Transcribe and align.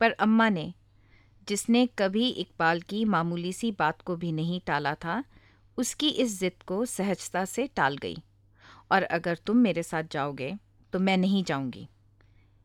पर 0.00 0.10
अम्मा 0.10 0.48
ने, 0.48 0.74
जिसने 1.48 1.86
कभी 1.86 2.28
इकबाल 2.28 2.80
की 2.80 3.04
मामूली 3.04 3.52
सी 3.52 3.72
बात 3.72 4.02
को 4.02 4.16
भी 4.16 4.32
नहीं 4.32 4.60
टाला 4.66 4.94
था, 4.94 5.24
उसकी 5.78 6.08
इस 6.08 6.40
जिद 6.40 6.62
को 6.66 6.84
सहजता 6.84 7.44
से 7.44 7.66
टाल 7.66 7.96
गई। 7.96 8.16
और 8.92 9.02
अगर 9.02 9.36
तुम 9.36 9.56
मेरे 9.56 9.82
साथ 9.82 10.04
जाओगे 10.12 10.58
तो 10.92 10.98
मैं 10.98 11.16
नहीं 11.16 11.44
जाऊँगी। 11.44 11.88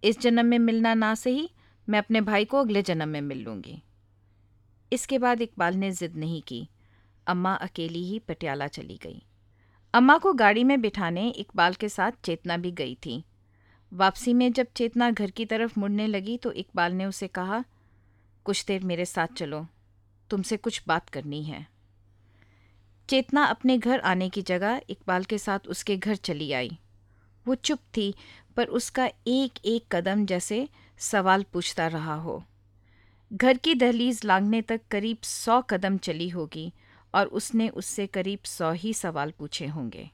इस 0.04 0.20
जन्म 0.20 0.46
में 0.46 0.60
मिलना 0.60 0.94
ना 0.94 1.16
सही, 1.16 1.50
मैं 1.90 2.00
अपने 2.00 2.22
भाई 2.22 2.46
को 2.46 2.60
अगले 2.60 2.82
जन्म 2.82 3.08
में 3.08 3.22
मिल 3.22 3.44
लूँगी। 3.44 3.82
इसके 4.94 5.18
बाद 5.20 5.42
इकबाल 5.42 5.76
ने 5.76 5.92
जिद 5.92 6.16
नहीं 6.16 6.42
की। 6.42 6.68
अम्मा 7.28 7.54
अकेली 7.54 8.04
ही 8.04 8.20
पटियाला 8.20 8.68
चली 8.68 9.00
गई। 9.04 9.26
अम्मा 9.94 10.18
को 10.18 10.34
गाड़ी 10.34 10.64
में 10.64 10.82
बिठाने 10.82 11.30
इकबाल 11.30 11.74
के 11.74 11.90
साथ 11.90 12.12
चेतना 12.24 12.58
भी 12.58 12.72
गई 12.72 12.96
थी। 12.96 13.24
वापसी 13.92 14.34
में 14.34 14.52
जब 14.54 14.68
चेतना 14.76 15.10
घर 15.12 15.32
की 15.32 15.46
तरफ़ 15.46 15.80
मुड़ने 15.80 16.08
लगी 16.08 16.38
तो 16.38 16.52
इकबाल 16.52 16.94
ने 16.94 17.06
उसे 17.06 17.28
कहा, 17.28 17.64
कुछ 18.46 18.66
देर 18.66 18.84
मेरे 18.84 19.06
साथ 19.06 19.28
चलो, 19.28 19.66
तुमसे 20.30 20.58
कुछ 20.58 20.82
बात 20.88 21.10
करनी 21.10 21.44
है। 21.44 21.66
चेतना 23.10 23.44
अपने 23.44 23.78
घर 23.78 24.00
आने 24.00 24.30
की 24.30 24.42
जगह 24.42 24.82
इकबाल 24.90 25.24
के 25.24 25.38
साथ 25.38 25.68
उसके 25.68 25.98
घर 25.98 26.16
चली 26.16 26.52
आई। 26.52 26.78
वो 27.46 27.56
चुप 27.56 27.80
थी, 27.98 28.14
पर 28.58 28.68
उसका 28.68 29.10
एक 29.28 29.66
एक 29.66 29.86
कदम 29.92 30.26
जैसे 30.26 30.68
सवाल 31.00 31.44
पूछता 31.44 31.88
रहा 31.88 32.16
हो। 32.16 32.44
घर 33.32 33.58
की 33.58 33.76
दहलीज 33.76 34.22
लांगने 34.26 34.62
तक 34.62 34.82
करीब 34.92 35.18
सौ 35.24 35.62
कदम 35.62 35.98
चली 35.98 36.30
होगी 36.30 36.72
और 37.14 37.28
उसने 37.28 37.70
उससे 37.70 38.08
करीब 38.08 38.40
सौ 38.46 38.72
ही 38.72 38.94
सवाल 38.94 39.34
पूछे 39.40 39.68
होंगे। 39.68 40.10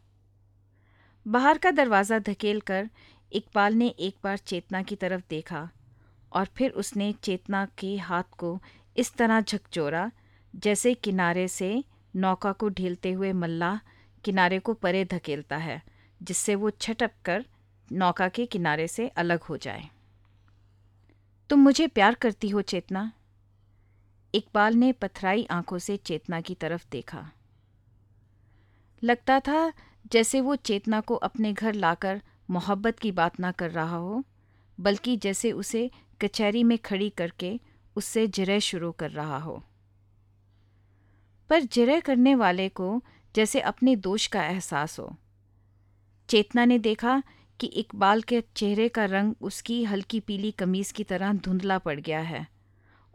बाहर 1.25 1.57
का 1.57 1.71
दरवाज़ा 1.71 2.19
धकेल 2.19 2.59
कर 2.61 2.89
इकबाल 3.31 3.73
ने 3.73 3.87
एक 3.87 4.15
बार 4.23 4.37
चेतना 4.37 4.81
की 4.81 4.95
तरफ़ 4.95 5.21
देखा 5.29 5.69
और 6.31 6.45
फिर 6.45 6.71
उसने 6.71 7.11
चेतना 7.13 7.65
के 7.77 7.97
हाथ 7.97 8.23
को 8.37 8.59
इस 8.97 9.13
तरह 9.13 9.41
झकझोरा, 9.41 10.11
जैसे 10.55 10.93
किनारे 10.93 11.47
से 11.47 11.83
नौका 12.15 12.51
को 12.51 12.69
ढीलते 12.69 13.11
हुए 13.11 13.31
मल्लाह 13.33 13.77
किनारे 14.23 14.59
को 14.59 14.73
परे 14.73 15.05
धकेलता 15.05 15.57
है, 15.57 15.81
जिससे 16.23 16.55
वो 16.55 16.69
छटक 16.69 17.11
कर 17.25 17.45
नौका 17.91 18.27
के 18.29 18.45
किनारे 18.45 18.87
से 18.87 19.07
अलग 19.07 19.41
हो 19.41 19.57
जाए। 19.57 19.89
तुम 21.49 21.59
मुझे 21.59 21.87
प्यार 21.87 22.13
करती 22.13 22.49
हो, 22.49 22.61
चेतना? 22.61 23.11
इकबाल 24.35 24.73
ने 24.73 24.91
पथराई 24.91 25.47
आँखों 25.51 25.77
से 25.77 25.97
चेतना 25.97 26.41
की 26.41 26.55
तरफ़ 26.55 26.85
देखा। 26.91 27.31
लगता 29.03 29.39
था 29.39 29.73
जैसे 30.11 30.41
वो 30.41 30.55
चेतना 30.55 31.01
को 31.01 31.15
अपने 31.15 31.53
घर 31.53 31.73
लाकर 31.73 32.21
मोहब्बत 32.49 32.99
की 32.99 33.11
बात 33.11 33.39
ना 33.39 33.51
कर 33.51 33.71
रहा 33.71 33.95
हो, 33.95 34.23
बल्कि 34.79 35.17
जैसे 35.17 35.51
उसे 35.51 35.91
कचहरी 36.21 36.63
में 36.63 36.77
खड़ी 36.77 37.09
करके 37.09 37.59
उससे 37.95 38.27
जिरह 38.27 38.59
शुरू 38.59 38.91
कर 38.91 39.11
रहा 39.11 39.37
हो। 39.37 39.63
पर 41.49 41.61
जिरह 41.61 41.99
करने 41.99 42.35
वाले 42.35 42.69
को 42.69 43.03
जैसे 43.35 43.59
अपने 43.59 43.95
दोष 43.95 44.27
का 44.27 44.43
एहसास 44.43 44.99
हो। 44.99 45.15
चेतना 46.29 46.65
ने 46.65 46.79
देखा 46.79 47.23
कि 47.59 47.67
इकबाल 47.67 48.21
के 48.21 48.43
चेहरे 48.55 48.89
का 48.89 49.05
रंग 49.05 49.35
उसकी 49.41 49.83
हल्की 49.83 50.19
पीली 50.19 50.51
कमीज 50.51 50.91
की 50.91 51.03
तरह 51.03 51.33
धुंधला 51.33 51.77
पड़ 51.77 51.99
गया 51.99 52.19
है, 52.19 52.47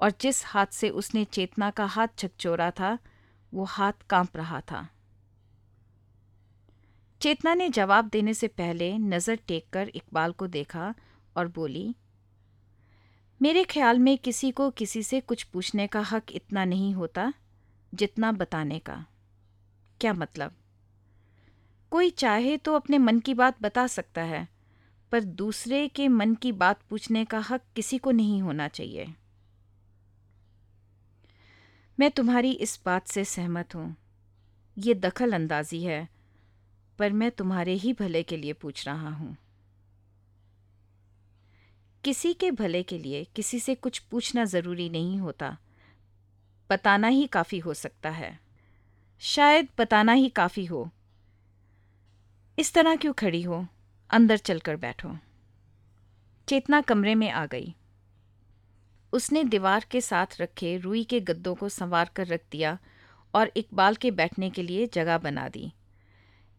और 0.00 0.12
जिस 0.20 0.46
हाथ 0.46 0.66
से 0.66 0.90
उसने 0.90 1.24
चेतना 1.24 1.70
का 1.70 1.84
हाथ 1.84 2.08
छकचोरा 2.18 2.70
था, 2.70 2.98
वो 3.54 3.64
हाथ 3.64 3.92
काँप 4.10 4.36
रहा 4.36 4.60
था। 4.60 4.88
चेतना 7.22 7.54
ने 7.54 7.68
जवाब 7.68 8.08
देने 8.08 8.32
से 8.34 8.48
पहले 8.48 8.98
नज़र 8.98 9.38
टेक 9.48 9.66
कर 9.72 9.88
इकबाल 9.88 10.32
को 10.32 10.46
देखा 10.46 10.94
और 11.36 11.48
बोली, 11.48 11.94
मेरे 13.40 13.62
ख्याल 13.64 13.98
में 13.98 14.16
किसी 14.18 14.50
को 14.50 14.70
किसी 14.70 15.02
से 15.02 15.20
कुछ 15.20 15.42
पूछने 15.42 15.86
का 15.86 16.00
हक 16.00 16.32
इतना 16.32 16.64
नहीं 16.64 16.94
होता 16.94 17.32
जितना 17.92 18.32
बताने 18.32 18.78
का। 18.78 19.04
क्या 20.00 20.12
मतलब? 20.12 20.52
कोई 21.92 22.10
चाहे 22.10 22.56
तो 22.56 22.74
अपने 22.74 22.98
मन 22.98 23.18
की 23.18 23.34
बात 23.34 23.62
बता 23.62 23.86
सकता 23.86 24.22
है, 24.22 24.48
पर 25.12 25.24
दूसरे 25.24 25.86
के 25.88 26.08
मन 26.08 26.34
की 26.34 26.52
बात 26.52 26.80
पूछने 26.90 27.24
का 27.24 27.38
हक 27.40 27.62
किसी 27.76 27.98
को 27.98 28.10
नहीं 28.10 28.40
होना 28.42 28.66
चाहिए। 28.68 29.06
मैं 31.98 32.10
तुम्हारी 32.10 32.52
इस 32.52 32.78
बात 32.86 33.06
से 33.06 33.24
सहमत 33.24 33.74
हूँ। 33.74 33.94
ये 34.76 34.94
दखल 34.94 35.32
अंदाजी 35.32 35.82
है 35.82 36.08
पर 37.02 37.12
मैं 37.12 37.30
तुम्हारे 37.30 37.72
ही 37.72 37.92
भले 37.92 38.22
के 38.22 38.36
लिए 38.36 38.52
पूछ 38.52 38.86
रहा 38.86 39.10
हूँ। 39.10 39.36
किसी 42.04 42.34
के 42.34 42.50
भले 42.50 42.82
के 42.82 42.98
लिए 42.98 43.24
किसी 43.24 43.60
से 43.60 43.74
कुछ 43.74 43.98
पूछना 43.98 44.44
ज़रूरी 44.44 44.88
नहीं 44.88 45.18
होता। 45.18 45.58
बताना 46.70 47.08
ही 47.08 47.26
काफ़ी 47.26 47.58
हो 47.58 47.74
सकता 47.74 48.10
है। 48.10 48.40
शायद 49.18 49.68
बताना 49.78 50.12
ही 50.12 50.28
काफ़ी 50.28 50.64
हो। 50.64 50.90
इस 52.58 52.74
तरह 52.74 52.96
क्यों 52.96 53.12
खड़ी 53.12 53.42
हो? 53.42 53.66
अंदर 54.10 54.36
चलकर 54.36 54.76
बैठो। 54.76 55.18
चेतना 56.48 56.80
कमरे 56.80 57.14
में 57.14 57.30
आ 57.30 57.46
गई। 57.46 57.74
उसने 59.12 59.44
दीवार 59.44 59.86
के 59.90 60.00
साथ 60.00 60.26
रखे 60.40 60.78
रुई 60.78 61.04
के 61.04 61.20
गद्दों 61.20 61.54
को 61.54 61.68
संवार 61.68 62.10
कर 62.16 62.26
रख 62.26 62.40
दिया 62.52 62.78
और 63.34 63.52
इकबाल 63.56 63.94
के 63.94 64.10
बैठने 64.10 64.50
के 64.50 64.62
लिए 64.62 64.86
जगह 64.86 65.18
बना 65.18 65.48
दी। 65.48 65.72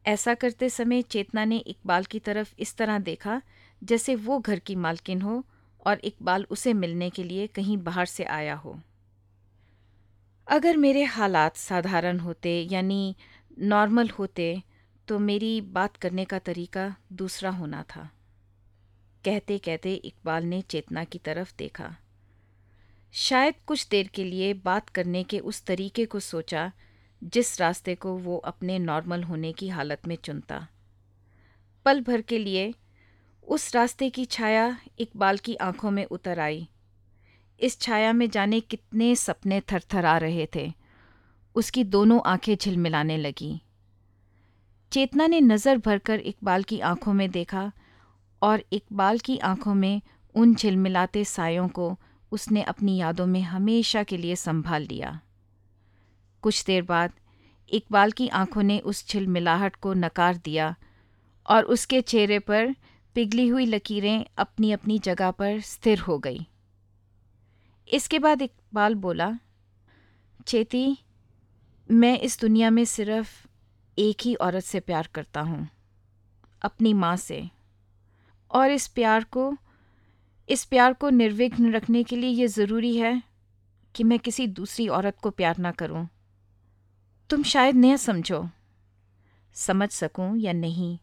ऐसा 0.06 0.34
करते 0.34 0.70
समय 0.70 1.02
चेतना 1.02 1.46
ने 1.46 1.58
इकबाल 1.58 2.04
की 2.04 2.20
तरफ़ 2.20 2.54
इस 2.60 2.76
तरह 2.78 3.00
देखा, 3.00 3.42
जैसे 3.84 4.16
वो 4.16 4.40
घर 4.40 4.60
की 4.60 4.76
मालकिन 4.76 5.22
हो 5.22 5.44
और 5.86 6.00
इकबाल 6.04 6.46
उसे 6.50 6.74
मिलने 6.74 7.10
के 7.10 7.24
लिए 7.24 7.48
कहीं 7.48 7.78
बाहर 7.78 8.06
से 8.06 8.24
आया 8.24 8.56
हो। 8.56 8.80
अगर 10.48 10.78
मेरे 10.78 11.04
हालात 11.04 11.58
साधारण 11.58 12.20
होते, 12.20 12.62
यानी 12.72 13.16
नॉर्मल 13.60 14.10
होते 14.10 14.64
तो 15.08 15.20
मेरी 15.20 15.62
बात 15.62 15.98
करने 15.98 16.26
का 16.26 16.40
तरीका 16.40 16.96
दूसरा 17.14 17.50
होना 17.50 17.84
था। 17.84 18.10
कहते 19.26 19.58
कहते 19.58 19.94
इकबाल 19.94 20.44
ने 20.44 20.62
चेतना 20.62 21.04
की 21.04 21.18
तरफ़ 21.18 21.54
देखा। 21.58 21.96
शायद 23.14 23.56
कुछ 23.68 23.88
देर 23.88 24.08
के 24.08 24.24
लिए 24.24 24.54
बात 24.54 24.90
करने 24.90 25.24
के 25.24 25.40
उस 25.40 25.66
तरीके 25.66 26.06
को 26.06 26.20
सोचा 26.20 26.72
जिस 27.24 27.62
रास्ते 27.62 27.96
को 27.96 28.14
वो 28.14 28.38
अपने 28.38 28.80
नॉर्मल 28.80 29.24
होने 29.24 29.54
की 29.54 29.68
हालत 29.70 30.08
में 30.08 30.16
चुनता। 30.16 30.68
पल 31.86 32.02
भर 32.02 32.22
के 32.22 32.38
लिए 32.38 32.74
उस 33.48 33.76
रास्ते 33.76 34.10
की 34.10 34.26
छाया 34.26 34.78
इकबाल 35.00 35.38
की 35.38 35.56
आँखों 35.56 35.92
में 35.92 36.06
उतर 36.06 36.40
आई। 36.40 36.70
इस 37.60 37.80
छाया 37.82 38.14
में 38.14 38.30
जाने 38.30 38.60
कितने 38.60 39.16
सपने 39.16 39.62
थरथर 39.62 40.20
रहे 40.20 40.48
थे। 40.56 40.74
उसकी 41.56 41.84
दोनों 41.84 42.22
आँखें 42.26 42.56
झिलमिलाने 42.56 43.18
लगीं। 43.18 43.60
चेतना 44.92 45.28
ने 45.28 45.42
नज़र 45.42 45.78
भरकर 45.78 46.20
इकबाल 46.20 46.64
की 46.64 46.80
आँखों 46.80 47.14
में 47.14 47.32
देखा 47.32 47.72
और 48.42 48.64
इकबाल 48.74 49.20
की 49.20 49.38
आँखों 49.38 49.74
में 49.74 50.02
उन 50.36 50.56
झिलमिलाते 50.56 51.26
सायों 51.26 51.68
को 51.68 51.98
उसने 52.32 52.64
अपनी 52.64 52.98
यादों 52.98 53.26
में 53.26 53.42
हमेशा 53.42 54.04
के 54.04 54.18
लिए 54.18 54.36
संभाल 54.36 54.84
लिया। 54.84 55.20
कुछ 56.44 56.64
देर 56.66 56.82
बाद 56.84 57.12
इकबाल 57.70 58.12
की 58.12 58.28
आँखों 58.36 58.64
ने 58.64 58.80
उस 58.80 59.06
छिलमिलाहट 59.08 59.76
को 59.76 59.94
नकार 59.96 60.38
दिया 60.38 60.76
और 61.46 61.64
उसके 61.66 62.02
चेहरे 62.04 62.40
पर 62.40 62.76
पिघली 63.16 63.48
हुई 63.48 63.66
लकीरें 63.66 64.26
अपनी 64.38 64.72
अपनी 64.72 65.00
जगह 65.00 65.32
पर 65.32 65.60
स्थिर 65.62 66.00
हो 66.00 66.18
गई 66.20 66.46
इसके 67.88 68.20
बाद 68.20 68.42
इकबाल 68.42 68.96
बोला, 68.96 69.32
चेती, 70.48 70.98
मैं 71.90 72.20
इस 72.20 72.40
दुनिया 72.40 72.70
में 72.70 72.84
सिर्फ़ 72.86 73.30
एक 73.98 74.22
ही 74.22 74.34
औरत 74.36 74.64
से 74.64 74.80
प्यार 74.80 75.10
करता 75.14 75.42
हूँ, 75.42 75.68
अपनी 76.62 76.94
माँ 76.94 77.16
से 77.18 77.44
और 78.52 78.72
इस 78.72 78.88
प्यार 78.88 79.24
को, 79.24 79.54
इस 80.50 80.64
प्यार 80.66 80.94
को 80.94 81.10
निर्विघ्न 81.10 81.74
रखने 81.74 82.04
के 82.04 82.16
लिए 82.16 82.30
ये 82.30 82.48
ज़रूरी 82.48 82.96
है 82.98 83.22
कि 83.96 84.04
मैं 84.04 84.20
किसी 84.20 84.48
दूसरी 84.50 84.88
औरत 84.90 85.18
को 85.22 85.30
प्यार 85.30 85.58
ना 85.58 85.72
करूँ। 85.72 86.08
तुम 87.34 87.44
शायद 87.44 87.76
न 87.76 87.96
समझो। 87.96 88.50
समझ 89.54 89.90
सकूँ 89.90 90.38
या 90.38 90.54
नहीं, 90.54 90.98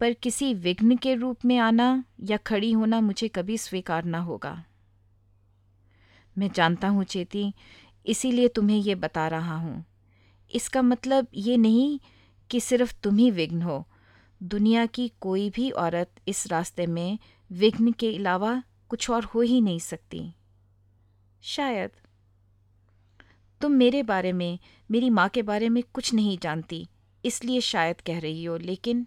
पर 0.00 0.12
किसी 0.12 0.54
विघ्न 0.54 0.96
के 0.96 1.14
रूप 1.14 1.44
में 1.44 1.58
आना 1.58 2.04
या 2.22 2.36
खड़ी 2.36 2.72
होना 2.72 3.00
मुझे 3.00 3.28
कभी 3.28 3.58
स्वीकार 3.58 4.04
ना 4.04 4.18
होगा। 4.18 4.64
मैं 6.38 6.50
जानता 6.54 6.88
हूँ 6.88 7.04
चेती, 7.04 7.54
इसीलिए 8.06 8.48
तुम्हें 8.48 8.78
यह 8.78 8.96
बता 8.96 9.28
रहा 9.28 9.56
हूँ। 9.56 9.84
इसका 10.54 10.82
मतलब 10.82 11.26
ये 11.34 11.56
नहीं 11.56 12.00
कि 12.50 12.60
सिर्फ़ 12.60 12.94
तुम 13.02 13.16
ही 13.16 13.30
विघ्न 13.30 13.62
हो। 13.62 13.88
दुनिया 14.42 14.86
की 14.86 15.12
कोई 15.20 15.50
भी 15.50 15.70
औरत 15.70 16.10
इस 16.28 16.46
रास्ते 16.46 16.86
में 16.86 17.18
विघ्न 17.52 17.92
के 17.92 18.16
अलावा 18.16 18.62
कुछ 18.88 19.10
और 19.10 19.24
हो 19.24 19.40
ही 19.40 19.60
नहीं 19.60 19.78
सकती। 19.78 20.34
शायद। 21.42 21.90
तुम 23.60 23.72
मेरे 23.72 24.02
बारे 24.02 24.32
में, 24.32 24.58
मेरी 24.90 25.10
माँ 25.10 25.28
के 25.28 25.42
बारे 25.42 25.68
में 25.68 25.82
कुछ 25.94 26.12
नहीं 26.14 26.38
जानती, 26.38 26.86
इसलिए 27.24 27.60
शायद 27.60 28.00
कह 28.00 28.18
रही 28.18 28.44
हो, 28.44 28.56
लेकिन 28.56 29.06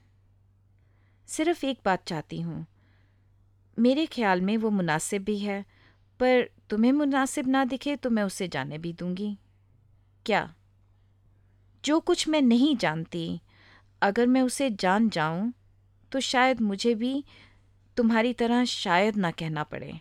सिर्फ़ 1.27 1.65
एक 1.65 1.79
बात 1.85 2.05
चाहती 2.07 2.41
हूँ। 2.41 2.65
मेरे 3.77 4.05
ख्याल 4.05 4.41
में 4.41 4.57
वो 4.57 4.69
मुनासिब 4.69 5.23
भी 5.23 5.38
है, 5.38 5.65
पर 6.19 6.49
तुम्हें 6.69 6.91
मुनासिब 6.91 7.47
ना 7.47 7.65
दिखे 7.65 7.95
तो 7.95 8.09
मैं 8.09 8.23
उसे 8.23 8.47
जाने 8.47 8.77
भी 8.77 8.94
दूँगी। 8.94 9.38
क्या? 10.25 10.53
जो 11.83 11.99
कुछ 11.99 12.27
मैं 12.27 12.41
नहीं 12.41 12.75
जानती, 12.77 13.41
अगर 14.01 14.27
मैं 14.27 14.41
उसे 14.41 14.69
जान 14.71 15.09
जाऊँ 15.09 15.53
तो 16.11 16.19
शायद 16.19 16.61
मुझे 16.61 16.95
भी 16.95 17.23
तुम्हारी 17.97 18.33
तरह 18.33 18.65
शायद 18.65 19.15
ना 19.15 19.31
कहना 19.31 19.63
पड़े। 19.63 19.99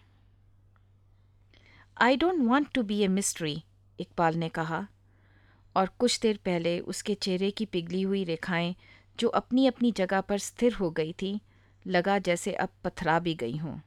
I 1.97 2.17
don't 2.17 2.41
want 2.41 2.73
to 2.75 2.83
be 2.83 3.01
a 3.01 3.09
mystery 3.09 3.63
Iqbal 4.01 4.35
ने 4.35 4.49
कहा। 4.49 4.87
और 5.77 5.91
कुछ 5.99 6.21
देर 6.21 6.39
पहले 6.45 6.79
उसके 6.81 7.15
चेहरे 7.15 7.51
की 7.51 7.65
पिघली 7.65 8.03
हुई 8.03 8.25
रेखाएँ, 8.25 8.75
जो 9.19 9.29
अपनी 9.29 9.67
अपनी 9.67 9.93
जगह 9.93 10.21
पर 10.21 10.39
स्थिर 10.39 10.73
हो 10.73 10.91
गई 10.91 11.13
थी, 11.13 11.41
लगा 11.87 12.19
जैसे 12.19 12.53
अब 12.53 12.69
पथरा 12.85 13.19
भी 13.19 13.35
गई 13.35 13.57
हों। 13.57 13.79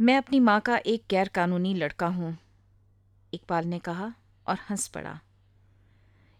मैं 0.00 0.16
अपनी 0.16 0.40
माँ 0.40 0.60
का 0.60 0.76
एक 0.76 1.04
गैर 1.10 1.28
कानूनी 1.28 1.74
लड़का 1.74 2.06
हूँ, 2.06 2.36
इकबाल 3.32 3.64
ने 3.64 3.78
कहा 3.78 4.12
और 4.46 4.58
हंस 4.70 4.86
पड़ा। 4.88 5.18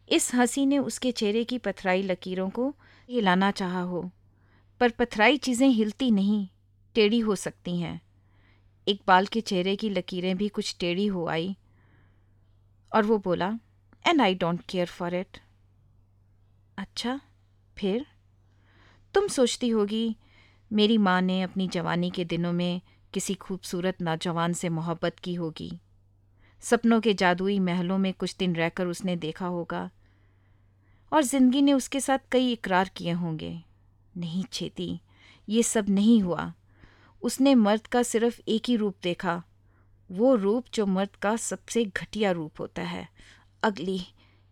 इस 0.08 0.34
हँसी 0.34 0.66
ने 0.66 0.78
उसके 0.78 1.12
चेहरे 1.12 1.44
की 1.44 1.58
पथराई 1.58 2.02
लकीरों 2.02 2.48
को 2.50 2.74
हिलाना 3.08 3.50
चाहा 3.50 3.80
हो, 3.80 4.10
पर 4.80 4.90
पथराई 4.90 5.36
चीज़ें 5.36 5.68
हिलती 5.68 6.10
नहीं, 6.10 6.46
टेढ़ी 6.94 7.18
हो 7.18 7.36
सकती 7.36 7.78
हैं। 7.80 8.00
इकबाल 8.86 9.26
के 9.26 9.40
चेहरे 9.40 9.76
की 9.76 9.88
लकीरें 9.90 10.36
भी 10.36 10.48
कुछ 10.48 10.76
टेढ़ी 10.80 11.06
हो 11.06 11.26
आई 11.26 11.56
और 12.92 13.02
वो 13.02 13.18
बोला 13.18 13.58
and 14.06 14.20
I 14.20 14.34
don't 14.34 14.60
care 14.68 14.86
for 14.86 15.14
it 15.14 15.38
अच्छा 16.78 17.20
फिर? 17.78 18.06
तुम 19.14 19.28
सोचती 19.28 19.68
होगी, 19.68 20.16
मेरी 20.72 20.98
माँ 20.98 21.20
ने 21.22 21.42
अपनी 21.42 21.68
जवानी 21.68 22.10
के 22.10 22.24
दिनों 22.24 22.52
में 22.52 22.80
किसी 23.14 23.34
खूबसूरत 23.34 24.02
नौजवान 24.02 24.52
से 24.52 24.68
मोहब्बत 24.68 25.18
की 25.18 25.34
होगी। 25.34 25.80
सपनों 26.60 27.00
के 27.00 27.14
जादुई 27.14 27.58
महलों 27.58 27.98
में 27.98 28.14
कुछ 28.14 28.36
दिन 28.36 28.56
रहकर 28.56 28.86
उसने 28.86 29.16
देखा 29.16 29.46
होगा। 29.46 29.90
और 31.12 31.22
ज़िंदगी 31.22 31.62
ने 31.62 31.72
उसके 31.72 32.00
साथ 32.00 32.18
कई 32.32 32.52
इकरार 32.52 32.90
किए 32.96 33.10
होंगे। 33.10 33.62
नहीं 34.16 34.44
छेती 34.52 35.00
ये 35.48 35.62
सब 35.62 35.86
नहीं 35.88 36.22
हुआ। 36.22 36.52
उसने 37.22 37.54
मर्द 37.54 37.86
का 37.86 38.02
सिर्फ़ 38.02 38.40
एक 38.48 38.62
ही 38.68 38.76
रूप 38.76 38.96
देखा 39.02 39.42
वो 40.10 40.34
रूप 40.34 40.66
जो 40.74 40.86
मर्द 40.86 41.16
का 41.16 41.36
सबसे 41.36 41.84
घटिया 41.84 42.30
रूप 42.30 42.60
होता 42.60 42.82
है। 42.82 43.08
अगली 43.62 44.00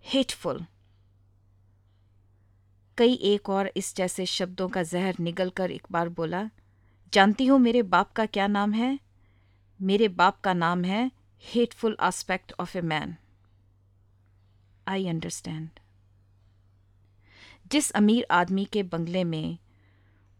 हेटफुल 0.05 0.64
कई 2.99 3.14
एक 3.14 3.49
और 3.49 3.70
इस 3.76 3.94
जैसे 3.96 4.26
शब्दों 4.26 4.69
का 4.69 4.82
जहर 4.82 5.16
निगल 5.20 5.50
कर 5.50 5.70
एक 5.70 5.87
बार 5.90 6.08
बोला, 6.08 6.50
जानती 7.12 7.46
हो 7.46 7.58
मेरे 7.58 7.82
बाप 7.82 8.12
का 8.12 8.26
क्या 8.26 8.46
नाम 8.46 8.72
है? 8.72 8.99
मेरे 9.81 10.08
बाप 10.08 10.40
का 10.40 10.52
नाम 10.52 10.84
है 10.84 11.10
hateful 11.43 11.96
aspect 12.00 12.52
of 12.60 12.78
a 12.78 12.81
man 12.81 13.16
I 14.88 15.06
understand 15.08 15.69
जिस 17.72 17.90
अमीर 17.90 18.26
आदमी 18.31 18.64
के 18.64 18.82
बंगले 18.82 19.25
में 19.25 19.58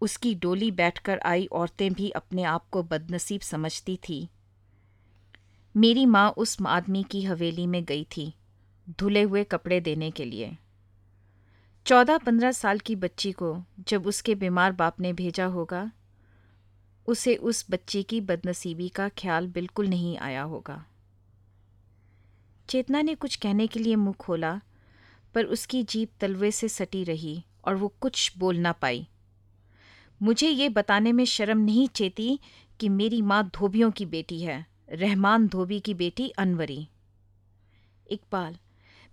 उसकी 0.01 0.35
डोली 0.35 0.71
बैठकर 0.71 1.19
आई 1.19 1.47
औरतें 1.53 1.93
भी 1.93 2.11
अपने 2.11 2.43
आप 2.43 2.69
को 2.71 2.83
बदनसीब 2.83 3.41
समझती 3.41 3.97
थी 4.09 4.29
मेरी 5.79 6.07
माँ 6.07 6.31
उस 6.31 6.59
आदमी 6.67 7.03
की 7.03 7.23
हवेली 7.23 7.67
में 7.67 7.85
गई 7.85 8.07
थी, 8.17 8.35
धुले 9.01 9.23
हुए 9.23 9.45
कपड़े 9.45 9.81
देने 9.81 10.11
के 10.11 10.25
लिए। 10.25 10.57
चौदह 11.87 12.19
पंद्रह 12.19 12.53
साल 12.53 12.79
की 12.79 12.97
बच्ची 12.97 13.33
को 13.33 13.63
जब 13.89 14.07
उसके 14.07 14.35
बीमार 14.35 14.73
बाप 14.73 15.01
ने 15.01 15.13
भेजा 15.13 15.45
होगा, 15.45 15.91
उसे 17.07 17.37
उस 17.37 17.67
बच्ची 17.71 18.03
की 18.03 18.21
बदनसीबी 18.21 18.89
का 18.89 19.09
ख्याल 19.09 19.47
बिल्कुल 19.47 19.89
नहीं 19.89 20.19
आया 20.19 20.43
होगा। 20.43 20.85
चेतना 22.69 23.03
ने 23.03 23.15
कुछ 23.15 23.37
कहने 23.37 23.67
के 23.67 23.81
लिए 23.81 23.97
मुँह 23.97 24.15
खोला, 24.15 24.61
पर 25.35 25.45
उसकी 25.45 25.83
जीप 25.83 26.11
तलवे 26.21 26.51
से 26.51 26.69
सटी 26.69 27.05
रही 27.05 27.45
और 27.65 27.77
वो 27.77 27.95
कुछ 28.01 28.39
बोल 28.39 28.57
ना 28.57 28.73
पाई। 28.73 29.09
मुझे 30.23 30.49
ये 30.49 30.69
बताने 30.69 31.13
में 31.13 31.25
शर्म 31.25 31.59
नहीं 31.59 31.89
चेती 31.89 32.41
कि 32.81 32.89
मेरी 32.89 33.23
माँ 33.23 33.51
धोबियों 33.55 33.91
की 33.91 34.07
बेटी 34.07 34.43
है। 34.43 34.78
रहमान 34.89 35.49
धोबी 35.49 35.81
की 35.81 35.95
बेटी 35.95 36.29
अनवरी। 36.29 36.89
इकबाल, 38.11 38.57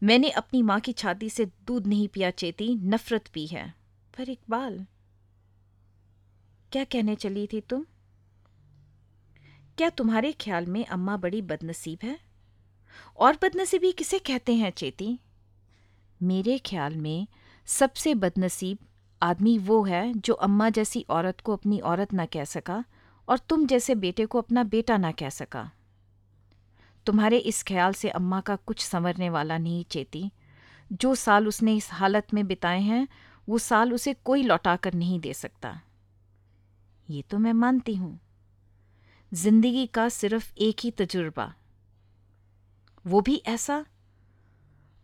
मैंने 0.04 0.30
अपनी 0.30 0.62
माँ 0.62 0.80
की 0.80 0.94
छाती 0.94 1.30
से 1.30 1.46
दूध 1.46 1.88
नहीं 1.88 2.08
पिया, 2.08 2.32
चेती 2.32 2.76
नफरत 2.76 3.28
पी 3.28 3.48
है। 3.48 3.74
पर 4.18 4.30
इकबाल, 4.30 4.86
क्या 6.72 6.84
कहने 6.84 7.16
चली 7.16 7.48
थी 7.48 7.62
तुम? 7.62 7.86
क्या 9.78 9.90
तुम्हारे 9.90 10.32
ख्याल 10.32 10.66
में 10.66 10.86
अम्मा 10.86 11.18
बड़ी 11.18 11.42
बदनसीब 11.42 12.00
है? 12.04 12.20
और 13.18 13.38
बदनसीबी 13.42 13.92
किसे 13.92 14.20
कहते 14.20 14.54
हैं, 14.54 14.72
चेती? 14.72 15.20
मेरे 16.24 16.58
ख्याल 16.58 16.96
में 16.96 17.28
सबसे 17.66 18.16
बदनसीब 18.16 18.78
आदमी 19.22 19.58
वो 19.58 19.84
है 19.84 20.14
जो 20.14 20.34
अम्मा 20.34 20.70
जैसी 20.70 21.06
औरत 21.10 21.42
को 21.42 21.54
अपनी 21.54 21.80
औरत 21.80 22.14
ना 22.14 22.26
कह 22.26 22.44
सका 22.44 22.84
और 23.28 23.40
तुम 23.40 23.68
जैसे 23.68 23.96
बेटे 23.96 24.26
को 24.26 24.38
अपना 24.38 24.64
बेटा 24.64 24.98
ना 24.98 25.12
कह 25.12 25.30
सका। 25.30 25.72
तुम्हारे 27.06 27.38
इस 27.38 27.64
ख्याल 27.64 27.94
से 27.94 28.10
अम्मा 28.10 28.42
का 28.42 28.56
कुछ 28.56 28.86
संवरने 28.86 29.30
वाला 29.30 29.58
नहीं, 29.58 29.86
चेती। 29.86 30.32
जो 30.94 31.16
साल 31.16 31.48
उसने 31.48 31.76
इस 31.76 31.90
हालत 31.92 32.28
में 32.34 32.48
बिताए 32.48 32.82
हैं, 32.82 33.08
वो 33.50 33.58
साल 33.58 33.94
उसे 33.94 34.14
कोई 34.14 34.44
लौटा 34.44 34.76
कर 34.76 34.94
नहीं 34.94 35.20
दे 35.20 35.34
सकता। 35.34 35.82
ये 37.10 37.22
तो 37.22 37.38
मैं 37.38 37.54
मानती 37.54 37.96
हूँ। 37.96 38.20
ज़िंदगी 39.34 39.88
का 39.88 40.10
सिर्फ़ 40.10 40.54
एक 40.58 40.76
ही 40.84 40.92
तजुर्बा। 40.92 41.54
वो 43.08 43.22
भी 43.22 43.44
ऐसा? 43.46 43.86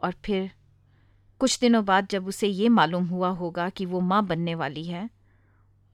और 0.04 0.16
फिर, 0.26 0.52
कुछ 1.40 1.60
दिनों 1.60 1.86
बाद 1.86 2.08
जब 2.08 2.28
उसे 2.28 2.48
ये 2.48 2.70
मालूम 2.70 3.06
हुआ 3.06 3.30
होगा 3.30 3.70
कि 3.70 3.86
वो 3.86 4.00
माँ 4.00 4.26
बनने 4.26 4.56
वाली 4.56 4.84
है, 4.84 5.10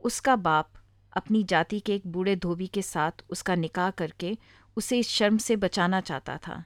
उसका 0.01 0.35
बाप 0.35 0.69
अपनी 1.17 1.43
जाति 1.43 1.79
के 1.79 1.95
एक 1.95 2.07
बूढ़े 2.07 2.35
धोबी 2.35 2.67
के 2.67 2.81
साथ 2.81 3.11
उसका 3.29 3.55
निकाह 3.55 3.89
करके 3.91 4.37
उसे 4.77 4.99
इस 4.99 5.09
शर्म 5.09 5.37
से 5.37 5.55
बचाना 5.55 6.01
चाहता 6.01 6.37
था। 6.37 6.63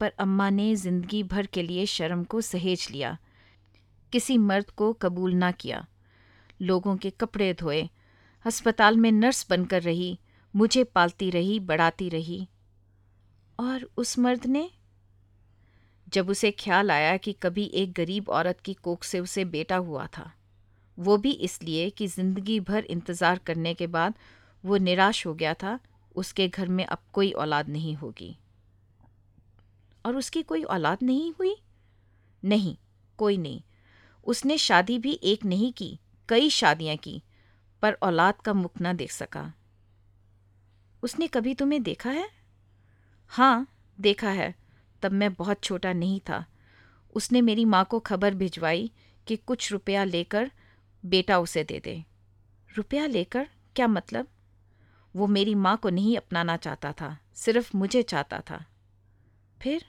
पर 0.00 0.12
अम्मा 0.18 0.50
ने 0.50 0.76
ज़िंदगी 0.76 1.22
भर 1.22 1.46
के 1.46 1.62
लिए 1.62 1.86
शर्म 1.86 2.24
को 2.24 2.40
सहेज 2.40 2.88
लिया। 2.90 3.18
किसी 4.12 4.38
मर्द 4.38 4.70
को 4.70 4.92
कबूल 4.92 5.34
ना 5.34 5.50
किया। 5.52 5.86
लोगों 6.62 6.96
के 6.96 7.10
कपड़े 7.10 7.54
धोए। 7.54 7.88
अस्पताल 8.46 8.96
में 8.96 9.12
नर्स 9.12 9.46
बनकर 9.50 9.82
रही। 9.82 10.18
मुझे 10.56 10.84
पालती 10.84 11.30
रही, 11.30 11.60
बढ़ाती 11.60 12.08
रही। 12.08 12.48
और 13.60 13.90
उस 13.96 14.18
मर्द 14.18 14.46
ने? 14.46 14.70
जब 16.08 16.30
उसे 16.30 16.50
ख्याल 16.50 16.90
आया 16.90 17.16
कि 17.16 17.32
कभी 17.32 17.64
एक 17.64 17.92
गरीब 17.92 18.28
औरत 18.28 18.60
की 18.60 18.74
कोख 18.74 19.04
से 19.04 19.20
उसे 19.20 19.44
बेटा 19.44 19.76
हुआ 19.76 20.06
था। 20.06 20.32
वो 21.00 21.16
भी 21.16 21.30
इसलिए 21.30 21.90
कि 21.90 22.06
ज़िंदगी 22.06 22.60
भर 22.60 22.84
इंतज़ार 22.84 23.38
करने 23.38 23.74
के 23.74 23.86
बाद 23.86 24.14
वो 24.64 24.76
निराश 24.76 25.26
हो 25.26 25.34
गया 25.34 25.54
था, 25.54 25.78
उसके 26.16 26.48
घर 26.48 26.68
में 26.68 26.84
अब 26.86 26.98
कोई 27.12 27.30
औलाद 27.30 27.68
नहीं 27.68 27.94
होगी। 27.94 28.36
और 30.06 30.16
उसकी 30.16 30.42
कोई 30.42 30.62
औलाद 30.62 30.98
नहीं 31.02 31.32
हुई? 31.32 31.56
नहीं, 32.44 32.76
कोई 33.18 33.36
नहीं। 33.36 33.62
उसने 34.26 34.58
शादी 34.58 34.98
भी 34.98 35.20
एक 35.22 35.44
नहीं 35.44 35.72
की, 35.72 35.98
कई 36.28 36.50
शादियाँ 36.50 36.96
की, 36.96 37.22
पर 37.82 37.92
औलाद 37.92 38.34
का 38.34 38.52
मुख 38.52 38.80
ना 38.80 38.92
देख 38.92 39.10
सका। 39.10 39.52
उसने 41.02 41.26
कभी 41.26 41.54
तुम्हें 41.54 41.82
देखा 41.82 42.10
है? 42.10 42.28
हाँ 43.26 43.66
देखा 44.00 44.30
है, 44.30 44.54
तब 45.02 45.12
मैं 45.12 45.34
बहुत 45.34 45.62
छोटा 45.62 45.92
नहीं 45.92 46.20
था। 46.20 46.46
उसने 47.14 47.40
मेरी 47.40 47.64
माँ 47.64 47.84
को 47.84 48.00
खबर 48.00 48.34
भिजवाई 48.34 48.90
कि 49.26 49.36
कुछ 49.36 49.72
रुपया 49.72 50.04
लेकर 50.04 50.50
बेटा 51.04 51.38
उसे 51.38 51.64
दे 51.64 51.80
दे। 51.80 52.04
रुपया 52.76 53.06
लेकर 53.06 53.48
क्या 53.76 53.88
मतलब? 53.88 54.28
वो 55.16 55.26
मेरी 55.26 55.54
माँ 55.54 55.76
को 55.76 55.90
नहीं 55.90 56.16
अपनाना 56.16 56.56
चाहता 56.56 56.92
था, 56.92 57.18
सिर्फ़ 57.34 57.76
मुझे 57.76 58.02
चाहता 58.02 58.42
था। 58.50 58.64
फिर 59.62 59.84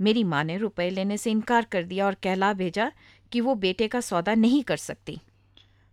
मेरी 0.00 0.24
माँ 0.24 0.44
ने 0.44 0.56
रुपए 0.56 0.90
लेने 0.90 1.18
से 1.18 1.30
इनकार 1.30 1.64
कर 1.64 1.84
दिया 1.84 2.06
और 2.06 2.14
कहला 2.14 2.52
भेजा 2.52 2.92
कि 3.32 3.40
वो 3.40 3.54
बेटे 3.54 3.88
का 3.88 4.00
सौदा 4.00 4.34
नहीं 4.34 4.62
कर 4.62 4.76
सकती। 4.76 5.20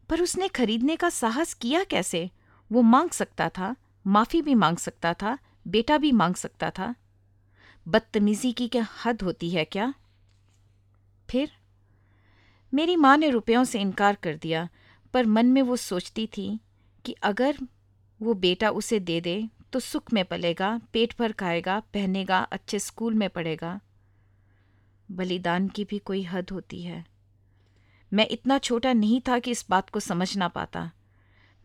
पर 0.10 0.22
उसने 0.22 0.48
खरीदने 0.48 0.96
का 0.96 1.10
साहस 1.10 1.54
किया 1.54 1.84
कैसे? 1.84 2.32
वो 2.72 2.82
मांग 2.82 3.10
सकता 3.10 3.50
था, 3.50 3.75
माफ़ी 4.08 4.42
भी 4.42 4.56
मांग 4.56 4.77
सकता 4.77 5.13
था, 5.13 5.38
बेटा 5.68 5.98
भी 5.98 6.12
मांग 6.12 6.36
सकता 6.36 6.72
था। 6.72 6.96
बदतमीजी 7.88 8.54
की 8.54 8.68
क्या 8.68 8.88
हद 9.06 9.22
होती 9.22 9.50
है 9.50 9.65
क्या? 9.65 9.94
फिर 11.30 11.51
मेरी 12.75 12.96
माँ 12.96 13.15
ने 13.17 13.29
रुपयों 13.29 13.63
से 13.63 13.79
इनकार 13.79 14.15
कर 14.15 14.36
दिया, 14.36 14.67
पर 15.13 15.25
मन 15.25 15.46
में 15.46 15.62
वो 15.62 15.75
सोचती 15.75 16.25
थी 16.27 16.60
कि 17.05 17.15
अगर 17.24 17.58
वो 18.20 18.34
बेटा 18.34 18.70
उसे 18.70 19.00
दे 19.00 19.20
दे 19.22 19.48
तो 19.74 19.79
सुख 19.79 20.12
में 20.13 20.24
पलेगा, 20.25 20.79
पेट 20.94 21.13
भर 21.20 21.32
खाएगा, 21.32 21.79
पहनेगा, 21.94 22.39
अच्छे 22.41 22.79
स्कूल 22.79 23.13
में 23.13 23.29
पढ़ेगा। 23.29 23.79
बलिदान 25.10 25.67
की 25.67 25.84
भी 25.84 26.00
कोई 26.00 26.24
हद 26.24 26.50
होती 26.51 26.82
है। 26.82 27.03
मैं 28.12 28.27
इतना 28.32 28.58
छोटा 28.60 28.94
नहीं 28.94 29.22
था 29.27 29.39
कि 29.39 29.51
इस 29.51 29.65
बात 29.70 29.89
को 29.89 30.00
समझ 30.00 30.36
ना 30.38 30.48
पाता। 30.48 30.89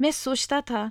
मैं 0.00 0.11
सोचता 0.12 0.61
था, 0.61 0.90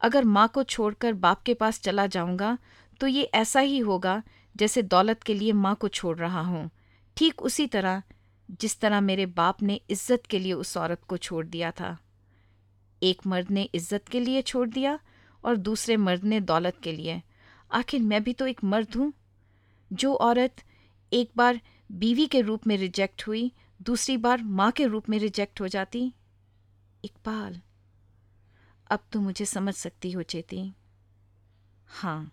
अगर 0.00 0.24
माँ 0.24 0.48
को 0.48 0.62
छोड़कर 0.64 1.12
बाप 1.14 1.42
के 1.42 1.54
पास 1.54 1.80
चला 1.80 2.06
जाऊँगा 2.06 2.56
तो 3.00 3.06
ये 3.06 3.22
ऐसा 3.34 3.60
ही 3.60 3.78
होगा 3.78 4.22
जैसे 4.56 4.82
दौलत 4.84 5.22
के 5.22 5.34
लिए 5.34 5.52
माँ 5.54 5.74
को 5.74 5.88
छोड़ 5.88 6.16
रहा 6.18 6.40
हूँ। 6.40 6.70
ठीक 7.16 7.42
उसी 7.42 7.66
तरह 7.66 8.02
जिस 8.48 8.78
तरह 8.80 9.00
मेरे 9.00 9.26
बाप 9.26 9.62
ने 9.62 9.80
इज़्ज़त 9.90 10.26
के 10.26 10.38
लिए 10.38 10.52
उस 10.52 10.76
औरत 10.76 11.04
को 11.04 11.16
छोड़ 11.16 11.44
दिया 11.46 11.70
था। 11.70 11.96
एक 13.02 13.26
मर्द 13.26 13.50
ने 13.50 13.62
इज़्ज़त 13.74 14.08
के 14.08 14.20
लिए 14.20 14.42
छोड़ 14.42 14.68
दिया 14.68 14.98
और 15.44 15.56
दूसरे 15.56 15.96
मर्द 15.96 16.24
ने 16.24 16.40
दौलत 16.40 16.78
के 16.82 16.92
लिए। 16.92 17.22
आखिर 17.70 18.02
मैं 18.02 18.22
भी 18.24 18.32
तो 18.32 18.46
एक 18.46 18.64
मर्द 18.64 18.94
हूँ। 18.96 19.12
जो 19.90 20.14
औरत 20.14 20.62
एक 21.12 21.30
बार 21.36 21.60
बीवी 21.90 22.26
के 22.26 22.40
रूप 22.40 22.66
में 22.66 22.76
रिजेक्ट 22.76 23.26
हुई, 23.26 23.52
दूसरी 23.80 24.16
बार 24.16 24.42
माँ 24.42 24.70
के 24.72 24.86
रूप 24.86 25.08
में 25.08 25.18
रिजेक्ट 25.18 25.60
हो 25.60 25.68
जाती। 25.68 26.12
इकबाल, 27.04 27.60
अब 28.90 29.04
तो 29.12 29.20
मुझे 29.20 29.44
समझ 29.44 29.74
सकती 29.74 30.12
हो 30.12 30.22
चेती। 30.22 30.72
हाँ। 31.88 32.32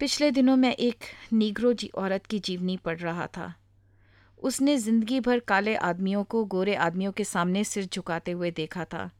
पिछले 0.00 0.30
दिनों 0.30 0.56
मैं 0.56 0.74
एक 0.74 1.04
नीग्रो 1.32 1.72
जी 1.72 1.88
औरत 1.88 2.26
की 2.26 2.38
जीवनी 2.38 2.76
पढ़ 2.76 2.98
रहा 2.98 3.26
था। 3.26 3.54
उसने 4.42 4.76
ज़िंदगी 4.76 5.20
भर 5.20 5.38
काले 5.38 5.74
आदमियों 5.76 6.24
को 6.24 6.44
गोरे 6.44 6.74
आदमियों 6.76 7.12
के 7.12 7.24
सामने 7.24 7.64
सिर 7.64 7.84
झुकाते 7.84 8.30
हुए 8.30 8.50
देखा 8.50 8.84
था। 8.84 9.10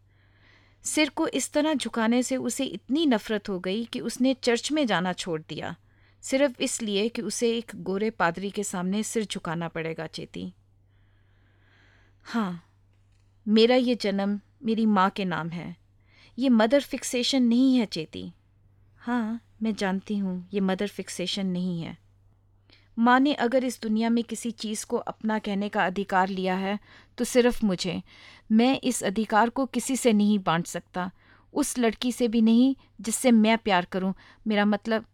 सिर 0.84 1.08
को 1.08 1.26
इस 1.28 1.52
तरह 1.52 1.74
झुकाने 1.74 2.22
से 2.22 2.36
उसे 2.36 2.64
इतनी 2.64 3.06
नफरत 3.06 3.48
हो 3.48 3.58
गई 3.58 3.84
कि 3.84 4.00
उसने 4.00 4.34
चर्च 4.34 4.70
में 4.72 4.86
जाना 4.86 5.12
छोड़ 5.12 5.40
दिया। 5.40 5.74
सिर्फ़ 6.22 6.62
इसलिए 6.62 7.08
कि 7.08 7.22
उसे 7.22 7.50
एक 7.56 7.72
गोरे 7.76 8.10
पादरी 8.10 8.50
के 8.50 8.62
सामने 8.64 9.02
सिर 9.02 9.24
झुकाना 9.24 9.68
पड़ेगा, 9.68 10.06
चेती। 10.06 10.52
हाँ 12.24 12.62
मेरा 13.46 13.76
ये 13.76 13.94
जन्म 13.94 14.40
मेरी 14.64 14.86
माँ 14.86 15.08
के 15.10 15.24
नाम 15.24 15.48
है। 15.48 15.76
ये 16.38 16.48
मदर 16.48 16.80
फिक्सेशन 16.80 17.42
नहीं 17.42 17.76
है, 17.76 17.86
चेती। 17.86 18.32
हाँ 19.00 19.40
मैं 19.62 19.74
जानती 19.74 20.16
हूँ, 20.18 20.48
ये 20.54 20.60
मदर 20.60 20.88
फिक्सेशन 20.88 21.46
नहीं 21.46 21.80
है। 21.82 21.96
माँ 22.98 23.20
ने 23.20 23.34
अगर 23.34 23.64
इस 23.64 23.82
दुनिया 23.82 24.10
में 24.10 24.24
किसी 24.24 24.50
चीज़ 24.50 24.86
को 24.86 24.96
अपना 24.96 25.38
कहने 25.38 25.68
का 25.68 25.86
अधिकार 25.86 26.28
लिया 26.28 26.54
है 26.54 26.78
तो 27.18 27.24
सिर्फ़ 27.24 27.64
मुझे। 27.66 28.02
मैं 28.52 28.80
इस 28.84 29.02
अधिकार 29.04 29.48
को 29.48 29.66
किसी 29.66 29.96
से 29.96 30.12
नहीं 30.12 30.38
बांट 30.38 30.66
सकता। 30.66 31.10
उस 31.54 31.78
लड़की 31.78 32.12
से 32.12 32.28
भी 32.28 32.42
नहीं, 32.42 32.76
जिससे 33.00 33.30
मैं 33.30 33.58
प्यार 33.58 33.84
करूँ। 33.84 34.14
मेरा 34.46 34.64
मतलब 34.64 35.04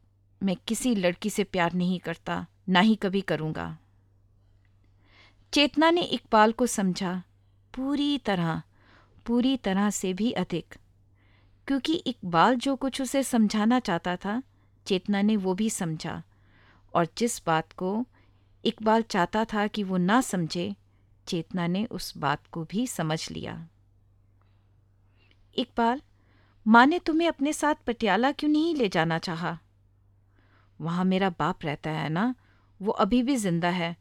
मैं 0.42 0.56
किसी 0.68 0.94
लड़की 0.94 1.30
से 1.30 1.44
प्यार 1.44 1.72
नहीं 1.72 2.00
करता, 2.00 2.46
ना 2.68 2.80
ही 2.80 2.96
कभी 2.96 3.20
करूँगा। 3.20 3.78
चेतना 5.52 5.90
ने 5.90 6.02
इकबाल 6.02 6.52
को 6.52 6.66
समझा, 6.66 7.22
पूरी 7.76 8.18
तरह 8.18 8.62
पूरी 9.26 9.56
तरह 9.56 9.90
से 9.90 10.12
भी 10.12 10.32
अधिक। 10.32 10.74
क्योंकि 11.66 11.94
इकबाल 11.94 12.56
जो 12.56 12.76
कुछ 12.76 13.00
उसे 13.02 13.22
समझाना 13.22 13.80
चाहता 13.80 14.16
था, 14.16 14.42
चेतना 14.86 15.22
ने 15.22 15.36
वो 15.36 15.54
भी 15.54 15.70
समझा। 15.70 16.22
और 16.94 17.08
जिस 17.18 17.42
बात 17.46 17.72
को 17.72 18.06
इकबाल 18.64 19.02
चाहता 19.02 19.44
था 19.44 19.66
कि 19.66 19.82
वो 19.82 19.96
ना 19.96 20.20
समझे, 20.20 20.76
चेतना 21.26 21.66
ने 21.66 21.84
उस 21.84 22.16
बात 22.16 22.46
को 22.46 22.64
भी 22.64 22.86
समझ 22.86 23.30
लिया। 23.30 23.68
इकबाल 25.56 26.02
माँ 26.66 26.86
ने 26.86 26.98
तुम्हें 26.98 27.28
अपने 27.28 27.52
साथ 27.52 27.74
पटियाला 27.86 28.32
क्यों 28.32 28.50
नहीं 28.50 28.74
ले 28.74 28.88
जाना 28.88 29.18
चाहा? 29.18 29.58
वहाँ 30.80 31.04
मेरा 31.04 31.30
बाप 31.30 31.64
रहता 31.64 31.90
है 31.90 32.08
ना, 32.08 32.34
वो 32.82 32.92
अभी 32.92 33.22
भी 33.22 33.36
ज़िंदा 33.36 33.68
है। 33.68 33.96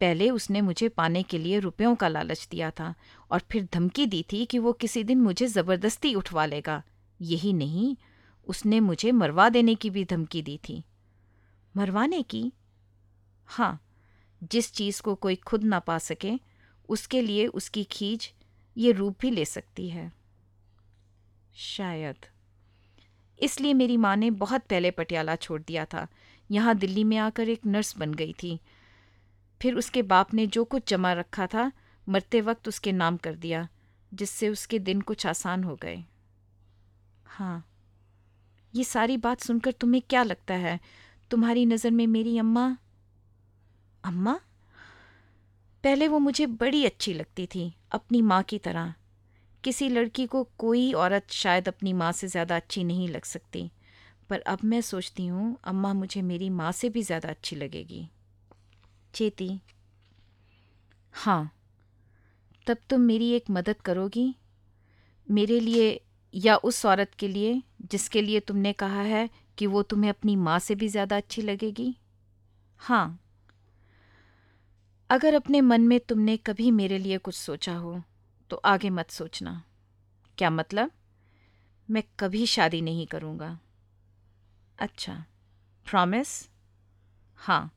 पहले 0.00 0.30
उसने 0.30 0.60
मुझे 0.60 0.88
पाने 0.88 1.22
के 1.22 1.38
लिए 1.38 1.58
रुपयों 1.58 1.94
का 1.94 2.08
लालच 2.08 2.48
दिया 2.50 2.70
था 2.70 2.94
और 3.30 3.42
फिर 3.50 3.68
धमकी 3.72 4.06
दी 4.06 4.24
थी 4.32 4.44
कि 4.44 4.58
वो 4.58 4.72
किसी 4.72 5.04
दिन 5.04 5.20
मुझे 5.20 5.46
ज़बरदस्ती 5.46 6.14
उठवा 6.14 6.46
लेगा। 6.46 6.82
यही 7.20 7.52
नहीं, 7.52 7.96
उसने 8.46 8.80
मुझे 8.80 9.12
मरवा 9.12 9.48
देने 9.48 9.74
की 9.74 9.90
भी 9.90 10.04
धमकी 10.04 10.42
दी 10.42 10.60
थी। 10.68 10.84
मरवाने 11.76 12.22
की? 12.22 12.52
हाँ 13.46 13.82
जिस 14.44 14.72
चीज़ 14.72 15.02
को 15.02 15.14
कोई 15.14 15.36
खुद 15.36 15.64
ना 15.64 15.78
पा 15.78 15.98
सके, 15.98 16.32
उसके 16.88 17.22
लिए 17.22 17.46
उसकी 17.46 17.84
खींच 17.84 18.32
ये 18.76 18.92
रूप 18.92 19.16
भी 19.20 19.30
ले 19.30 19.44
सकती 19.44 19.88
है। 19.88 20.12
शायद। 21.54 22.16
इसलिए 23.42 23.74
मेरी 23.74 23.96
माँ 23.96 24.16
ने 24.16 24.30
बहुत 24.30 24.62
पहले 24.62 24.90
पटियाला 24.90 25.36
छोड़ 25.36 25.62
दिया 25.62 25.84
था। 25.84 26.08
यहाँ 26.50 26.74
दिल्ली 26.74 27.04
में 27.04 27.16
आकर 27.16 27.48
एक 27.48 27.66
नर्स 27.66 27.98
बन 27.98 28.14
गई 28.14 28.34
थी। 28.42 28.60
फिर 29.62 29.74
उसके 29.74 30.02
बाप 30.02 30.34
ने 30.34 30.46
जो 30.46 30.64
कुछ 30.64 30.88
जमा 30.88 31.12
रखा 31.12 31.46
था, 31.46 31.72
मरते 32.08 32.40
वक्त 32.40 32.68
उसके 32.68 32.92
नाम 32.92 33.16
कर 33.16 33.34
दिया, 33.34 33.68
जिससे 34.14 34.48
उसके 34.48 34.78
दिन 34.78 35.00
कुछ 35.00 35.26
आसान 35.26 35.64
हो 35.64 35.76
गए। 35.76 36.04
हाँ 37.26 37.68
ये 38.74 38.84
सारी 38.84 39.16
बात 39.16 39.40
सुनकर 39.40 39.72
तुम्हें 39.72 40.02
क्या 40.10 40.22
लगता 40.22 40.54
है? 40.54 40.80
तुम्हारी 41.30 41.66
नज़र 41.66 41.90
में 41.90 42.06
मेरी 42.06 42.38
अम्मा? 42.38 42.76
अम्मा? 44.04 44.40
पहले 45.84 46.08
वो 46.08 46.18
मुझे 46.18 46.46
बड़ी 46.46 46.84
अच्छी 46.84 47.14
लगती 47.14 47.46
थी, 47.46 47.74
अपनी 47.92 48.22
माँ 48.22 48.42
की 48.42 48.58
तरह। 48.58 48.94
किसी 49.64 49.88
लड़की 49.88 50.26
को 50.26 50.48
कोई 50.58 50.92
औरत 50.92 51.26
शायद 51.30 51.68
अपनी 51.68 51.92
माँ 51.92 52.12
से 52.12 52.28
ज़्यादा 52.28 52.56
अच्छी 52.56 52.84
नहीं 52.84 53.08
लग 53.08 53.24
सकती। 53.24 53.70
पर 54.30 54.40
अब 54.40 54.58
मैं 54.64 54.80
सोचती 54.80 55.26
हूँ, 55.26 55.58
अम्मा 55.64 55.92
मुझे 55.92 56.22
मेरी 56.22 56.50
माँ 56.50 56.72
से 56.72 56.88
भी 56.88 57.02
ज़्यादा 57.02 57.28
अच्छी 57.28 57.56
लगेगी। 57.56 58.08
चेती। 59.14 59.60
हाँ। 61.12 61.52
तब 62.66 62.76
तुम 62.90 63.00
मेरी 63.00 63.30
एक 63.30 63.44
मदद 63.50 63.76
करोगी? 63.80 64.34
मेरे 65.30 65.60
लिए 65.60 66.00
या 66.34 66.56
उस 66.56 66.86
औरत 66.86 67.10
के 67.18 67.28
लिए, 67.28 67.62
जिसके 67.82 68.22
लिए 68.22 68.40
तुमने 68.40 68.72
कहा 68.72 69.00
है 69.00 69.30
कि 69.58 69.66
वो 69.66 69.82
तुम्हें 69.82 70.10
अपनी 70.10 70.36
माँ 70.36 70.58
से 70.58 70.74
भी 70.74 70.88
ज़्यादा 70.88 71.16
अच्छी 71.16 71.42
लगेगी? 71.42 71.96
हाँ। 72.80 73.18
अगर 75.10 75.34
अपने 75.34 75.60
मन 75.60 75.80
में 75.80 76.00
तुमने 76.00 76.36
कभी 76.36 76.70
मेरे 76.70 76.98
लिए 76.98 77.18
कुछ 77.18 77.34
सोचा 77.34 77.74
हो 77.74 78.02
तो 78.50 78.56
आगे 78.56 78.90
मत 78.90 79.10
सोचना। 79.10 79.62
क्या 80.38 80.50
मतलब? 80.50 80.90
मैं 81.88 82.02
कभी 82.20 82.46
शादी 82.46 82.80
नहीं 82.80 83.06
करूँगा। 83.06 83.58
अच्छा। 84.78 85.24
प्रॉमिस 85.86 86.48
हाँ। 87.38 87.70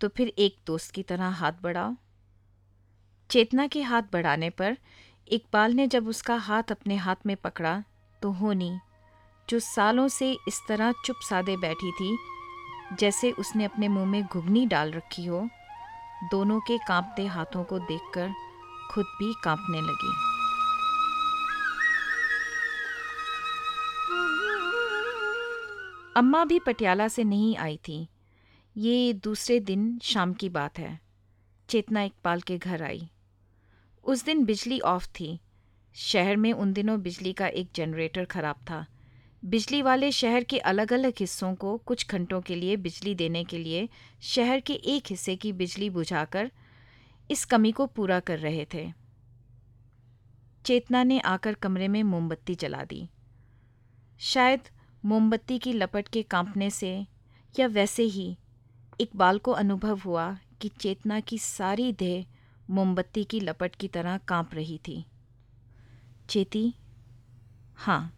तो 0.00 0.08
फिर 0.08 0.28
एक 0.28 0.56
दोस्त 0.66 0.90
की 0.90 1.02
तरह 1.02 1.28
हाथ 1.28 1.52
बढ़ाओ। 1.62 1.94
चेतना 3.30 3.66
के 3.66 3.82
हाथ 3.82 4.02
बढ़ाने 4.12 4.50
पर, 4.50 4.76
इकबाल 5.28 5.72
ने 5.72 5.86
जब 5.86 6.08
उसका 6.08 6.36
हाथ 6.36 6.70
अपने 6.70 6.96
हाथ 6.96 7.26
में 7.26 7.36
पकड़ा 7.36 7.82
तो 8.22 8.30
होनी 8.32 8.78
जो 9.50 9.58
सालों 9.58 10.08
से 10.08 10.38
इस 10.48 10.62
तरह 10.68 10.92
चुप 11.04 11.16
सादे 11.16 11.56
बैठी 11.56 11.92
थी, 11.92 12.18
जैसे 12.98 13.30
उसने 13.30 13.64
अपने 13.64 13.88
मुँह 13.88 14.06
में 14.06 14.26
घुगनी 14.26 14.66
डाल 14.66 14.92
रखी 14.92 15.26
हो, 15.26 15.48
दोनों 16.30 16.60
के 16.60 16.78
कांपते 16.78 17.26
हाथों 17.26 17.64
को 17.64 17.78
देखकर 17.78 18.32
खुद 18.90 19.06
भी 19.06 19.34
कांपने 19.44 19.80
लगी। 19.80 20.12
अम्मा 26.16 26.44
भी 26.44 26.58
पटियाला 26.58 27.08
से 27.08 27.24
नहीं 27.24 27.56
आई 27.56 27.76
थी। 27.76 28.08
ये 28.76 29.12
दूसरे 29.12 29.60
दिन 29.60 29.98
शाम 30.02 30.32
की 30.32 30.48
बात 30.48 30.78
है। 30.78 31.00
चेतना 31.68 32.02
इकबाल 32.02 32.40
के 32.40 32.58
घर 32.58 32.82
आई। 32.82 33.10
उस 34.04 34.24
दिन 34.24 34.44
बिजली 34.44 34.80
ऑफ़ 34.80 35.08
थी। 35.08 35.40
शहर 35.94 36.36
में 36.36 36.52
उन 36.52 36.72
दिनों 36.72 37.00
बिजली 37.00 37.32
का 37.32 37.46
एक 37.46 37.68
जनरेटर 37.74 38.24
खराब 38.24 38.56
था। 38.56 38.86
बिजली 39.44 39.82
वाले 39.82 40.12
शहर 40.12 40.44
के 40.44 40.58
अलग 40.58 40.92
अलग 40.92 41.12
हिस्सों 41.20 41.54
को 41.54 41.78
कुछ 41.78 42.08
घंटों 42.08 42.40
के 42.40 42.54
लिए 42.54 42.76
बिजली 42.76 43.14
देने 43.14 43.44
के 43.44 43.58
लिए 43.58 43.88
शहर 44.20 44.60
के 44.60 44.72
एक 44.72 45.04
हिस्से 45.10 45.36
की 45.36 45.52
बिजली 45.52 45.90
बुझाकर 45.90 46.50
इस 47.30 47.44
कमी 47.44 47.72
को 47.72 47.86
पूरा 47.86 48.20
कर 48.20 48.38
रहे 48.38 48.66
थे। 48.74 48.92
चेतना 50.64 51.02
ने 51.02 51.20
आकर 51.20 51.54
कमरे 51.54 51.88
में 51.88 52.02
मोमबत्ती 52.02 52.54
जला 52.54 52.84
दी। 52.84 53.08
शायद 54.18 54.60
मोमबत्ती 55.04 55.58
की 55.58 55.72
लपट 55.72 56.08
के 56.08 56.22
कांपने 56.22 56.70
से 56.70 57.06
या 57.60 57.66
वैसे 57.66 58.02
ही 58.02 58.36
इकबाल 59.00 59.38
को 59.38 59.50
अनुभव 59.50 59.98
हुआ 59.98 60.38
कि 60.60 60.68
चेतना 60.68 61.20
की 61.20 61.38
सारी 61.38 61.92
देह 61.92 62.26
मोमबत्ती 62.70 63.24
की 63.24 63.40
लपट 63.40 63.74
की 63.74 63.88
तरह 63.88 64.18
काँप 64.18 64.54
रही 64.54 64.78
थी। 64.78 65.04
चेती 66.28 66.74
हाँ 67.76 68.17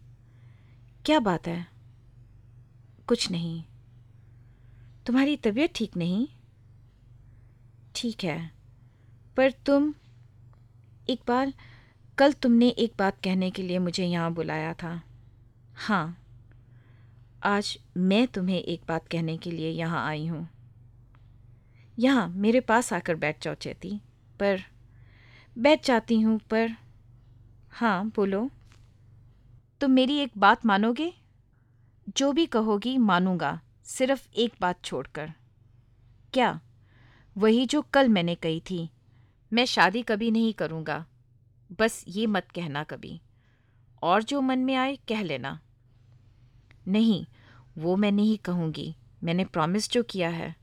क्या 1.05 1.19
बात 1.19 1.47
है? 1.47 1.67
कुछ 3.07 3.31
नहीं। 3.31 3.63
तुम्हारी 5.05 5.37
तबीयत 5.37 5.71
ठीक 5.75 5.97
नहीं? 5.97 6.27
ठीक 7.95 8.23
है। 8.23 8.51
पर 9.37 9.51
तुम 9.51 9.93
इकबाल 11.09 11.53
कल 12.17 12.33
तुमने 12.33 12.69
एक 12.69 12.93
बात 12.99 13.17
कहने 13.23 13.51
के 13.51 13.63
लिए 13.63 13.79
मुझे 13.79 14.05
यहाँ 14.05 14.33
बुलाया 14.33 14.73
था। 14.73 15.01
हाँ। 15.75 16.17
आज 17.43 17.79
मैं 17.97 18.27
तुम्हें 18.27 18.59
एक 18.59 18.81
बात 18.87 19.07
कहने 19.07 19.37
के 19.37 19.51
लिए 19.51 19.69
यहाँ 19.69 20.07
आई 20.07 20.27
हूँ। 20.27 20.49
यहाँ, 21.99 22.29
मेरे 22.29 22.59
पास 22.59 22.93
आकर 22.93 23.15
बैठ 23.15 23.43
जाओ 23.43 23.53
चेती। 23.53 24.01
पर, 24.39 24.61
बैठ 25.57 25.85
जाती 25.85 26.21
हूँ, 26.21 26.39
पर 26.49 26.69
हाँ 27.71 28.11
बोलो। 28.15 28.49
तुम 29.81 29.91
मेरी 29.91 30.17
एक 30.17 30.31
बात 30.37 30.65
मानोगे? 30.65 31.13
जो 32.17 32.33
भी 32.33 32.45
कहोगी 32.45 32.97
मानूँगा, 32.97 33.61
सिर्फ़ 33.83 34.29
एक 34.35 34.53
बात 34.61 34.83
छोड़कर। 34.83 35.33
क्या? 36.33 36.61
वही 37.37 37.65
जो 37.65 37.81
कल 37.81 38.09
मैंने 38.09 38.35
कही 38.35 38.59
थी। 38.59 38.89
मैं 39.53 39.65
शादी 39.65 40.01
कभी 40.01 40.31
नहीं 40.31 40.53
करूँगा। 40.53 41.05
बस 41.79 42.05
ये 42.07 42.27
मत 42.27 42.47
कहना 42.55 42.83
कभी। 42.83 43.21
और 44.03 44.23
जो 44.23 44.41
मन 44.41 44.59
में 44.59 44.75
आए, 44.75 44.95
कह 44.95 45.21
लेना। 45.23 45.59
नहीं, 46.87 47.25
वो 47.77 47.95
मैं 47.95 48.11
नहीं 48.11 48.37
कहूँगी। 48.37 48.95
मैंने 49.23 49.45
प्रॉमिस 49.45 49.91
जो 49.91 50.03
किया 50.03 50.29
है। 50.29 50.55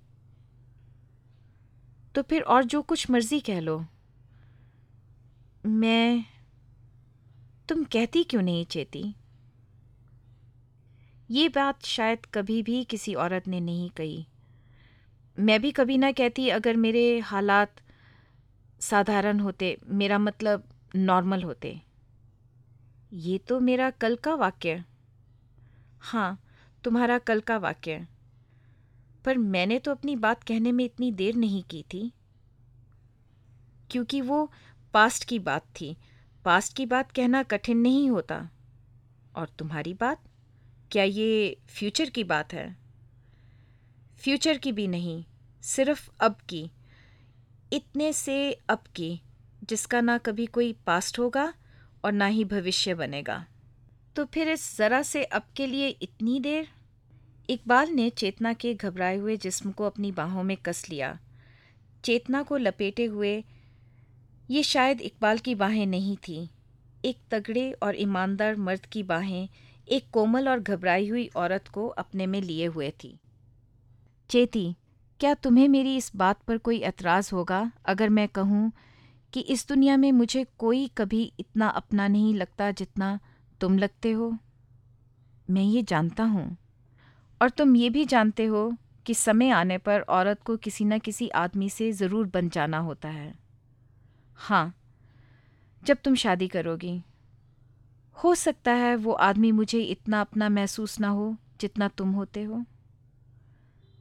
तो 2.14 2.22
फिर 2.22 2.42
और 2.42 2.64
जो 2.64 2.82
कुछ 2.82 3.10
मर्ज़ी 3.10 3.40
कह 3.40 3.60
लो। 3.60 3.86
मैं 5.66 6.24
तुम 7.68 7.84
कहती 7.84 8.24
क्यों 8.24 8.42
नहीं, 8.42 8.66
चेती? 8.66 9.14
ये 11.30 11.48
बात 11.48 11.84
शायद 11.84 12.26
कभी 12.26 12.62
भी 12.62 12.84
किसी 12.84 13.14
औरत 13.14 13.48
ने 13.48 13.60
नहीं 13.60 13.90
कही। 13.90 14.26
मैं 15.38 15.60
भी 15.60 15.70
कभी 15.70 15.98
ना 15.98 16.12
कहती 16.12 16.48
अगर 16.48 16.76
मेरे 16.76 17.18
हालात 17.18 17.76
साधारण 18.80 19.40
होते, 19.40 19.78
मेरा 19.86 20.18
मतलब 20.18 20.64
नॉर्मल 20.96 21.42
होते। 21.42 21.80
ये 23.12 23.38
तो 23.38 23.60
मेरा 23.60 23.90
कल 23.90 24.16
का 24.16 24.34
वाक्य। 24.34 24.84
हाँ 26.00 26.40
तुम्हारा 26.84 27.18
कल 27.18 27.40
का 27.40 27.58
वाक्य। 27.58 28.06
पर 29.24 29.38
मैंने 29.38 29.78
तो 29.78 29.90
अपनी 29.90 30.16
बात 30.16 30.42
कहने 30.42 30.72
में 30.72 30.84
इतनी 30.84 31.12
देर 31.12 31.34
नहीं 31.34 31.62
की 31.62 31.82
थी। 31.82 32.12
क्योंकि 33.90 34.20
वो 34.20 34.52
पास्ट 34.94 35.24
की 35.24 35.38
बात 35.38 35.62
थी। 35.62 35.96
पास्ट 36.48 36.76
की 36.76 36.86
बात 36.86 37.12
कहना 37.12 37.42
कठिन 37.42 37.78
नहीं 37.78 38.10
होता। 38.10 38.50
और 39.36 39.48
तुम्हारी 39.48 39.94
बात? 39.94 40.22
क्या 40.90 41.04
ये 41.04 41.56
फ्यूचर 41.68 42.10
की 42.10 42.24
बात 42.24 42.52
है? 42.52 42.76
फ्यूचर 44.20 44.58
की 44.58 44.72
भी 44.72 44.88
नहीं, 44.88 45.24
सिर्फ़ 45.62 46.10
अब 46.20 46.34
की। 46.48 46.70
इतने 47.72 48.12
से 48.12 48.52
अब 48.52 48.78
की, 48.78 49.22
जिसका 49.64 50.00
ना 50.00 50.18
कभी 50.18 50.46
कोई 50.46 50.72
पास्ट 50.72 51.18
होगा 51.18 51.54
और 52.04 52.12
ना 52.12 52.26
ही 52.26 52.44
भविष्य 52.44 52.94
बनेगा। 52.94 53.46
तो 54.16 54.24
फिर 54.24 54.48
इस 54.48 54.76
ज़रा 54.76 55.02
से 55.02 55.24
अब 55.24 55.42
के 55.56 55.66
लिए 55.66 55.88
इतनी 55.88 56.40
देर? 56.40 56.68
इकबाल 57.50 57.88
ने 57.88 58.10
चेतना 58.10 58.52
के 58.52 58.74
घबराए 58.74 59.16
हुए 59.16 59.36
जिस्म 59.36 59.72
को 59.72 59.84
अपनी 59.84 60.12
बाहों 60.12 60.42
में 60.42 60.56
कस 60.56 60.90
लिया। 60.90 61.18
चेतना 62.04 62.42
को 62.42 62.56
लपेटे 62.56 63.04
हुए 63.04 63.44
ये 64.50 64.62
शायद 64.62 65.00
इकबाल 65.00 65.38
की 65.38 65.54
बाहें 65.54 65.86
नहीं 65.86 66.16
थीं। 66.16 66.48
एक 67.04 67.18
तगड़े 67.30 67.72
और 67.72 67.96
ईमानदार 67.96 68.56
मर्द 68.56 68.86
की 68.86 69.02
बाहें 69.02 69.48
एक 69.88 70.10
कोमल 70.12 70.48
और 70.48 70.60
घबराई 70.60 71.08
हुई 71.08 71.26
औरत 71.36 71.68
को 71.68 71.86
अपने 71.86 72.26
में 72.26 72.40
लिए 72.42 72.66
हुए 72.66 72.90
थी। 73.04 73.18
चेती, 74.30 74.76
क्या 75.20 75.34
तुम्हें 75.34 75.68
मेरी 75.68 75.96
इस 75.96 76.12
बात 76.16 76.42
पर 76.42 76.58
कोई 76.58 76.78
एतराज़ 76.78 77.30
होगा 77.32 77.72
अगर 77.84 78.08
मैं 78.08 78.28
कहूँ 78.28 78.72
कि 79.32 79.40
इस 79.40 79.68
दुनिया 79.68 79.96
में 79.96 80.12
मुझे 80.12 80.46
कोई 80.58 80.90
कभी 80.98 81.32
इतना 81.40 81.68
अपना 81.68 82.08
नहीं 82.08 82.34
लगता 82.34 82.70
जितना 82.70 83.20
तुम 83.60 83.78
लगते 83.78 84.12
हो? 84.12 84.38
मैं 85.50 85.62
ये 85.62 85.82
जानता 85.82 86.24
हूँ। 86.24 86.56
और 87.42 87.50
तुम 87.50 87.76
ये 87.76 87.90
भी 87.90 88.04
जानते 88.04 88.44
हो 88.44 88.72
कि 89.06 89.14
समय 89.14 89.50
आने 89.50 89.78
पर 89.78 90.00
औरत 90.00 90.42
को 90.42 90.56
किसी 90.56 90.84
न 90.84 90.98
किसी 90.98 91.28
आदमी 91.28 91.70
से 91.70 91.92
ज़रूर 91.92 92.26
बन 92.26 92.48
जाना 92.48 92.78
होता 92.78 93.08
है। 93.08 93.47
हाँ 94.38 94.74
जब 95.84 95.96
तुम 96.04 96.14
शादी 96.14 96.48
करोगी। 96.48 97.02
हो 98.24 98.34
सकता 98.34 98.72
है 98.72 98.96
वो 98.96 99.12
आदमी 99.12 99.52
मुझे 99.52 99.80
इतना 99.80 100.20
अपना 100.20 100.48
महसूस 100.48 101.00
ना 101.00 101.08
हो 101.08 101.36
जितना 101.60 101.88
तुम 101.88 102.12
होते 102.12 102.42
हो। 102.42 102.64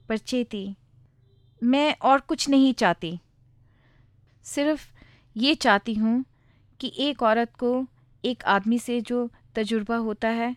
पर 0.09 0.17
चेती, 0.17 0.75
मैं 1.63 1.95
और 2.01 2.19
कुछ 2.19 2.49
नहीं 2.49 2.73
चाहती। 2.73 3.19
सिर्फ़ 4.43 4.87
ये 5.37 5.55
चाहती 5.55 5.93
हूँ 5.93 6.25
कि 6.79 6.93
एक 6.97 7.23
औरत 7.23 7.55
को 7.55 7.87
एक 8.25 8.43
आदमी 8.45 8.79
से 8.79 9.01
जो 9.01 9.29
तजुर्बा 9.55 9.95
होता 9.95 10.27
है, 10.27 10.55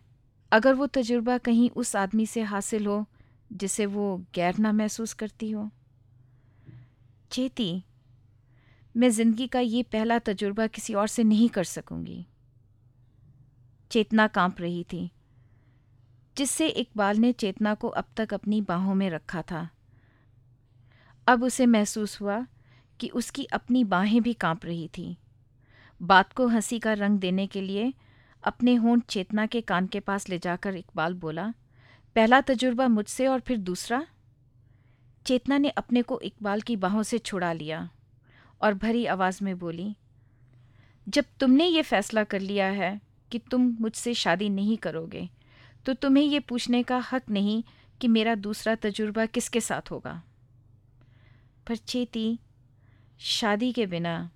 अगर 0.53 0.75
वो 0.75 0.87
तजुर्बा 0.87 1.39
कहीं 1.39 1.71
उस 1.71 1.97
आदमी 1.97 2.27
से 2.27 2.43
हासिल 2.43 2.87
हो 2.87 3.07
जिसे 3.53 3.87
वो 3.87 4.25
गैर 4.35 4.59
ना 4.59 4.73
महसूस 4.73 5.13
करती 5.13 5.51
हो। 5.51 5.71
चेती 7.33 7.85
मैं 8.95 9.11
ज़िंदगी 9.11 9.47
का 9.47 9.61
ये 9.61 9.83
पहला 9.83 10.19
तजुर्बा 10.19 10.67
किसी 10.67 10.95
और 10.95 11.09
से 11.09 11.25
नहीं 11.25 11.49
कर 11.49 11.65
सकूँगी। 11.65 12.27
चेतना 13.91 14.27
काँप 14.27 14.61
रही 14.61 14.83
थी, 14.85 15.11
जिससे 16.37 16.69
इकबाल 16.69 17.17
ने 17.17 17.33
चेतना 17.33 17.75
को 17.75 17.89
अब 17.89 18.05
तक 18.17 18.35
अपनी 18.35 18.61
बाहों 18.61 18.95
में 18.95 19.09
रखा 19.11 19.43
था। 19.43 19.69
अब 21.27 21.43
उसे 21.43 21.67
महसूस 21.67 22.21
हुआ 22.21 22.45
कि 23.01 23.09
उसकी 23.09 23.45
अपनी 23.45 23.85
बाहें 23.85 24.21
भी 24.23 24.33
काँप 24.35 24.65
रही 24.65 24.89
थी। 24.89 25.17
बात 26.01 26.33
को 26.33 26.47
हँसी 26.47 26.79
का 26.79 26.93
रंग 26.93 27.19
देने 27.19 27.47
के 27.47 27.61
लिए 27.61 27.93
अपने 28.43 28.75
होंठ 28.75 29.05
चेतना 29.05 29.47
के 29.47 29.61
कान 29.61 29.87
के 29.87 30.01
पास 30.01 30.29
ले 30.29 30.39
जाकर 30.39 30.77
इकबाल 30.77 31.15
बोला, 31.15 31.53
पहला 32.17 32.41
तजुर्बा 32.41 32.89
मुझसे 32.89 33.27
और 33.27 33.41
फिर 33.41 33.59
दूसरा? 33.59 34.07
चेतना 35.27 35.59
ने 35.59 35.71
अपने 35.71 36.03
को 36.03 36.21
इकबाल 36.21 36.61
की 36.61 36.77
बाहों 36.77 37.03
से 37.03 37.19
छुड़ा 37.19 37.53
लिया। 37.53 37.89
और 38.63 38.75
भरी 38.75 39.05
आवाज़ 39.07 39.43
में 39.45 39.59
बोली, 39.59 39.95
जब 41.07 41.25
तुमने 41.41 41.67
ये 41.67 41.83
फैसला 41.83 42.25
कर 42.25 42.41
लिया 42.41 42.67
है 42.67 43.01
कि 43.33 43.39
तुम 43.51 43.77
मुझसे 43.81 44.15
शादी 44.15 44.49
नहीं 44.49 44.77
करोगे 44.77 45.29
तो 45.87 45.95
तुम्हें 45.95 46.25
ये 46.25 46.41
पूछने 46.41 46.83
का 46.83 46.99
हक 47.13 47.31
नहीं 47.31 47.63
कि 48.01 48.09
मेरा 48.09 48.35
दूसरा 48.35 48.75
तजुर्बा 48.75 49.25
किसके 49.27 49.61
साथ 49.61 49.91
होगा। 49.91 50.23
पर 51.67 51.77
चेती, 51.77 52.39
शादी 53.19 53.73
के 53.73 53.87
बिना 53.87 54.31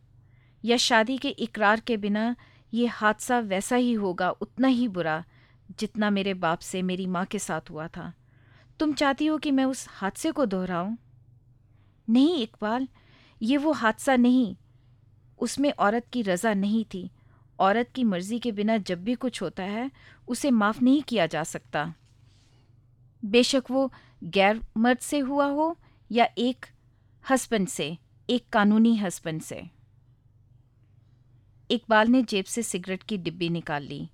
या 0.64 0.76
शादी 0.76 1.18
के 1.18 1.28
इकरार 1.28 1.80
के 1.80 1.96
बिना 1.96 2.34
ये 2.74 2.86
हादसा 2.86 3.38
वैसा 3.38 3.76
ही 3.76 3.92
होगा, 3.92 4.30
उतना 4.30 4.68
ही 4.68 4.88
बुरा, 4.88 5.24
जितना 5.78 6.10
मेरे 6.10 6.34
बाप 6.34 6.58
से 6.58 6.82
मेरी 6.82 7.06
माँ 7.06 7.24
के 7.24 7.38
साथ 7.38 7.70
हुआ 7.70 7.88
था। 7.88 8.12
तुम 8.80 8.92
चाहती 8.92 9.26
हो 9.26 9.38
कि 9.38 9.50
मैं 9.50 9.64
उस 9.64 9.86
हादसे 9.90 10.30
को 10.30 10.46
दोहराऊं? 10.46 10.96
नहीं, 12.08 12.42
इकबाल 12.42 12.88
ये 13.42 13.56
वो 13.56 13.72
हादसा 13.72 14.16
नहीं। 14.16 14.56
उसमें 15.38 15.72
औरत 15.72 16.06
की 16.12 16.22
रज़ा 16.22 16.54
नहीं 16.54 16.84
थी। 16.84 17.10
औरत 17.60 17.90
की 17.94 18.04
मर्ज़ी 18.04 18.38
के 18.38 18.52
बिना 18.52 18.76
जब 18.76 19.04
भी 19.04 19.14
कुछ 19.14 19.42
होता 19.42 19.62
है, 19.62 19.90
उसे 20.28 20.50
माफ़ 20.50 20.82
नहीं 20.82 21.02
किया 21.02 21.26
जा 21.26 21.44
सकता। 21.44 21.94
बेशक 23.24 23.64
वो 23.70 23.92
गैर 24.24 24.60
मर्द 24.76 24.98
से 24.98 25.18
हुआ 25.18 25.46
हो 25.46 25.78
या 26.12 26.28
एक 26.38 26.66
हस्बैंड 27.30 27.68
से, 27.68 27.98
एक 28.30 28.48
कानूनी 28.52 28.96
हस्बैंड 28.96 29.42
से। 29.42 29.70
इकबाल 31.70 32.08
ने 32.08 32.22
जेब 32.22 32.44
से 32.44 32.62
सिगरेट 32.62 33.02
की 33.02 33.18
डिब्बी 33.18 33.48
निकाल 33.48 33.82
ली। 33.82 34.08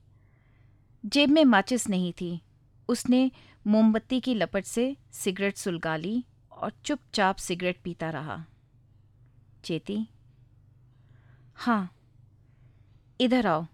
जेब 1.06 1.30
में 1.30 1.44
माचिस 1.44 1.88
नहीं 1.88 2.12
थी। 2.12 2.40
उसने 2.88 3.30
मोमबत्ती 3.66 4.20
की 4.20 4.35
लपट 4.35 4.64
से 4.64 4.96
सिगरेट 5.12 5.56
सुलगा 5.56 5.96
ली 5.96 6.24
और 6.52 6.72
चुपचाप 6.85 7.37
सिगरेट 7.37 7.80
पीता 7.85 8.11
रहा। 8.11 8.44
चेती। 9.64 9.99
हाँ 11.57 11.90
इधर 13.20 13.46
आओ, 13.46 13.66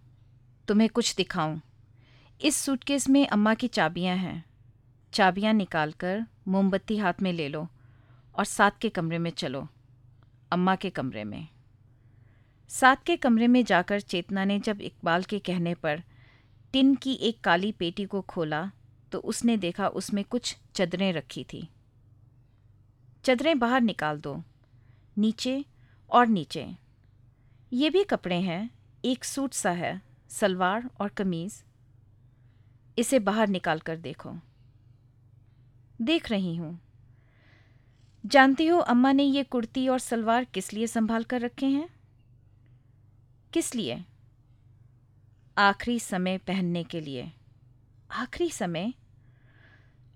तुम्हें 0.68 0.88
कुछ 0.88 1.14
दिखाऊँ। 1.14 1.61
इस 2.40 2.57
सूटकेस 2.57 3.09
में 3.09 3.27
अम्मा 3.27 3.55
की 3.55 3.68
चाबियाँ 3.68 4.16
हैं। 4.16 4.44
चाबियाँ 5.12 5.53
निकालकर 5.53 6.25
मोमबत्ती 6.49 6.96
हाथ 6.96 7.22
में 7.22 7.33
ले 7.33 7.49
लो 7.49 7.66
और 8.35 8.44
सात 8.44 8.79
के 8.79 8.88
कमरे 8.88 9.18
में 9.18 9.31
चलो, 9.31 9.66
अम्मा 10.53 10.75
के 10.77 10.90
कमरे 10.90 11.25
में। 11.25 11.46
सात 12.70 13.05
के 13.05 13.16
कमरे 13.16 13.46
में 13.46 13.64
जाकर 13.64 14.01
चेतना 14.01 14.44
ने 14.44 14.59
जब 14.59 14.81
इकबाल 14.81 15.22
के 15.22 15.38
कहने 15.38 15.75
पर 15.75 16.03
टिन 16.72 16.94
की 16.94 17.12
एक 17.20 17.40
काली 17.40 17.72
पेटी 17.72 18.05
को 18.05 18.20
खोला 18.22 18.70
तो 19.12 19.18
उसने 19.20 19.57
देखा 19.57 19.88
उसमें 19.88 20.25
कुछ 20.25 20.57
चदरें 20.75 21.12
रखी 21.12 21.44
थी। 21.44 21.68
चदरें 23.25 23.59
बाहर 23.59 23.81
निकाल 23.81 24.20
दो, 24.20 24.42
नीचे 25.16 25.64
और 26.11 26.27
नीचे। 26.27 26.77
ये 27.73 27.90
भी 27.90 28.05
कपड़े 28.05 28.40
हैं, 28.40 28.71
एक 29.05 29.25
सूट 29.25 29.53
सा 29.53 29.71
है, 29.71 30.03
सलवार 30.29 30.90
और 31.01 31.09
कमीज़। 31.09 31.62
इसे 32.99 33.19
बाहर 33.19 33.49
निकाल 33.49 33.79
कर 33.79 33.97
देखो। 33.97 34.37
देख 36.03 36.31
रही 36.31 36.57
हूँ। 36.57 36.81
जानती 38.27 38.66
हो 38.66 38.79
अम्मा 38.79 39.12
ने 39.12 39.23
ये 39.23 39.45
कुर्ती 39.45 39.88
और 39.88 39.99
सलवार 39.99 40.45
किस 40.45 40.73
लिए 40.73 40.87
संभाल 40.87 41.25
कर 41.25 41.40
रखे 41.40 41.66
हैं? 41.66 41.88
किस 43.53 43.75
लिए? 43.75 44.05
आखिरी 45.59 46.01
समय 46.01 46.38
पहनने 46.38 46.85
के 46.85 47.01
लिए। 47.01 47.33
आखिरी 48.11 48.51
समय? 48.51 48.95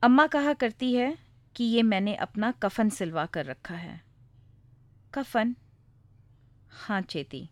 अम्मा 0.03 0.27
कहा 0.27 0.53
करती 0.53 0.95
है 0.95 1.19
कि 1.57 1.65
ये 1.65 1.83
मैंने 1.83 2.15
अपना 2.15 2.53
कफन 2.53 2.89
सिलवा 2.89 3.27
कर 3.27 3.45
रखा 3.45 3.75
है। 3.75 4.05
कफन? 5.15 5.57
हाँ 6.71 7.03
चेती। 7.03 7.51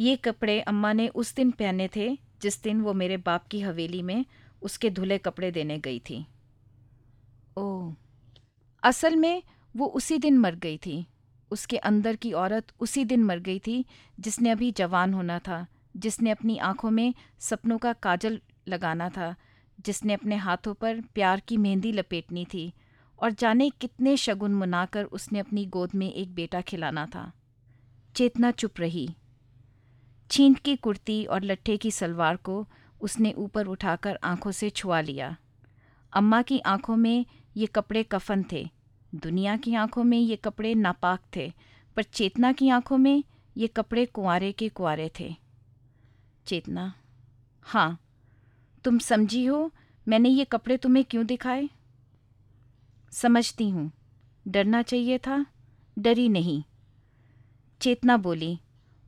ये 0.00 0.16
कपड़े 0.16 0.60
अम्मा 0.60 0.92
ने 0.92 1.08
उस 1.08 1.34
दिन 1.34 1.50
पहने 1.50 1.88
थे, 1.96 2.18
जिस 2.42 2.62
दिन 2.62 2.80
वो 2.80 2.92
मेरे 2.92 3.16
बाप 3.16 3.46
की 3.46 3.60
हवेली 3.60 4.02
में 4.02 4.24
उसके 4.62 4.90
धुले 4.90 5.18
कपड़े 5.18 5.50
देने 5.50 5.78
गई 5.78 5.98
थी। 5.98 6.26
ओ, 7.56 7.92
असल 8.82 9.16
में 9.16 9.42
वो 9.76 9.86
उसी 9.86 10.18
दिन 10.18 10.38
मर 10.38 10.54
गई 10.54 10.76
थी। 10.76 11.06
उसके 11.50 11.76
अंदर 11.76 12.16
की 12.16 12.32
औरत 12.32 12.66
उसी 12.80 13.04
दिन 13.04 13.24
मर 13.24 13.38
गई 13.38 13.58
थी, 13.58 13.84
जिसने 14.20 14.50
अभी 14.50 14.72
जवान 14.72 15.14
होना 15.14 15.38
था, 15.38 15.66
जिसने 15.96 16.30
अपनी 16.30 16.58
आँखों 16.58 16.90
में 16.90 17.14
सपनों 17.40 17.78
का 17.78 17.92
काजल 17.92 18.40
लगाना 18.68 19.08
था, 19.08 19.34
जिसने 19.80 20.14
अपने 20.14 20.36
हाथों 20.36 20.74
पर 20.74 21.00
प्यार 21.00 21.40
की 21.40 21.56
मेहंदी 21.56 21.92
लपेटनी 21.92 22.44
थी, 22.44 22.72
और 23.18 23.30
जाने 23.30 23.70
कितने 23.70 24.16
शगुन 24.16 24.54
मनाकर 24.54 25.04
उसने 25.04 25.38
अपनी 25.38 25.66
गोद 25.66 25.90
में 25.94 26.12
एक 26.12 26.34
बेटा 26.34 26.60
खिलाना 26.60 27.06
था। 27.06 27.32
चेतना 28.16 28.50
चुप 28.50 28.80
रही। 28.80 29.08
छींट 30.30 30.58
की 30.58 30.76
कुर्ती 30.76 31.24
और 31.24 31.42
लट्ठे 31.42 31.76
की 31.76 31.90
सलवार 31.90 32.36
को 32.36 32.66
उसने 33.00 33.32
ऊपर 33.32 33.66
उठाकर 33.66 34.18
आँखों 34.24 34.50
से 34.50 34.70
छुआ 34.70 35.00
लिया। 35.00 35.36
अम्मा 36.12 36.42
की 36.42 36.58
आँखों 36.58 36.96
में 36.96 37.26
ये 37.56 37.66
कपड़े 37.66 38.02
कफन 38.02 38.44
थे। 38.52 38.68
दुनिया 39.14 39.56
की 39.56 39.74
आँखों 39.74 40.04
में 40.04 40.18
ये 40.18 40.36
कपड़े 40.36 40.74
नापाक 40.74 41.20
थे, 41.36 41.52
पर 41.96 42.02
चेतना 42.02 42.52
की 42.52 42.68
आँखों 42.68 42.98
में 42.98 43.24
ये 43.56 43.66
कपड़े 43.66 44.06
कुंवारे 44.06 44.52
के 44.52 44.68
कुंवारे 44.68 45.10
थे। 45.20 45.34
चेतना 46.46 46.94
हाँ 47.62 48.00
तुम 48.84 48.98
समझी 48.98 49.44
हो 49.44 49.70
मैंने 50.08 50.28
ये 50.28 50.44
कपड़े 50.44 50.76
तुम्हें 50.76 51.04
क्यों 51.04 51.26
दिखाए? 51.26 51.68
समझती 53.12 53.68
हूँ। 53.70 53.92
डरना 54.48 54.82
चाहिए 54.82 55.18
था, 55.18 55.46
डरी 55.98 56.28
नहीं। 56.28 56.62
चेतना 57.80 58.16
बोली 58.16 58.60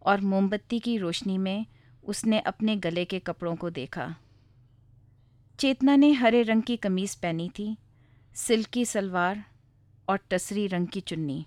और 0.02 0.20
मोमबत्ती 0.20 0.80
की 0.80 0.98
रोशनी 0.98 1.38
में 1.38 1.66
उसने 2.04 2.40
अपने 2.40 2.76
गले 2.76 3.04
के 3.04 3.18
कपड़ों 3.18 3.56
को 3.56 3.70
देखा। 3.70 4.16
चेतना 5.58 5.96
ने 5.96 6.12
हरे 6.12 6.42
रंग 6.42 6.62
की 6.62 6.76
कमीज 6.76 7.14
पहनी 7.14 7.50
थी, 7.58 7.76
सिल्की 8.34 8.84
सलवार 8.84 9.44
और 10.08 10.20
टसरी 10.30 10.66
रंग 10.66 10.86
की 10.86 11.00
चुन्नी। 11.00 11.46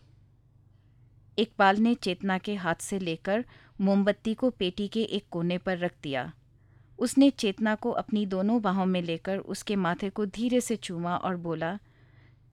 इकबाल 1.37 1.77
ने 1.77 1.95
चेतना 1.95 2.37
के 2.37 2.55
हाथ 2.55 2.75
से 2.75 2.99
लेकर 2.99 3.45
मोमबत्ती 3.81 4.33
को 4.33 4.49
पेटी 4.49 4.87
के 4.87 5.03
एक 5.03 5.25
कोने 5.31 5.57
पर 5.57 5.77
रख 5.77 5.93
दिया। 6.03 6.33
उसने 6.99 7.29
चेतना 7.29 7.75
को 7.75 7.91
अपनी 7.91 8.25
दोनों 8.25 8.61
बाहों 8.61 8.85
में 8.85 9.01
लेकर 9.01 9.37
उसके 9.37 9.75
माथे 9.75 10.09
को 10.09 10.25
धीरे 10.25 10.61
से 10.61 10.75
चूमा 10.75 11.15
और 11.17 11.35
बोला, 11.35 11.79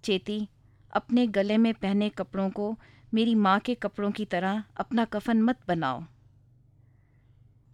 चेती, 0.05 0.49
अपने 0.93 1.27
गले 1.27 1.57
में 1.57 1.75
पहने 1.75 2.09
कपड़ों 2.09 2.51
को 2.51 2.79
मेरी 3.15 3.35
माँ 3.35 3.59
के 3.59 3.75
कपड़ों 3.75 4.11
की 4.11 4.25
तरह 4.25 4.65
अपना 4.77 5.05
कफन 5.05 5.43
मत 5.43 5.59
बनाओ। 5.69 6.05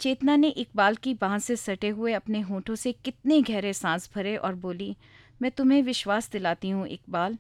चेतना 0.01 0.37
ने 0.37 0.49
इकबाल 0.49 0.97
की 0.97 1.15
बाह 1.15 1.39
से 1.39 1.57
सटे 1.57 1.89
हुए 1.89 2.13
अपने 2.13 2.41
होठों 2.41 2.75
से 2.75 2.93
कितने 2.93 3.43
गहरे 3.43 3.73
सांस 3.73 4.11
भरे 4.15 4.37
और 4.37 4.55
बोली, 4.55 4.97
मैं 5.43 5.51
तुम्हें 5.51 5.83
विश्वास 5.83 6.31
दिलाती 6.31 6.71
हूँ 6.71 6.87
इकबाल, 6.87 7.39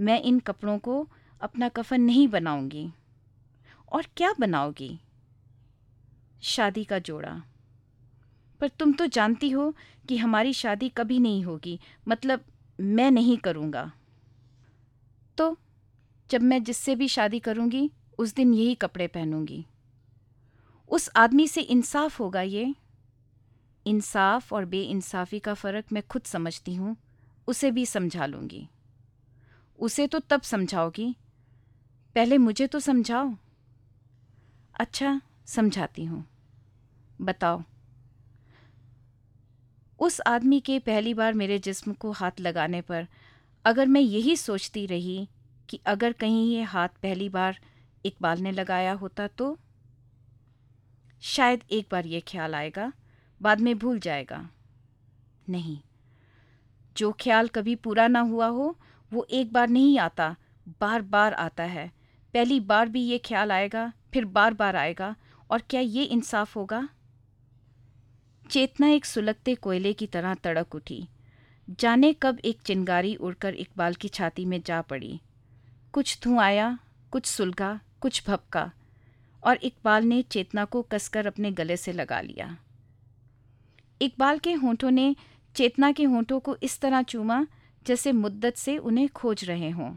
मैं 0.00 0.22
इन 0.22 0.38
कपड़ों 0.38 0.78
को 0.78 1.08
अपना 1.40 1.68
कफन 1.68 2.00
नहीं 2.00 2.28
बनाऊँगी। 2.28 2.90
और 3.92 4.06
क्या 4.16 4.34
बनाओगी? 4.40 5.00
शादी 6.42 6.84
का 6.84 6.98
जोड़ा। 6.98 7.42
पर 8.60 8.68
तुम 8.68 8.92
तो 8.92 9.06
जानती 9.06 9.50
हो 9.50 9.74
कि 10.08 10.16
हमारी 10.16 10.52
शादी 10.52 10.88
कभी 10.88 11.18
नहीं 11.18 11.44
होगी 11.44 11.80
मतलब 12.08 12.44
मैं 12.80 13.10
नहीं 13.10 13.36
करूँगा। 13.36 13.92
जब 16.30 16.42
मैं 16.42 16.62
जिससे 16.62 16.94
भी 16.94 17.08
शादी 17.08 17.40
करूँगी, 17.40 17.90
उस 18.18 18.34
दिन 18.34 18.54
यही 18.54 18.74
कपड़े 18.74 19.06
पहनूँगी। 19.06 19.66
उस 20.88 21.10
आदमी 21.16 21.48
से 21.48 21.60
इंसाफ 21.60 22.20
होगा 22.20 22.40
ये। 22.40 22.74
इंसाफ 23.86 24.52
और 24.52 24.64
बेइंसाफ़ी 24.64 25.38
का 25.38 25.54
फ़र्क 25.54 25.84
मैं 25.92 26.02
खुद 26.06 26.22
समझती 26.22 26.74
हूँ, 26.74 26.96
उसे 27.46 27.70
भी 27.70 27.86
समझा 27.86 28.26
लूँगी। 28.26 28.68
उसे 29.78 30.06
तो 30.06 30.18
तब 30.18 30.42
समझाओगी, 30.42 31.16
पहले 32.14 32.38
मुझे 32.38 32.66
तो 32.66 32.80
समझाओ। 32.80 33.34
अच्छा 34.80 35.20
समझाती 35.46 36.04
हूँ। 36.04 36.26
बताओ। 37.20 37.62
उस 40.00 40.20
आदमी 40.20 40.60
के 40.60 40.78
पहली 40.78 41.14
बार 41.14 41.34
मेरे 41.34 41.58
जिस्म 41.58 41.92
को 41.92 42.10
हाथ 42.10 42.30
लगाने 42.40 42.80
पर 42.80 43.06
अगर 43.64 43.86
मैं 43.86 44.00
यही 44.00 44.36
सोचती 44.36 44.86
रही 44.86 45.28
कि 45.68 45.80
अगर 45.86 46.12
कहीं 46.12 46.46
ये 46.48 46.62
हाथ 46.64 46.88
पहली 47.02 47.28
बार 47.28 47.58
इकबाल 48.04 48.40
ने 48.40 48.52
लगाया 48.52 48.92
होता 48.92 49.26
तो 49.28 49.56
शायद 51.22 51.62
एक 51.70 51.86
बार 51.90 52.06
ये 52.06 52.20
ख्याल 52.20 52.54
आएगा, 52.54 52.92
बाद 53.40 53.60
में 53.60 53.78
भूल 53.78 53.98
जाएगा। 53.98 54.48
नहीं, 55.48 55.78
जो 56.96 57.10
ख्याल 57.20 57.48
कभी 57.48 57.74
पूरा 57.76 58.06
ना 58.08 58.20
हुआ 58.20 58.46
हो, 58.46 58.76
वो 59.12 59.26
एक 59.30 59.52
बार 59.52 59.68
नहीं 59.68 59.98
आता, 59.98 60.34
बार 60.80 61.02
बार 61.02 61.34
आता 61.34 61.62
है। 61.62 61.90
पहली 62.34 62.60
बार 62.60 62.88
भी 62.88 63.00
ये 63.00 63.18
ख्याल 63.18 63.52
आएगा, 63.52 63.92
फिर 64.12 64.24
बार 64.24 64.54
बार 64.54 64.76
आएगा, 64.76 65.14
और 65.50 65.62
क्या 65.70 65.80
ये 65.80 66.04
इंसाफ 66.04 66.56
होगा? 66.56 66.88
चेतना 68.50 68.88
एक 68.88 69.04
सुलगते 69.04 69.54
कोयले 69.54 69.92
की 69.92 70.06
तरह 70.06 70.34
तड़क 70.34 70.74
उठी। 70.74 71.06
जाने 71.80 72.12
कब 72.12 72.38
एक 72.38 72.60
चिंगारी 72.60 73.14
उड़कर 73.16 73.54
इकबाल 73.54 73.94
की 73.94 74.08
छाती 74.08 74.44
में 74.44 74.60
जा 74.62 74.80
पड़ी। 74.82 75.20
कुछ 75.96 76.18
धुआँ 76.22 76.44
आया 76.44 76.78
कुछ 77.10 77.26
सुलगा, 77.26 77.80
कुछ 78.00 78.28
भपका, 78.28 78.70
और 79.44 79.56
इकबाल 79.56 80.04
ने 80.04 80.22
चेतना 80.22 80.64
को 80.64 80.82
कसकर 80.82 81.26
अपने 81.26 81.52
गले 81.52 81.76
से 81.76 81.92
लगा 81.92 82.20
लिया। 82.20 82.56
इकबाल 84.02 84.38
के 84.38 84.52
होठों 84.52 84.90
ने 84.90 85.16
चेतना 85.54 85.92
के 85.92 86.04
होठों 86.04 86.40
को 86.40 86.56
इस 86.62 86.80
तरह 86.80 87.02
चूमा, 87.02 87.46
जैसे 87.86 88.12
मुद्दत 88.12 88.54
से 88.54 88.78
उन्हें 88.78 89.08
खोज 89.08 89.44
रहे 89.44 89.70
हों। 89.70 89.96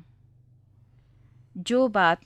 जो 1.58 1.88
बात 1.88 2.22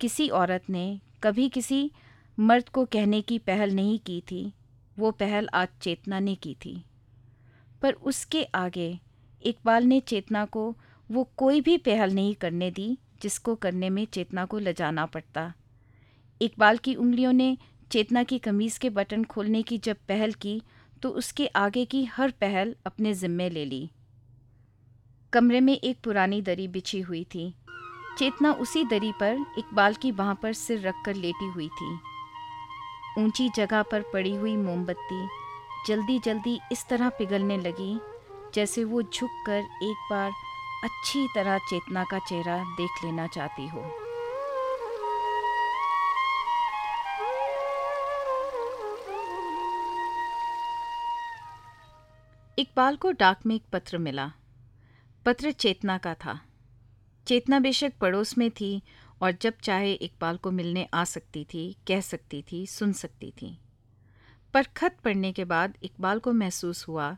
किसी 0.00 0.28
औरत 0.28 0.62
ने 0.70 1.00
कभी 1.22 1.48
किसी 1.48 1.92
मर्द 2.40 2.68
को 2.68 2.84
कहने 2.84 3.22
की 3.22 3.38
पहल 3.38 3.70
नहीं 3.70 3.98
की 3.98 4.20
थी, 4.30 4.52
वो 4.98 5.10
पहल 5.10 5.48
आज 5.54 5.68
चेतना 5.82 6.18
ने 6.18 6.34
की 6.34 6.56
थी। 6.64 6.84
पर 7.82 7.92
उसके 7.92 8.44
आगे 8.44 9.00
इकबाल 9.42 9.84
ने 9.84 10.00
चेतना 10.00 10.44
को 10.44 10.76
वो 11.10 11.24
कोई 11.36 11.60
भी 11.60 11.76
पहल 11.78 12.14
नहीं 12.14 12.34
करने 12.34 12.70
दी 12.70 12.96
जिसको 13.22 13.54
करने 13.54 13.90
में 13.90 14.04
चेतना 14.04 14.44
को 14.44 14.58
लजाना 14.58 15.06
पड़ता। 15.06 15.52
इकबाल 16.40 16.78
की 16.78 16.94
उंगलियों 16.94 17.32
ने 17.32 17.56
चेतना 17.92 18.22
की 18.22 18.38
कमीज़ 18.38 18.78
के 18.78 18.90
बटन 18.90 19.24
खोलने 19.24 19.62
की 19.62 19.78
जब 19.78 19.96
पहल 20.08 20.32
की 20.32 20.60
तो 21.02 21.08
उसके 21.10 21.46
आगे 21.56 21.84
की 21.84 22.04
हर 22.06 22.30
पहल 22.30 22.74
अपने 22.86 23.14
ज़िम्मे 23.14 23.48
ले 23.50 23.64
ली। 23.64 23.90
कमरे 25.32 25.60
में 25.60 25.72
एक 25.74 25.98
पुरानी 26.04 26.40
दरी 26.42 26.68
बिछी 26.68 27.00
हुई 27.00 27.24
थी। 27.24 27.52
चेतना 28.18 28.52
उसी 28.52 28.84
दरी 28.84 29.12
पर 29.12 29.44
इकबाल 29.58 29.94
की 29.94 30.12
बाह 30.12 30.32
पर 30.34 30.52
सिर 30.52 30.80
रखकर 30.80 31.14
लेटी 31.14 31.48
हुई 31.48 31.68
थी। 31.70 31.92
ऊँची 33.18 33.48
जगह 33.56 33.82
पर 33.82 34.02
पड़ी 34.12 34.34
हुई 34.34 34.56
मोमबत्ती 34.56 35.26
जल्दी 35.86 36.18
जल्दी 36.18 36.58
इस 36.72 36.86
तरह 36.88 37.08
पिघलने 37.08 37.56
लगी, 37.58 37.98
जैसे 38.54 38.84
वो 38.84 39.02
झुककर 39.02 39.58
एक 39.82 40.06
बार 40.10 40.30
अच्छी 40.84 41.28
तरह 41.34 41.58
चेतना 41.58 42.04
का 42.04 42.18
चेहरा 42.18 42.64
देख 42.64 42.90
लेना 43.04 43.26
चाहती 43.26 43.68
हो। 43.68 43.80
इकबाल 52.58 52.96
को 52.96 53.12
डाक 53.12 53.46
में 53.46 53.54
एक 53.54 53.64
पत्र 53.72 53.98
मिला। 53.98 54.32
पत्र 55.26 55.50
चेतना 55.50 55.98
का 55.98 56.14
था। 56.14 56.40
चेतना 57.26 57.58
बेशक 57.58 57.92
पड़ोस 58.00 58.38
में 58.38 58.50
थी 58.50 58.82
और 59.22 59.32
जब 59.32 59.54
चाहे 59.62 59.92
इकबाल 59.92 60.36
को 60.36 60.50
मिलने 60.50 60.88
आ 60.94 61.04
सकती 61.04 61.44
थी, 61.44 61.76
कह 61.88 62.00
सकती 62.00 62.44
थी, 62.52 62.66
सुन 62.66 62.92
सकती 62.92 63.30
थी। 63.30 63.60
पर 64.54 64.62
खत 64.62 64.96
पढ़ने 65.04 65.32
के 65.32 65.44
बाद 65.44 65.78
इकबाल 65.82 66.18
को 66.18 66.32
महसूस 66.32 66.88
हुआ 66.88 67.16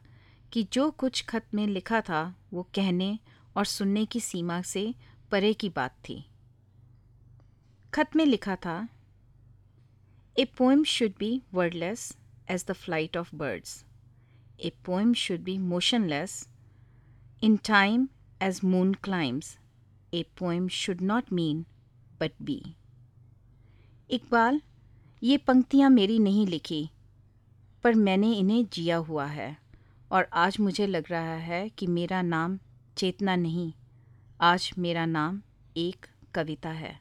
कि 0.52 0.68
जो 0.72 0.90
कुछ 0.90 1.24
खत 1.24 1.46
में 1.54 1.66
लिखा 1.66 2.00
था 2.00 2.34
वो 2.52 2.62
कहने 2.62 3.18
और 3.56 3.64
सुनने 3.64 4.04
की 4.06 4.20
सीमा 4.20 4.60
से 4.62 4.94
परे 5.30 5.52
की 5.54 5.68
बात 5.68 5.96
थी। 6.08 6.24
खत 7.94 8.16
में 8.16 8.24
लिखा 8.26 8.56
था 8.56 8.88
a 10.36 10.44
poem 10.58 10.84
should 10.84 11.12
be 11.18 11.42
wordless 11.54 12.16
as 12.50 12.64
the 12.68 12.72
flight 12.72 13.16
of 13.16 13.34
birds 13.36 13.84
a 14.60 14.72
poem 14.84 15.14
should 15.14 15.40
be 15.40 15.58
motionless 15.58 16.48
in 17.42 17.56
time 17.56 18.08
as 18.42 18.60
moon 18.64 18.94
climbs 18.94 19.56
a 20.14 20.24
poem 20.38 20.68
should 20.68 21.00
not 21.00 21.32
mean 21.32 21.64
but 22.20 22.32
be 22.42 22.62
Iqbal, 24.10 24.60
ये 25.22 25.36
पंक्तियाँ 25.38 25.90
मेरी 25.90 26.18
नहीं 26.18 26.46
लिखी, 26.46 26.90
पर 27.84 27.94
मैंने 27.94 28.32
इन्हें 28.32 28.66
जिया 28.72 28.96
हुआ 28.96 29.26
है 29.26 29.56
और 30.10 30.28
आज 30.32 30.56
मुझे 30.60 30.86
लग 30.86 31.04
रहा 31.10 31.34
है 31.36 31.68
कि 31.68 31.86
मेरा 31.86 32.22
नाम 32.22 32.58
चेतना 32.96 33.36
नहीं। 33.36 33.72
आज 34.40 34.70
मेरा 34.78 35.06
नाम 35.06 35.42
एक 35.76 36.06
कविता 36.34 36.70
है। 36.70 37.00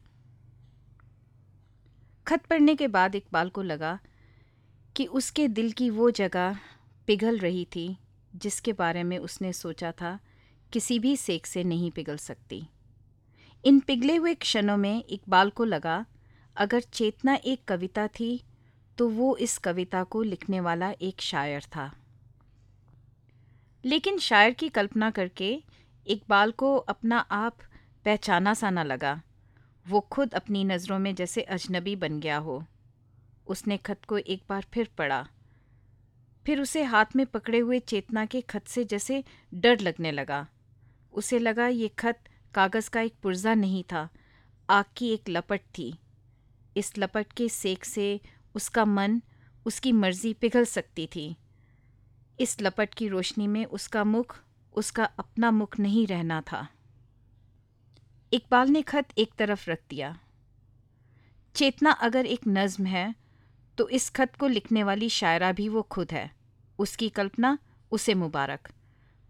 खत 2.27 2.45
पढ़ने 2.45 2.75
के 2.75 2.87
बाद 2.87 3.15
इकबाल 3.15 3.49
को 3.49 3.61
लगा 3.61 3.99
कि 4.95 5.05
उसके 5.05 5.47
दिल 5.47 5.71
की 5.71 5.89
वो 5.89 6.11
जगह 6.11 6.59
पिघल 7.07 7.37
रही 7.37 7.65
थी, 7.65 7.97
जिसके 8.35 8.73
बारे 8.73 9.03
में 9.03 9.17
उसने 9.17 9.53
सोचा 9.53 9.91
था 9.91 10.19
किसी 10.73 10.99
भी 10.99 11.17
सेक 11.17 11.45
से 11.45 11.63
नहीं 11.63 11.91
पिघल 11.91 12.17
सकती। 12.17 12.63
इन 13.65 13.79
पिघले 13.79 14.15
हुए 14.15 14.33
क्षणों 14.33 14.77
में 14.77 15.03
इकबाल 15.09 15.49
को 15.49 15.63
लगा, 15.63 16.05
अगर 16.55 16.81
चेतना 16.81 17.33
एक 17.35 17.65
कविता 17.67 18.07
थी 18.07 18.43
तो 18.97 19.09
वो 19.09 19.35
इस 19.37 19.57
कविता 19.57 20.03
को 20.03 20.21
लिखने 20.23 20.59
वाला 20.59 20.91
एक 20.91 21.21
शायर 21.21 21.63
था। 21.63 21.91
लेकिन 23.85 24.17
शायर 24.19 24.53
की 24.53 24.69
कल्पना 24.69 25.11
करके 25.11 25.63
इकबाल 26.07 26.51
को 26.51 26.75
अपना 26.75 27.17
आप 27.19 27.57
पहचाना 28.05 28.53
सा 28.53 28.69
न 28.69 28.79
लगा। 28.79 29.21
वो 29.87 29.99
खुद 29.99 30.33
अपनी 30.33 30.63
नज़रों 30.63 30.99
में 30.99 31.15
जैसे 31.15 31.41
अजनबी 31.41 31.95
बन 31.95 32.19
गया 32.19 32.37
हो। 32.37 32.65
उसने 33.47 33.77
खत 33.77 34.05
को 34.05 34.17
एक 34.17 34.43
बार 34.49 34.65
फिर 34.73 34.89
पढ़ा। 34.97 35.27
फिर 36.45 36.61
उसे 36.61 36.83
हाथ 36.83 37.05
में 37.15 37.25
पकड़े 37.25 37.59
हुए 37.59 37.79
चेतना 37.79 38.25
के 38.25 38.41
खत 38.41 38.67
से 38.67 38.85
जैसे 38.85 39.23
डर 39.53 39.79
लगने 39.79 40.11
लगा। 40.11 40.47
उसे 41.13 41.39
लगा 41.39 41.67
ये 41.67 41.87
खत 41.87 42.19
कागज़ 42.53 42.89
का 42.89 43.01
एक 43.01 43.13
पुर्जा 43.23 43.53
नहीं 43.53 43.83
था, 43.83 44.09
आग 44.69 44.85
की 44.97 45.09
एक 45.09 45.29
लपट 45.29 45.61
थी। 45.77 45.99
इस 46.77 46.97
लपट 46.97 47.33
के 47.33 47.49
सेक 47.49 47.85
से 47.85 48.21
उसका 48.55 48.85
मन, 48.85 49.21
उसकी 49.65 49.91
मर्ज़ी 49.91 50.33
पिघल 50.33 50.65
सकती 50.65 51.07
थी। 51.07 51.35
इस 52.39 52.61
लपट 52.61 52.93
की 52.93 53.07
रोशनी 53.07 53.47
में 53.47 53.65
उसका 53.65 54.03
मुख 54.03 54.39
उसका 54.73 55.03
अपना 55.03 55.51
मुख 55.51 55.79
नहीं 55.79 56.07
रहना 56.07 56.41
था। 56.41 56.67
इकबाल 58.33 58.69
ने 58.69 58.81
खत 58.81 59.07
एक 59.17 59.33
तरफ़ 59.33 59.69
रख 59.69 59.79
दिया। 59.89 60.19
चेतना 61.55 61.91
अगर 61.91 62.25
एक 62.25 62.39
नज्म 62.47 62.85
है 62.85 63.15
तो 63.77 63.89
इस 63.89 64.09
खत 64.09 64.35
को 64.35 64.47
लिखने 64.47 64.83
वाली 64.83 65.09
शायरा 65.09 65.51
भी 65.51 65.69
वो 65.69 65.81
खुद 65.81 66.11
है। 66.11 66.31
उसकी 66.79 67.09
कल्पना, 67.09 67.57
उसे 67.91 68.13
मुबारक। 68.13 68.69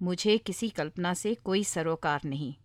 मुझे 0.02 0.38
किसी 0.38 0.70
कल्पना 0.70 1.14
से 1.14 1.36
कोई 1.36 1.64
सरोकार 1.64 2.22
नहीं। 2.26 2.56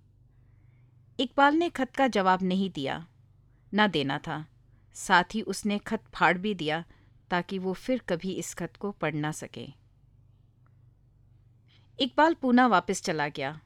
इकबाल 1.21 1.55
ने 1.55 1.71
खत 1.71 1.97
का 1.97 2.09
जवाब 2.09 2.43
नहीं 2.43 2.71
दिया। 2.71 3.07
ना 3.75 3.87
देना 3.87 4.19
था। 4.19 4.47
साथ 4.95 5.25
ही 5.35 5.43
उसने 5.43 5.79
खत 5.79 6.05
फाड़ 6.15 6.39
भी 6.39 6.55
दिया, 6.55 6.85
ताकि 7.31 7.59
वो 7.59 7.73
फिर 7.73 7.99
कभी 7.99 8.33
इस 8.33 8.55
खत 8.55 8.73
को 8.77 8.91
पढ़ 8.91 9.15
ना 9.15 9.33
सके। 9.33 9.86
इकबाल 11.99 12.35
पूना 12.35 12.67
वापस 12.67 13.03
चला 13.03 13.29
गया। 13.29 13.59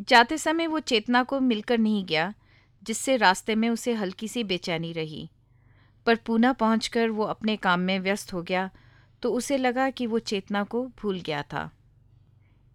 जाते 0.00 0.38
समय 0.38 0.66
वो 0.66 0.80
चेतना 0.80 1.22
को 1.22 1.40
मिलकर 1.40 1.78
नहीं 1.78 2.04
गया, 2.04 2.32
जिससे 2.82 3.16
रास्ते 3.16 3.54
में 3.54 3.68
उसे 3.70 3.92
हल्की 3.92 4.28
सी 4.28 4.44
बेचैनी 4.44 4.92
रही। 4.92 5.28
पर 6.06 6.16
पूना 6.16 6.52
पहुंचकर 6.52 7.10
वो 7.10 7.24
अपने 7.24 7.56
काम 7.56 7.80
में 7.80 7.98
व्यस्त 8.00 8.32
हो 8.32 8.42
गया 8.42 8.70
तो 9.22 9.32
उसे 9.32 9.56
लगा 9.56 9.88
कि 9.90 10.06
वो 10.06 10.18
चेतना 10.18 10.62
को 10.64 10.86
भूल 10.98 11.20
गया 11.20 11.42
था। 11.42 11.70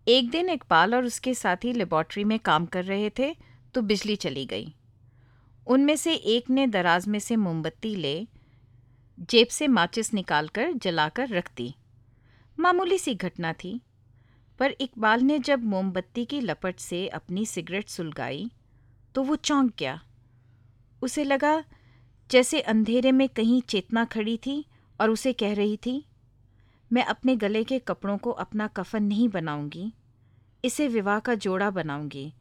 एक 0.07 0.29
दिन 0.29 0.49
इकबाल 0.49 0.95
और 0.95 1.05
उसके 1.05 1.33
साथी 1.33 1.73
लेबॉर्ट्री 1.73 2.23
में 2.23 2.37
काम 2.39 2.65
कर 2.65 2.83
रहे 2.83 3.09
थे 3.09 3.35
तो 3.75 3.81
बिजली 3.81 4.15
चली 4.15 4.45
गई। 4.45 4.73
उनमें 5.67 5.95
से 5.95 6.13
एक 6.13 6.49
ने 6.49 6.67
दराज 6.67 7.07
में 7.07 7.19
से 7.19 7.35
मोमबत्ती 7.35 7.95
ले, 7.95 8.27
जेब 9.19 9.47
से 9.47 9.67
माचिस 9.67 10.13
निकालकर 10.13 10.71
जलाकर 10.73 11.29
रख 11.29 11.51
दी। 11.57 11.73
मामूली 12.57 12.97
सी 12.97 13.15
घटना 13.15 13.53
थी। 13.53 13.79
पर 14.59 14.75
इकबाल 14.81 15.21
ने 15.21 15.39
जब 15.39 15.63
मोमबत्ती 15.63 16.25
की 16.25 16.39
लपट 16.41 16.79
से 16.79 17.07
अपनी 17.07 17.45
सिगरेट 17.45 17.89
सुलगाई 17.89 18.49
तो 19.15 19.23
वो 19.23 19.35
चौंक 19.35 19.73
गया। 19.79 19.99
उसे 21.01 21.23
लगा 21.23 21.63
जैसे 22.29 22.59
अंधेरे 22.61 23.11
में 23.11 23.27
कहीं 23.29 23.61
चेतना 23.61 24.05
खड़ी 24.05 24.37
थी 24.37 24.65
और 24.99 25.09
उसे 25.09 25.33
कह 25.33 25.53
रही 25.53 25.77
थी, 25.77 26.05
मैं 26.91 27.03
अपने 27.05 27.35
गले 27.35 27.63
के 27.63 27.79
कपड़ों 27.79 28.17
को 28.17 28.31
अपना 28.31 28.67
कफन 28.67 29.03
नहीं 29.03 29.27
बनाऊँगी, 29.29 29.93
इसे 30.63 30.87
विवाह 30.87 31.19
का 31.19 31.35
जोड़ा 31.35 31.69
बनाऊँगी। 31.69 32.33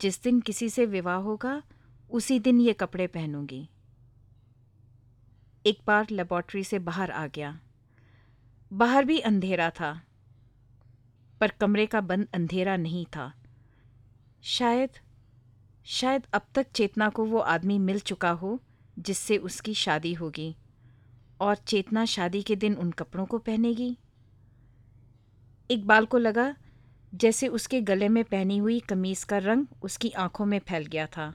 जिस 0.00 0.22
दिन 0.22 0.40
किसी 0.40 0.68
से 0.68 0.86
विवाह 0.86 1.16
होगा, 1.16 1.62
उसी 2.10 2.38
दिन 2.38 2.60
ये 2.60 2.72
कपड़े 2.72 3.06
पहनूँगी। 3.06 3.68
एक 5.64 5.78
बार 5.86 6.06
लेबॉर्ट्री 6.10 6.64
से 6.64 6.78
बाहर 6.78 7.10
आ 7.10 7.26
गया। 7.26 7.58
बाहर 8.72 9.04
भी 9.04 9.18
अंधेरा 9.18 9.70
था। 9.70 10.00
पर 11.40 11.50
कमरे 11.50 11.86
का 11.86 12.00
बंद 12.00 12.28
अंधेरा 12.34 12.76
नहीं 12.76 13.06
था। 13.06 13.32
शायद 14.42 14.90
शायद 15.86 16.26
अब 16.32 16.42
तक 16.54 16.66
चेतना 16.74 17.08
को 17.08 17.24
वो 17.24 17.38
आदमी 17.38 17.78
मिल 17.78 17.98
चुका 17.98 18.30
हो, 18.30 18.60
जिससे 18.98 19.36
उसकी 19.36 19.74
शादी 19.74 20.12
होगी, 20.14 20.56
और 21.40 21.56
चेतना 21.56 22.04
शादी 22.04 22.42
के 22.42 22.56
दिन 22.56 22.74
उन 22.74 22.90
कपड़ों 22.90 23.26
को 23.26 23.38
पहनेगी। 23.38 23.96
इकबाल 25.70 26.06
को 26.06 26.18
लगा 26.18 26.54
जैसे 27.14 27.48
उसके 27.48 27.80
गले 27.80 28.08
में 28.08 28.24
पहनी 28.24 28.58
हुई 28.58 28.80
कमीज़ 28.80 29.26
का 29.26 29.38
रंग 29.38 29.66
उसकी 29.82 30.10
आँखों 30.10 30.46
में 30.46 30.58
फैल 30.58 30.86
गया 30.86 31.06
था, 31.06 31.34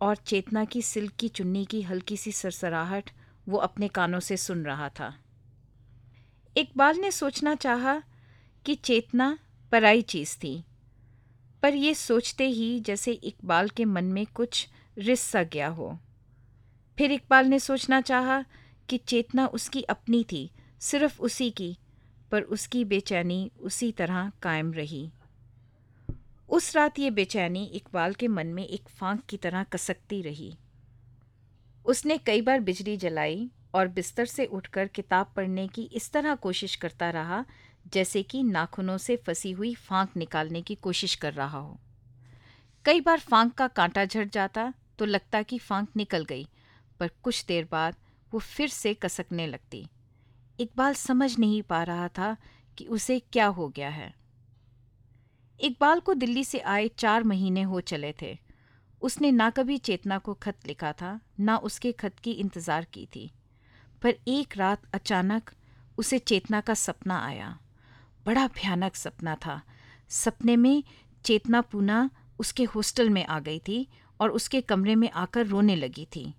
और 0.00 0.16
चेतना 0.16 0.64
की 0.64 0.82
सिल्क 0.82 1.12
की 1.12 1.28
चुन्नी 1.28 1.64
की 1.64 1.82
हल्की 1.82 2.16
सी 2.16 2.32
सरसराहट 2.32 3.10
वो 3.48 3.58
अपने 3.58 3.88
कानों 3.88 4.20
से 4.20 4.36
सुन 4.36 4.64
रहा 4.64 4.88
था। 4.88 5.14
इकबाल 6.56 6.96
ने 6.96 7.10
सोचना 7.10 7.54
चाहा 7.54 8.02
कि 8.66 8.74
चेतना 8.74 9.38
पराई 9.72 10.02
चीज़ 10.02 10.36
थी। 10.36 10.64
पर 11.62 11.74
यह 11.74 11.94
सोचते 11.94 12.46
ही 12.46 12.80
जैसे 12.80 13.12
इकबाल 13.12 13.68
के 13.68 13.84
मन 13.84 14.04
में 14.04 14.26
कुछ 14.26 14.68
रिस 14.98 15.20
सा 15.20 15.42
गया 15.42 15.68
हो। 15.68 15.98
फिर 16.98 17.12
इकबाल 17.12 17.46
ने 17.46 17.58
सोचना 17.58 18.00
चाहा 18.00 18.44
कि 18.88 18.98
चेतना 18.98 19.46
उसकी 19.46 19.82
अपनी 19.82 20.24
थी, 20.24 20.50
सिर्फ़ 20.80 21.22
उसी 21.22 21.50
की, 21.50 21.78
पर 22.30 22.42
उसकी 22.42 22.84
बेचैनी 22.84 23.50
उसी 23.60 23.92
तरह 23.92 24.32
कायम 24.42 24.72
रही। 24.72 25.10
उस 26.48 26.76
रात 26.76 26.98
ये 26.98 27.10
बेचैनी 27.10 27.64
इकबाल 27.64 28.14
के 28.14 28.28
मन 28.28 28.46
में 28.46 28.66
एक 28.66 28.88
फांक 28.88 29.22
की 29.28 29.36
तरह 29.36 29.62
कसकती 29.62 30.22
रही। 30.22 30.56
उसने 31.86 32.18
कई 32.18 32.40
बार 32.42 32.60
बिजली 32.60 32.96
जलाई 32.96 33.50
और 33.74 33.88
बिस्तर 33.88 34.26
से 34.26 34.46
उठकर 34.46 34.86
किताब 34.86 35.32
पढ़ने 35.36 35.68
की 35.68 35.82
इस 35.82 36.12
तरह 36.12 36.34
कोशिश 36.34 36.76
करता 36.76 37.10
रहा 37.10 37.44
जैसे 37.84 38.22
कि 38.22 38.42
नाखूनों 38.42 38.96
से 38.98 39.16
फंसी 39.16 39.50
हुई 39.52 39.74
फांक 39.74 40.16
निकालने 40.16 40.62
की 40.62 40.74
कोशिश 40.74 41.14
कर 41.14 41.32
रहा 41.32 41.58
हो। 41.58 41.78
कई 42.84 43.00
बार 43.00 43.18
फांक 43.20 43.52
का 43.54 43.68
कांटा 43.68 44.04
झड़ 44.04 44.28
जाता 44.28 44.72
तो 44.98 45.04
लगता 45.04 45.42
कि 45.42 45.58
फांक 45.58 45.88
निकल 45.96 46.24
गई, 46.24 46.46
पर 47.00 47.10
कुछ 47.22 47.44
देर 47.44 47.68
बाद 47.70 47.96
वो 48.32 48.38
फिर 48.40 48.68
से 48.68 48.94
कसकने 48.94 49.46
लगती। 49.46 49.86
इकबाल 50.58 50.94
समझ 50.94 51.38
नहीं 51.38 51.62
पा 51.62 51.82
रहा 51.82 52.08
था 52.08 52.36
कि 52.78 52.84
उसे 52.86 53.18
क्या 53.32 53.46
हो 53.46 53.68
गया 53.68 53.88
है। 53.88 54.12
इकबाल 55.60 56.00
को 56.00 56.14
दिल्ली 56.14 56.44
से 56.44 56.58
आए 56.58 56.88
चार 56.88 57.22
महीने 57.22 57.62
हो 57.62 57.80
चले 57.82 58.14
थे। 58.22 58.36
उसने 59.02 59.30
ना 59.32 59.48
कभी 59.50 59.78
चेतना 59.78 60.18
को 60.18 60.34
खत 60.34 60.66
लिखा 60.66 60.92
था, 60.92 61.18
ना 61.40 61.56
उसके 61.58 61.92
खत 61.92 62.18
की 62.18 62.32
इंतज़ार 62.32 62.84
की 62.84 63.06
थी। 63.06 63.30
पर 64.02 64.14
एक 64.28 64.56
रात 64.56 64.82
अचानक 64.94 65.50
उसे 65.98 66.18
चेतना 66.18 66.60
का 66.60 66.74
सपना 66.74 67.18
आया। 67.18 67.58
बड़ा 68.26 68.46
भयानक 68.46 68.96
सपना 68.96 69.34
था। 69.34 69.62
सपने 70.08 70.56
में 70.56 70.82
चेतना 71.24 71.60
पूना 71.60 72.10
उसके 72.38 72.64
हॉस्टल 72.64 73.10
में 73.10 73.24
आ 73.26 73.38
गई 73.40 73.58
थी 73.58 73.86
और 74.20 74.30
उसके 74.30 74.60
कमरे 74.60 74.94
में 74.94 75.10
आकर 75.10 75.46
रोने 75.46 75.76
लगी 75.76 76.06
थी। 76.16 76.34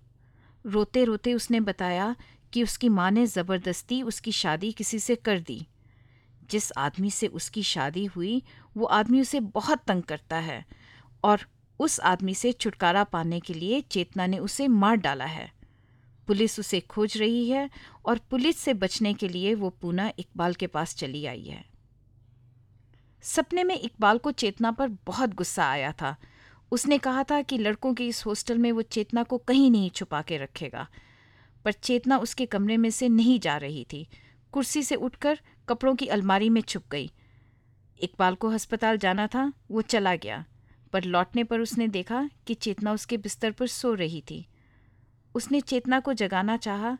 रोते 0.66 1.04
रोते 1.04 1.34
उसने 1.34 1.60
बताया 1.60 2.16
कि 2.52 2.62
उसकी 2.62 2.88
माँ 2.88 3.10
ने 3.10 3.26
ज़बरदस्ती 3.26 4.02
उसकी 4.02 4.32
शादी 4.32 4.72
किसी 4.72 4.98
से 4.98 5.16
कर 5.16 5.40
दी। 5.40 5.66
जिस 6.50 6.72
आदमी 6.78 7.10
से 7.10 7.26
उसकी 7.26 7.62
शादी 7.62 8.04
हुई, 8.04 8.42
वो 8.76 8.86
आदमी 8.86 9.20
उसे 9.20 9.40
बहुत 9.40 9.78
तंग 9.78 10.02
करता 10.02 10.36
है 10.36 10.64
और 11.24 11.40
उस 11.80 12.00
आदमी 12.00 12.34
से 12.34 12.52
छुटकारा 12.52 13.04
पाने 13.04 13.40
के 13.40 13.54
लिए 13.54 13.80
चेतना 13.80 14.26
ने 14.26 14.38
उसे 14.38 14.68
मार 14.68 14.96
डाला 14.96 15.24
है। 15.24 15.52
पुलिस 16.26 16.58
उसे 16.60 16.80
खोज 16.80 17.16
रही 17.16 17.48
है 17.50 17.70
और 18.06 18.18
पुलिस 18.18 18.56
से 18.56 18.74
बचने 18.74 19.14
के 19.14 19.28
लिए 19.28 19.54
वो 19.54 19.70
पूना 19.70 20.12
इकबाल 20.18 20.54
के 20.54 20.66
पास 20.66 20.94
चली 20.94 21.26
आई 21.26 21.44
है। 21.44 21.75
सपने 23.26 23.64
में 23.64 23.80
इकबाल 23.80 24.18
को 24.18 24.30
चेतना 24.30 24.70
पर 24.72 24.88
बहुत 24.88 25.34
गुस्सा 25.34 25.66
आया 25.66 25.92
था। 25.92 26.16
उसने 26.72 26.98
कहा 26.98 27.24
था 27.24 27.42
कि 27.42 27.58
लड़कों 27.58 27.94
के 27.94 28.06
इस 28.06 28.26
हॉस्टल 28.26 28.58
में 28.58 28.72
वो 28.72 28.82
चेतना 28.82 29.22
को 29.22 29.38
कहीं 29.38 29.70
नहीं 29.70 29.90
छुपा 29.90 30.22
के 30.22 30.38
रखेगा। 30.38 30.88
पर 31.64 31.72
चेतना 31.72 32.18
उसके 32.18 32.46
कमरे 32.46 32.76
में 32.76 32.90
से 32.90 33.08
नहीं 33.08 33.40
जा 33.40 33.56
रही 33.56 33.86
थी। 33.92 34.08
कुर्सी 34.52 34.82
से 34.82 34.94
उठकर 34.94 35.40
कपड़ों 35.68 35.94
की 35.94 36.06
अलमारी 36.06 36.50
में 36.50 36.60
छुप 36.60 36.82
गई। 36.90 37.10
इकबाल 38.00 38.34
को 38.34 38.48
अस्पताल 38.48 38.98
जाना 38.98 39.26
था, 39.26 39.52
वो 39.70 39.82
चला 39.82 40.14
गया। 40.14 40.44
पर 40.92 41.04
लौटने 41.04 41.44
पर 41.44 41.60
उसने 41.60 41.88
देखा 41.88 42.30
कि 42.46 42.54
चेतना 42.54 42.92
उसके 42.92 43.16
बिस्तर 43.16 43.50
पर 43.50 43.66
सो 43.66 43.94
रही 43.94 44.20
थी। 44.20 44.48
उसने 45.34 45.60
चेतना 45.60 46.00
को 46.00 46.12
जगाना 46.12 46.56
चाहा, 46.56 46.98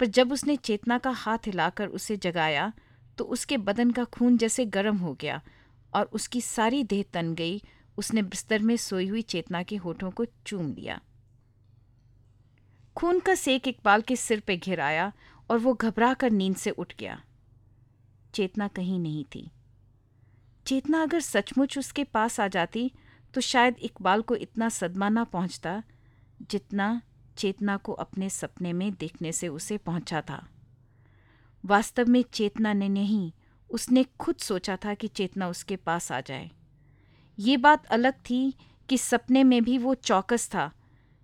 पर 0.00 0.06
जब 0.06 0.32
उसने 0.32 0.56
चेतना 0.56 0.98
का 0.98 1.10
हाथ 1.10 1.38
हिलाकर 1.38 1.86
उसे 1.86 2.16
जगाया 2.16 2.72
तो 3.18 3.24
उसके 3.24 3.56
बदन 3.58 3.90
का 3.90 4.04
खून 4.04 4.36
जैसे 4.38 4.64
गर्म 4.66 4.96
हो 4.96 5.12
गया 5.14 5.40
और 5.92 6.10
उसकी 6.12 6.40
सारी 6.40 6.82
देह 6.84 7.04
तन 7.12 7.34
गई। 7.34 7.62
उसने 7.98 8.22
बिस्तर 8.22 8.62
में 8.62 8.76
सोई 8.76 9.06
हुई 9.06 9.22
चेतना 9.22 9.62
के 9.62 9.76
होठों 9.76 10.10
को 10.10 10.24
चूम 10.46 10.72
लिया। 10.72 11.00
खून 12.96 13.20
का 13.20 13.34
सेक 13.34 13.68
इकबाल 13.68 14.02
के 14.02 14.16
सिर 14.16 14.40
पे 14.40 14.56
घिर 14.56 14.80
आया 14.80 15.12
और 15.50 15.58
वो 15.58 15.74
घबरा 15.74 16.12
कर 16.14 16.30
नींद 16.30 16.56
से 16.56 16.70
उठ 16.70 16.94
गया। 17.00 17.20
चेतना 18.34 18.68
कहीं 18.68 18.98
नहीं 18.98 19.24
थी। 19.24 19.50
चेतना 20.66 21.02
अगर 21.02 21.20
सचमुच 21.20 21.78
उसके 21.78 22.04
पास 22.04 22.38
आ 22.40 22.48
जाती 22.48 22.90
तो 23.34 23.40
शायद 23.40 23.76
इकबाल 23.78 24.22
को 24.22 24.36
इतना 24.36 24.68
सदमा 24.68 25.08
ना 25.08 25.24
पहुँचता 25.24 25.82
जितना 26.50 27.00
चेतना 27.36 27.76
को 27.76 27.92
अपने 27.92 28.28
सपने 28.30 28.72
में 28.72 28.92
देखने 28.94 29.32
से 29.32 29.48
उसे 29.48 29.76
पहुँचा 29.78 30.20
था। 30.20 30.46
वास्तव 31.64 32.06
में 32.06 32.24
चेतना 32.32 32.72
ने 32.72 32.88
नहीं, 32.88 33.32
उसने 33.70 34.04
खुद 34.04 34.36
सोचा 34.36 34.76
था 34.76 34.94
कि 34.94 35.08
चेतना 35.08 35.48
उसके 35.48 35.76
पास 35.76 36.12
आ 36.12 36.20
जाए। 36.20 36.50
ये 37.38 37.56
बात 37.56 37.86
अलग 37.86 38.12
थी 38.12 38.54
कि 38.88 38.98
सपने 38.98 39.44
में 39.44 39.64
भी 39.64 39.78
वो 39.78 39.94
चौकस 39.94 40.48
था, 40.48 40.72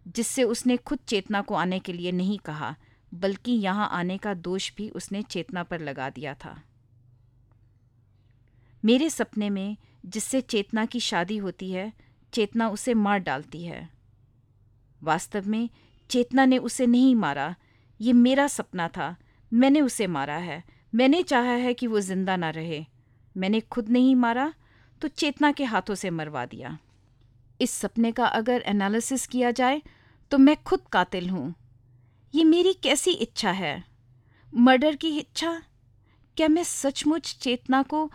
जिससे 0.08 0.42
उसने 0.42 0.76
खुद 0.76 0.98
चेतना 1.08 1.42
को 1.42 1.54
आने 1.54 1.78
के 1.78 1.92
लिए 1.92 2.12
नहीं 2.12 2.38
कहा, 2.38 2.76
बल्कि 3.14 3.52
यहाँ 3.52 3.88
आने 3.92 4.18
का 4.18 4.34
दोष 4.34 4.72
भी 4.76 4.88
उसने 4.88 5.22
चेतना 5.22 5.62
पर 5.62 5.80
लगा 5.80 6.10
दिया 6.10 6.34
था। 6.34 6.62
मेरे 8.84 9.10
सपने 9.10 9.50
में, 9.50 9.76
जिससे 10.06 10.40
चेतना 10.40 10.86
की 10.86 11.00
शादी 11.00 11.36
होती 11.36 11.70
है, 11.70 11.92
चेतना 12.32 12.68
उसे 12.68 12.94
मार 12.94 13.18
डालती 13.18 13.64
है। 13.64 13.90
वास्तव 15.02 15.48
में, 15.48 15.70
चेतना 16.10 16.44
ने 16.44 16.58
उसे 16.58 16.86
नहीं 16.86 17.14
मारा, 17.14 17.54
ये 18.00 18.12
मेरा 18.12 18.46
सपना 18.46 18.88
था 18.88 19.16
मैंने 19.54 19.80
उसे 19.80 20.06
मारा 20.06 20.36
है। 20.36 20.62
मैंने 20.92 21.22
चाहा 21.22 21.52
है 21.54 21.74
कि 21.74 21.86
वो 21.86 22.00
ज़िंदा 22.00 22.36
ना 22.36 22.50
रहे। 22.50 22.84
मैंने 23.36 23.60
खुद 23.60 23.88
नहीं 23.88 24.14
मारा 24.16 24.52
तो 25.02 25.08
चेतना 25.08 25.50
के 25.52 25.64
हाथों 25.64 25.94
से 25.94 26.10
मरवा 26.10 26.44
दिया। 26.46 26.78
इस 27.60 27.70
सपने 27.70 28.12
का 28.12 28.26
अगर 28.26 28.62
एनालिसिस 28.66 29.26
किया 29.26 29.50
जाए 29.50 29.82
तो 30.30 30.38
मैं 30.38 30.56
खुद 30.62 30.80
कातिल 30.92 31.28
हूँ। 31.30 31.54
ये 32.34 32.44
मेरी 32.44 32.72
कैसी 32.74 33.10
इच्छा 33.12 33.50
है? 33.50 33.84
मर्डर 34.52 34.96
की 34.96 35.16
इच्छा? 35.18 35.60
क्या 36.36 36.48
मैं 36.48 36.62
सचमुच 36.64 37.36
चेतना 37.42 37.82
को 37.82 38.06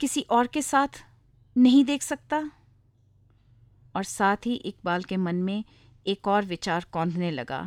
किसी 0.00 0.20
और 0.30 0.46
के 0.46 0.62
साथ 0.62 1.02
नहीं 1.56 1.84
देख 1.84 2.02
सकता? 2.02 2.38
और 3.94 4.04
साथ 4.04 4.46
ही 4.46 4.54
इकबाल 4.54 5.02
के 5.02 5.16
मन 5.16 5.36
में 5.36 5.64
एक 6.06 6.28
और 6.28 6.44
विचार 6.44 6.84
कौंधने 6.92 7.30
लगा। 7.30 7.62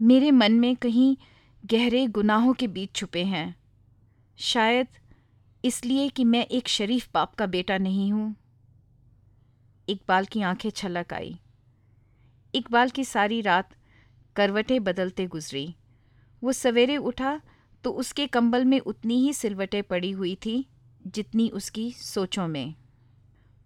मेरे 0.00 0.30
मन 0.30 0.52
में 0.52 0.74
कहीं 0.76 1.16
गहरे 1.64 2.06
गुनाहों 2.06 2.52
के 2.54 2.66
बीच 2.66 2.94
छुपे 2.94 3.24
हैं। 3.24 3.54
शायद 4.38 4.86
इसलिए 5.64 6.08
कि 6.08 6.24
मैं 6.24 6.46
एक 6.46 6.68
शरीफ 6.68 7.08
बाप 7.14 7.34
का 7.34 7.46
बेटा 7.46 7.78
नहीं 7.78 8.12
हूँ। 8.12 8.34
इकबाल 9.88 10.24
की 10.24 10.42
आँखें 10.42 10.70
छलक 10.70 11.12
आई। 11.14 11.38
इकबाल 12.54 12.90
की 12.90 13.04
सारी 13.04 13.40
रात 13.40 13.74
करवटें 14.36 14.84
बदलते 14.84 15.26
गुजरी। 15.26 15.74
वो 16.42 16.52
सवेरे 16.52 16.96
उठा 16.96 17.40
तो 17.84 17.90
उसके 17.90 18.26
कंबल 18.26 18.64
में 18.64 18.78
उतनी 18.80 19.22
ही 19.22 19.32
सिलवटें 19.32 19.82
पड़ी 19.82 20.10
हुई 20.10 20.34
थी 20.34 20.66
जितनी 21.06 21.48
उसकी 21.48 21.90
सोचों 21.92 22.48
में। 22.48 22.74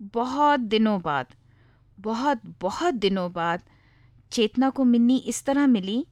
बहुत 0.01 0.61
दिनों 0.61 1.01
बाद, 1.03 1.27
बहुत 1.99 2.41
बहुत 2.61 2.95
दिनों 2.95 3.33
बाद 3.33 3.63
चेतना 4.33 4.71
को 4.71 4.85
मिन्नी 4.85 5.17
इस 5.17 5.45
तरह 5.45 5.67
मिली 5.67 6.07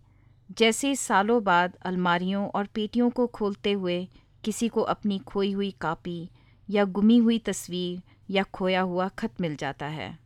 जैसे 0.59 0.95
सालों 0.97 1.43
बाद 1.45 1.77
अलमारियों 1.83 2.47
और 2.49 2.67
पेटियों 2.67 3.11
को 3.11 3.27
खोलते 3.27 3.73
हुए 3.73 4.09
किसी 4.45 4.69
को 4.69 4.81
अपनी 4.83 5.19
खोई 5.19 5.53
हुई 5.53 5.71
कापी 5.71 6.31
या 6.69 6.85
गुमी 6.85 7.17
हुई 7.19 7.39
तस्वीर 7.39 8.03
या 8.31 8.43
खोया 8.43 8.81
हुआ 8.81 9.09
खत 9.09 9.41
मिल 9.41 9.57
जाता 9.57 9.87
है। 9.87 10.19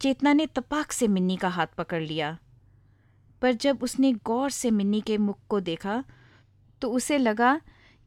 चेतना 0.00 0.32
ने 0.32 0.46
तपाक 0.46 0.92
से 0.92 1.08
मिन्नी 1.08 1.36
का 1.36 1.48
हाथ 1.48 1.66
पकड़ 1.78 2.02
लिया। 2.02 2.36
पर 3.42 3.52
जब 3.52 3.82
उसने 3.82 4.12
गौर 4.24 4.50
से 4.50 4.70
मिन्नी 4.70 5.00
के 5.00 5.18
मुख 5.18 5.38
को 5.48 5.60
देखा 5.60 6.02
तो 6.82 6.90
उसे 6.90 7.18
लगा 7.18 7.60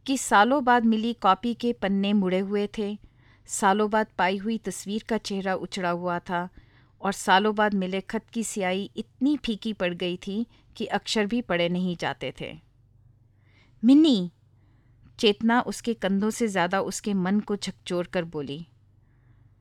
कि 0.05 0.17
सालों 0.17 0.63
बाद 0.63 0.85
मिली 0.85 1.13
कॉपी 1.13 1.53
के 1.53 1.73
पन्ने 1.73 2.13
मुड़े 2.13 2.39
हुए 2.39 2.67
थे। 2.77 2.97
सालों 3.47 3.89
बाद 3.89 4.07
पाई 4.17 4.37
हुई 4.37 4.57
तस्वीर 4.57 5.03
का 5.09 5.17
चेहरा 5.17 5.55
उछड़ा 5.55 5.89
हुआ 5.89 6.19
था। 6.19 6.49
और 7.01 7.13
सालों 7.13 7.53
बाद 7.55 7.73
मिले 7.73 8.01
खत 8.01 8.29
की 8.29 8.43
स्याही 8.43 8.89
इतनी 8.95 9.35
फीकी 9.37 9.73
पड़ 9.73 9.93
गई 9.93 10.17
थी 10.17 10.45
कि 10.75 10.85
अक्षर 10.85 11.25
भी 11.25 11.41
पढ़े 11.41 11.69
नहीं 11.69 11.95
जाते 11.97 12.33
थे। 12.41 12.51
मिन्नी, 13.83 14.31
चेतना 15.19 15.59
उसके 15.61 15.93
कंधों 15.93 16.29
से 16.29 16.47
ज़्यादा 16.47 16.81
उसके 16.81 17.13
मन 17.13 17.39
को 17.39 17.55
झकझोर 17.55 18.07
कर 18.07 18.23
बोली, 18.25 18.65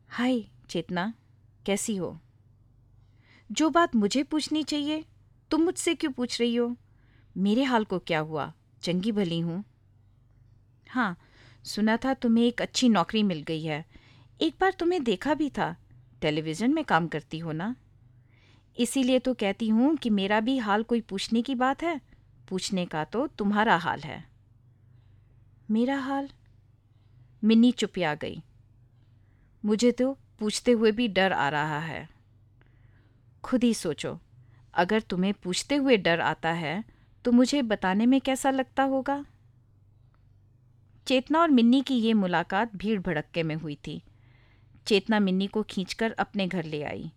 हाय 0.08 0.42
चेतना, 0.70 1.12
कैसी 1.66 1.96
हो? 1.96 2.18
जो 3.50 3.70
बात 3.70 3.94
मुझे 3.96 4.22
पूछनी 4.22 4.62
चाहिए, 4.62 5.04
तुम 5.50 5.62
मुझसे 5.62 5.94
क्यों 5.94 6.12
पूछ 6.12 6.40
रही 6.40 6.54
हो? 6.56 6.74
मेरे 7.36 7.62
हाल 7.62 7.84
को 7.84 7.98
क्या 7.98 8.18
हुआ? 8.20 8.52
चंगी 8.82 9.12
भली 9.12 9.40
हूँ। 9.40 9.64
हाँ 10.86 11.16
सुना 11.64 11.96
था 11.96 12.14
तुम्हें 12.14 12.44
एक 12.44 12.62
अच्छी 12.62 12.88
नौकरी 12.88 13.22
मिल 13.22 13.42
गई 13.42 13.62
है। 13.62 13.84
एक 14.40 14.54
बार 14.60 14.74
तुम्हें 14.78 15.02
देखा 15.04 15.34
भी 15.34 15.48
था 15.50 15.74
टेलीविज़न 16.20 16.74
में 16.74 16.84
काम 16.84 17.08
करती 17.08 17.38
हो 17.38 17.52
ना? 17.52 17.74
इसीलिए 18.76 19.18
तो 19.18 19.34
कहती 19.34 19.68
हूँ 19.68 19.96
कि 19.96 20.10
मेरा 20.10 20.40
भी 20.40 20.56
हाल 20.58 20.82
कोई 20.82 21.00
पूछने 21.00 21.42
की 21.42 21.54
बात 21.54 21.82
है। 21.82 22.00
पूछने 22.48 22.84
का 22.86 23.04
तो 23.04 23.26
तुम्हारा 23.28 23.76
हाल 23.76 24.00
है। 24.00 24.24
मेरा 25.70 25.96
हाल? 25.96 26.28
मिन्नी 27.44 27.70
चुपिया 27.72 28.14
गई। 28.14 28.42
मुझे 29.64 29.92
तो 29.92 30.16
पूछते 30.38 30.72
हुए 30.72 30.92
भी 30.92 31.08
डर 31.08 31.32
आ 31.32 31.48
रहा 31.48 31.78
है। 31.78 32.08
खुद 33.44 33.64
ही 33.64 33.74
सोचो, 33.74 34.18
अगर 34.74 35.00
तुम्हें 35.00 35.32
पूछते 35.34 35.76
हुए 35.76 35.96
डर 35.96 36.20
आता 36.20 36.52
है 36.52 36.84
तो 37.24 37.32
मुझे 37.32 37.62
बताने 37.62 38.06
में 38.06 38.20
कैसा 38.20 38.50
लगता 38.50 38.82
होगा? 38.82 39.24
चेतना 41.06 41.40
और 41.40 41.50
मिन्नी 41.50 41.80
की 41.82 41.94
ये 41.94 42.12
मुलाकात 42.12 42.76
भीड़ 42.76 43.00
भड़क्के 43.00 43.42
में 43.42 43.54
हुई 43.56 43.78
थी। 43.86 44.02
चेतना 44.88 45.20
मिन्नी 45.20 45.46
को 45.46 45.62
खींचकर 45.62 46.12
अपने 46.12 46.46
घर 46.46 46.64
ले 46.64 46.82
आई। 46.82 47.12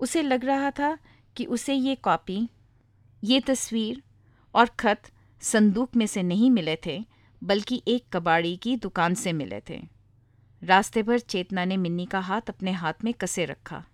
उसे 0.00 0.22
लग 0.22 0.44
रहा 0.44 0.70
था 0.70 0.98
कि 1.36 1.44
उसे 1.44 1.74
ये 1.74 1.94
कॉपी, 1.94 2.48
ये 3.24 3.40
तस्वीर 3.40 4.02
और 4.54 4.66
खत 4.66 5.02
संदूक 5.40 5.96
में 5.96 6.06
से 6.06 6.22
नहीं 6.22 6.50
मिले 6.50 6.78
थे, 6.86 7.04
बल्कि 7.44 7.82
एक 7.88 8.04
कबाड़ी 8.12 8.56
की 8.56 8.76
दुकान 8.76 9.14
से 9.14 9.32
मिले 9.32 9.60
थे। 9.70 9.82
रास्ते 10.62 11.02
भर 11.02 11.18
चेतना 11.18 11.64
ने 11.64 11.76
मिन्नी 11.76 12.06
का 12.06 12.20
हाथ 12.20 12.40
अपने 12.48 12.72
हाथ 12.72 12.92
में 13.04 13.14
कसे 13.14 13.44
रखा। 13.44 13.84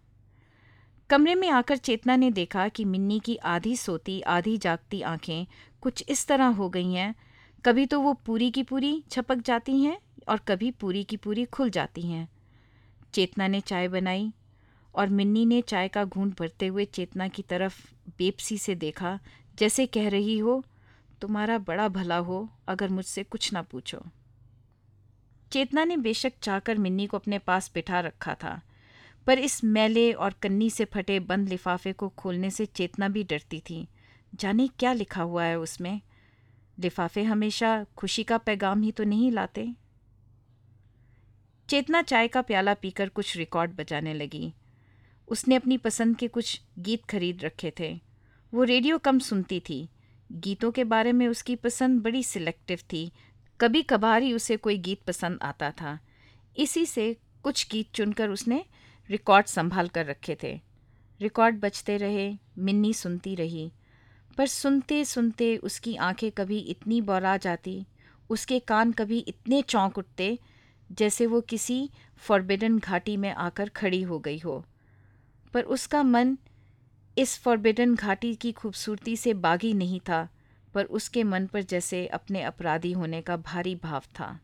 कमरे 1.11 1.35
में 1.35 1.51
आकर 1.51 1.77
चेतना 1.77 2.17
ने 2.17 2.31
देखा 2.31 2.69
कि 2.69 2.85
मिन्नी 2.85 3.21
की 3.21 3.37
आधी 3.37 3.77
सोती, 3.77 4.21
आधी 4.21 4.59
जागती 4.59 5.03
आँखें 5.03 5.47
कुछ 5.81 6.05
इस 6.09 6.27
तरह 6.27 6.47
हो 6.47 6.69
गई 6.69 6.93
हैं। 6.93 7.15
कभी 7.65 7.87
तो 7.87 8.01
वो 8.01 8.13
पूरी 8.13 8.51
की 8.51 8.63
पूरी 8.63 9.05
छपक 9.11 9.37
जाती 9.37 9.83
हैं 9.83 9.99
और 10.29 10.39
कभी 10.39 10.71
पूरी 10.71 11.05
की 11.05 11.17
पूरी 11.17 11.45
खुल 11.45 11.71
जाती 11.71 12.03
हैं। 12.03 12.34
चेतना 13.15 13.49
ने 13.49 13.61
चाय 13.61 13.89
बनाई 13.89 14.33
और 14.95 15.09
मिन्नी 15.09 15.47
ने 15.47 15.63
चाय 15.63 15.89
का 15.89 16.05
घूंट 16.05 16.41
भरते 16.41 16.67
हुए 16.67 16.85
चेतना 16.85 17.29
की 17.29 17.43
तरफ़ 17.43 17.95
बेपसी 18.19 18.59
से 18.59 18.75
देखा, 18.75 19.19
जैसे 19.59 19.87
कह 19.87 20.09
रही 20.09 20.39
हो, 20.39 20.65
तुम्हारा 21.21 21.59
बड़ा 21.59 21.89
भला 21.89 22.17
हो, 22.17 22.49
अगर 22.69 22.89
मुझसे 22.89 23.25
कुछ 23.25 23.53
ना 23.53 23.63
पूछो। 23.63 24.03
चेतना 25.53 25.85
ने 25.85 25.97
बेशक 25.97 26.33
चाहकर 26.43 26.79
मिन्नी 26.79 27.07
को 27.07 27.19
अपने 27.19 27.39
पास 27.39 27.71
बिठा 27.75 28.01
रखा 28.01 28.35
था, 28.35 28.61
पर 29.27 29.39
इस 29.39 29.65
मैले 29.65 30.13
और 30.13 30.33
कन्नी 30.33 30.71
से 30.71 30.85
फटे 30.85 31.21
बंद 31.21 31.49
लिफाफे 31.49 31.93
को 31.93 32.09
खोलने 32.09 32.51
से 32.51 32.67
चेतना 32.67 33.09
भी 33.09 33.25
डरती 33.25 33.61
थी। 33.61 33.89
जाने 34.35 34.69
क्या 34.69 34.93
लिखा 34.93 35.23
हुआ 35.23 35.45
है 35.45 35.59
उसमें? 35.59 36.01
लिफाफे 36.79 37.23
हमेशा 37.23 37.87
खुशी 37.97 38.25
का 38.25 38.39
पैगाम 38.39 38.83
ही 38.83 38.93
तो 38.93 39.05
नहीं 39.05 39.33
लाते? 39.33 39.75
चेतना 41.71 42.03
चाय 42.03 42.29
का 42.29 42.43
प्याला 42.43 42.75
पीकर 42.75 43.09
कुछ 43.09 43.37
रिकॉर्ड 43.37 43.71
बजाने 43.71 44.15
लगी। 44.15 44.55
उसने 45.29 45.55
अपनी 45.55 45.79
पसंद 45.79 46.17
के 46.17 46.29
कुछ 46.29 46.61
गीत 46.79 47.05
खरीद 47.05 47.45
रखे 47.45 47.73
थे। 47.81 48.01
वो 48.55 48.63
रेडियो 48.63 48.99
कम 48.99 49.19
सुनती 49.19 49.61
थी। 49.61 49.89
गीतों 50.33 50.73
के 50.73 50.85
बारे 50.85 51.13
में 51.13 51.29
उसकी 51.29 51.57
पसंद 51.57 52.03
बड़ी 52.03 52.23
सिलेक्टिव 52.23 52.79
थी। 52.93 53.13
कभी 53.61 53.83
कभार 53.83 54.23
ही 54.23 54.33
उसे 54.33 54.57
कोई 54.57 54.79
गीत 54.79 55.03
पसंद 55.03 55.39
आता 55.43 55.71
था। 55.71 55.99
इसी 56.57 56.87
से 56.87 57.17
कुछ 57.43 57.71
गीत 57.71 57.93
चुनकर 57.95 58.29
उसने 58.29 58.65
रिकॉर्ड 59.11 59.47
संभाल 59.47 59.89
कर 59.89 60.07
रखे 60.07 60.37
थे। 60.43 60.61
रिकॉर्ड 61.21 61.61
बजते 61.61 61.97
रहे, 61.97 62.35
मिन्नी 62.59 62.95
सुनती 62.95 63.35
रही। 63.35 63.73
पर 64.39 64.47
सुनते 64.47 65.05
सुनते 65.05 65.57
उसकी 65.57 65.97
आँखें 65.97 66.31
कभी 66.31 66.59
इतनी 66.59 67.01
बौरा 67.01 67.37
जाती, 67.37 67.87
उसके 68.31 68.59
कान 68.59 68.93
कभी 68.93 69.19
इतने 69.19 69.63
चौंक 69.63 69.99
उठते 69.99 70.39
जैसे 70.93 71.27
वो 71.27 71.41
किसी 71.41 71.91
फॉरबिडन 72.17 72.79
घाटी 72.79 73.17
में 73.17 73.31
आकर 73.31 73.69
खड़ी 73.69 74.03
हो 74.03 74.19
गई 74.19 74.39
हो। 74.39 74.65
पर 75.55 75.63
उसका 75.63 76.03
मन 76.03 76.39
इस 77.19 77.39
फॉरबिडन 77.39 77.95
घाटी 77.95 78.35
की 78.35 78.53
खूबसूरती 78.53 79.17
से 79.17 79.35
बागी 79.35 79.75
नहीं 79.75 80.01
था, 80.01 80.29
पर 80.75 80.85
उसके 80.85 81.25
मन 81.25 81.47
पर 81.47 81.63
जैसे 81.63 82.07
अपने 82.07 82.43
अपराधी 82.43 82.93
होने 82.93 83.23
का 83.23 83.37
भारी 83.37 83.75
भाव 83.75 84.01
था। 84.01 84.41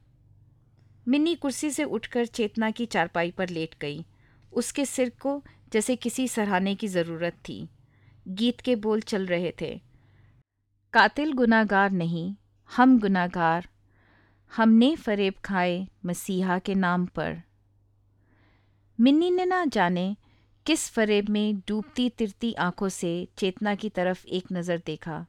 मिन्नी 1.08 1.34
कुर्सी 1.34 1.70
से 1.70 1.84
उठकर 1.84 2.26
चेतना 2.26 2.70
की 2.70 2.86
चारपाई 2.86 3.30
पर 3.30 3.48
लेट 3.48 3.74
गई। 3.80 4.04
उसके 4.52 4.84
सिर 4.84 5.12
को 5.22 5.44
जैसे 5.72 5.96
किसी 5.96 6.28
सराहने 6.28 6.74
की 6.74 6.88
ज़रूरत 6.88 7.32
थी। 7.32 7.68
गीत 8.28 8.60
के 8.60 8.76
बोल 8.76 9.00
चल 9.00 9.26
रहे 9.26 9.52
थे। 9.60 9.80
कातिल 10.92 11.32
गुनागार 11.32 11.90
नहीं, 11.90 12.34
हम 12.76 13.00
गुनागार 13.00 13.68
हमने 14.52 14.96
फरेब 14.96 15.34
खाए 15.44 15.86
मसीहा 16.06 16.58
के 16.58 16.74
नाम 16.74 17.06
पर। 17.06 17.42
मिन्नी 18.98 19.30
ने 19.30 19.44
ना 19.44 19.64
जाने 19.64 20.16
किस 20.66 20.88
फरेब 20.90 21.28
में 21.28 21.60
डूबती 21.68 22.08
तिरती 22.08 22.52
आँखों 22.54 22.88
से 22.88 23.28
चेतना 23.38 23.74
की 23.74 23.88
तरफ़ 23.88 24.26
एक 24.26 24.52
नज़र 24.52 24.82
देखा। 24.86 25.26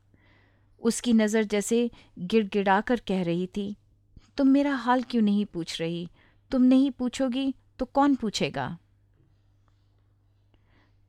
उसकी 0.82 1.14
नज़र 1.14 1.44
जैसे 1.44 1.90
गिड़गिड़ा 2.20 2.82
कर 2.82 3.00
कह 3.00 3.24
रही 3.24 3.48
थी, 3.48 3.76
तुम 4.38 4.48
मेरा 4.48 4.76
हाल 4.76 5.04
क्यों 5.04 5.22
नहीं 5.22 5.46
पूछ 5.46 5.80
रही? 5.82 6.08
तुम 6.52 6.62
नहीं 6.62 6.92
पूछोगी 6.92 7.54
तो 7.80 7.86
कौन 7.86 8.16
पूछेगा? 8.16 8.78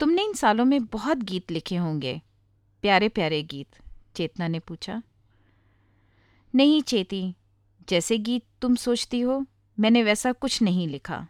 तुमने 0.00 0.24
इन 0.24 0.32
सालों 0.32 0.64
में 0.64 0.84
बहुत 0.84 1.18
गीत 1.18 1.50
लिखे 1.50 1.76
होंगे, 1.76 2.20
प्यारे 2.82 3.08
प्यारे 3.08 3.42
गीत, 3.42 3.68
चेतना 4.16 4.48
ने 4.48 4.58
पूछा। 4.58 5.02
नहीं 6.54 6.82
चेती 6.82 7.34
जैसे 7.88 8.18
गीत 8.18 8.44
तुम 8.60 8.74
सोचती 8.74 9.20
हो, 9.20 9.46
मैंने 9.80 10.02
वैसा 10.02 10.32
कुछ 10.32 10.62
नहीं 10.62 10.88
लिखा। 10.88 11.26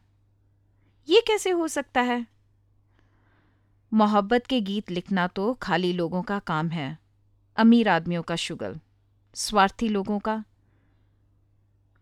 ये 1.09 1.21
कैसे 1.21 1.51
हो 1.51 1.69
सकता 1.69 2.01
है? 2.01 2.27
मोहब्बत 3.95 4.47
के 4.47 4.61
गीत 4.61 4.91
लिखना 4.91 5.27
तो 5.27 5.55
खाली 5.55 5.93
लोगों 5.93 6.23
का 6.23 6.39
काम 6.39 6.69
है, 6.69 6.99
अमीर 7.57 7.89
आदमियों 7.89 8.23
का 8.23 8.37
शुगल, 8.37 8.81
स्वार्थी 9.35 9.89
लोगों 9.89 10.19
का। 10.19 10.45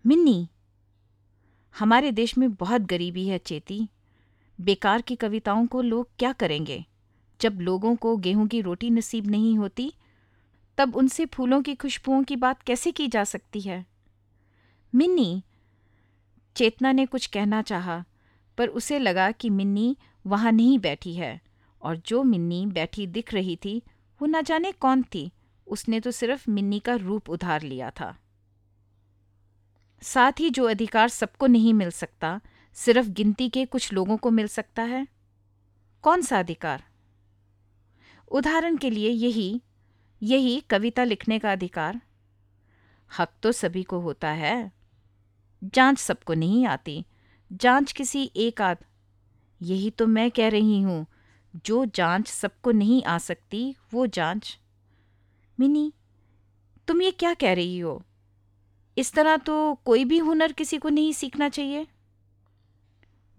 मिन्नी, 0.06 0.48
हमारे 1.78 2.12
देश 2.12 2.38
में 2.38 2.52
बहुत 2.54 2.80
गरीबी 2.80 3.28
है 3.28 3.38
चेती। 3.38 3.88
बेकार 4.60 5.02
की 5.02 5.16
कविताओं 5.16 5.66
को 5.66 5.82
लोग 5.82 6.08
क्या 6.18 6.32
करेंगे? 6.32 6.84
जब 7.40 7.60
लोगों 7.60 7.96
को 7.96 8.16
गेहूँ 8.16 8.46
की 8.46 8.60
रोटी 8.60 8.90
नसीब 8.90 9.26
नहीं 9.26 9.58
होती, 9.58 9.94
तब 10.78 10.96
उनसे 10.96 11.26
फूलों 11.26 11.62
की 11.62 11.74
खुशबुओं 11.74 12.22
की 12.24 12.36
बात 12.36 12.62
कैसे 12.62 12.92
की 12.92 13.08
जा 13.08 13.24
सकती 13.24 13.60
है? 13.60 13.89
मिन्नी। 14.94 15.44
चेतना 16.56 16.92
ने 16.92 17.06
कुछ 17.06 17.26
कहना 17.26 17.62
चाहा, 17.62 18.04
पर 18.58 18.68
उसे 18.68 18.98
लगा 18.98 19.30
कि 19.30 19.50
मिन्नी 19.50 19.96
वहाँ 20.26 20.52
नहीं 20.52 20.78
बैठी 20.78 21.14
है, 21.14 21.40
और 21.82 21.96
जो 21.96 22.22
मिन्नी 22.22 22.66
बैठी 22.66 23.06
दिख 23.06 23.34
रही 23.34 23.56
थी, 23.56 23.82
वो 24.22 24.26
न 24.26 24.42
जाने 24.42 24.72
कौन 24.72 25.02
थी। 25.02 25.32
उसने 25.66 26.00
तो 26.00 26.10
सिर्फ़ 26.10 26.50
मिन्नी 26.50 26.78
का 26.78 26.94
रूप 26.94 27.30
उधार 27.30 27.62
लिया 27.62 27.90
था। 27.90 28.18
साथ 30.02 30.32
ही 30.40 30.50
जो 30.50 30.64
अधिकार 30.64 31.08
सबको 31.08 31.46
नहीं 31.46 31.74
मिल 31.74 31.90
सकता, 31.90 32.40
सिर्फ़ 32.74 33.08
गिनती 33.08 33.48
के 33.48 33.66
कुछ 33.66 33.92
लोगों 33.92 34.16
को 34.16 34.30
मिल 34.30 34.46
सकता 34.46 34.82
है। 34.82 35.06
कौन 36.02 36.22
सा 36.22 36.38
अधिकार? 36.38 36.84
उदाहरण 38.32 38.76
के 38.76 38.90
लिए 38.90 39.10
यही 39.10 39.62
यही 40.22 40.60
कविता 40.60 41.04
लिखने 41.04 41.38
का 41.38 41.52
अधिकार। 41.52 42.00
हक 43.18 43.32
तो 43.42 43.52
सभी 43.52 43.82
को 43.82 44.00
होता 44.00 44.30
है। 44.30 44.79
जाँच 45.64 45.98
सबको 45.98 46.34
नहीं 46.34 46.66
आती। 46.66 47.04
जाँच 47.52 47.92
किसी 47.92 48.30
एक 48.36 48.60
आध 48.62 48.76
यही 49.60 49.90
तो 49.90 50.06
मैं 50.06 50.30
कह 50.30 50.48
रही 50.48 50.80
हूँ, 50.82 51.06
जो 51.66 51.84
जाँच 51.84 52.28
सबको 52.28 52.70
नहीं 52.70 53.02
आ 53.02 53.18
सकती, 53.18 53.76
वो 53.94 54.06
जाँच। 54.06 54.58
मिनी, 55.58 55.92
तुम 56.88 57.02
ये 57.02 57.10
क्या 57.10 57.34
कह 57.34 57.52
रही 57.52 57.78
हो? 57.78 58.02
इस 58.98 59.12
तरह 59.12 59.36
तो 59.36 59.74
कोई 59.74 60.04
भी 60.04 60.18
हुनर 60.18 60.52
किसी 60.52 60.78
को 60.78 60.88
नहीं 60.88 61.12
सीखना 61.12 61.48
चाहिए। 61.48 61.86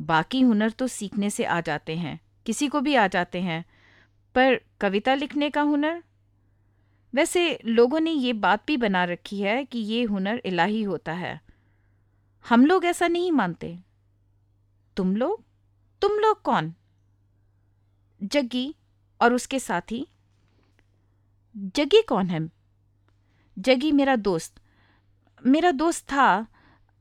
बाकी 0.02 0.42
हुनर 0.42 0.70
तो 0.70 0.88
सीखने 0.88 1.30
से 1.30 1.44
आ 1.44 1.62
जाते 1.62 1.96
हैं, 1.96 2.20
किसी 2.46 2.68
को 2.68 2.82
भी 2.82 2.96
आ 2.96 3.08
जाते 3.08 3.42
हैं, 3.42 3.66
पर 4.36 4.62
कविता 4.82 5.16
लिखने 5.16 5.50
का 5.50 5.62
हुनर? 5.62 6.04
वैसे 7.14 7.60
लोगों 7.66 8.00
ने 8.00 8.12
ये 8.12 8.34
बात 8.34 8.64
भी 8.68 8.78
बना 8.78 9.04
रखी 9.04 9.42
है 9.42 9.66
कि 9.66 9.80
ये 9.80 10.04
हुनर 10.04 10.42
इलाही 10.46 10.84
होता 10.84 11.14
है। 11.14 11.42
हम 12.50 12.66
लोग 12.66 12.86
ऐसा 12.86 13.08
नहीं 13.08 13.32
मानते। 13.32 13.80
तुम 14.98 15.16
लोग? 15.16 15.44
तुम 16.02 16.12
लोग 16.12 16.42
कौन? 16.42 16.74
जग्गी 18.24 18.76
और 19.22 19.34
उसके 19.34 19.60
साथी। 19.60 20.08
जग्गी 21.58 22.02
कौन 22.02 22.30
है? 22.30 22.52
जग्गी 23.60 23.92
मेरा 23.92 24.16
दोस्त। 24.16 24.60
मेरा 25.46 25.72
दोस्त 25.72 26.06
था, 26.06 26.48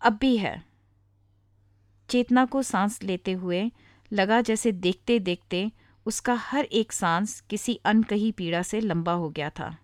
अब 0.01 0.13
भी 0.13 0.37
है। 0.37 0.65
चेतना 2.09 2.45
को 2.45 2.63
सांस 2.63 3.03
लेते 3.03 3.33
हुए 3.33 3.73
लगा 4.13 4.41
जैसे 4.41 4.73
देखते 4.73 5.19
देखते 5.19 5.73
उसका 6.07 6.35
हर 6.35 6.65
एक 6.65 6.93
सांस 6.93 7.41
किसी 7.41 7.81
अनकही 7.85 8.33
पीड़ा 8.33 8.63
से 8.63 8.81
लंबा 8.81 9.13
हो 9.13 9.31
गया 9.31 9.51
था। 9.51 9.79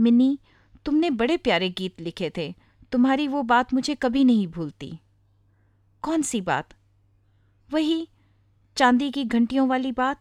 मिनी 0.00 0.38
तुमने 0.84 1.10
बड़े 1.10 1.36
प्यारे 1.36 1.70
गीत 1.70 2.00
लिखे 2.00 2.32
थे। 2.36 2.54
तुम्हारी 2.94 3.28
वो 3.28 3.42
बात 3.42 3.74
मुझे 3.74 3.94
कभी 3.94 4.24
नहीं 4.24 4.46
भूलती। 4.48 4.98
कौन 6.02 6.22
सी 6.22 6.40
बात? 6.40 6.68
वही 7.72 8.08
चांदी 8.76 9.10
की 9.10 9.24
घंटियों 9.24 9.68
वाली 9.68 9.92
बात? 9.92 10.20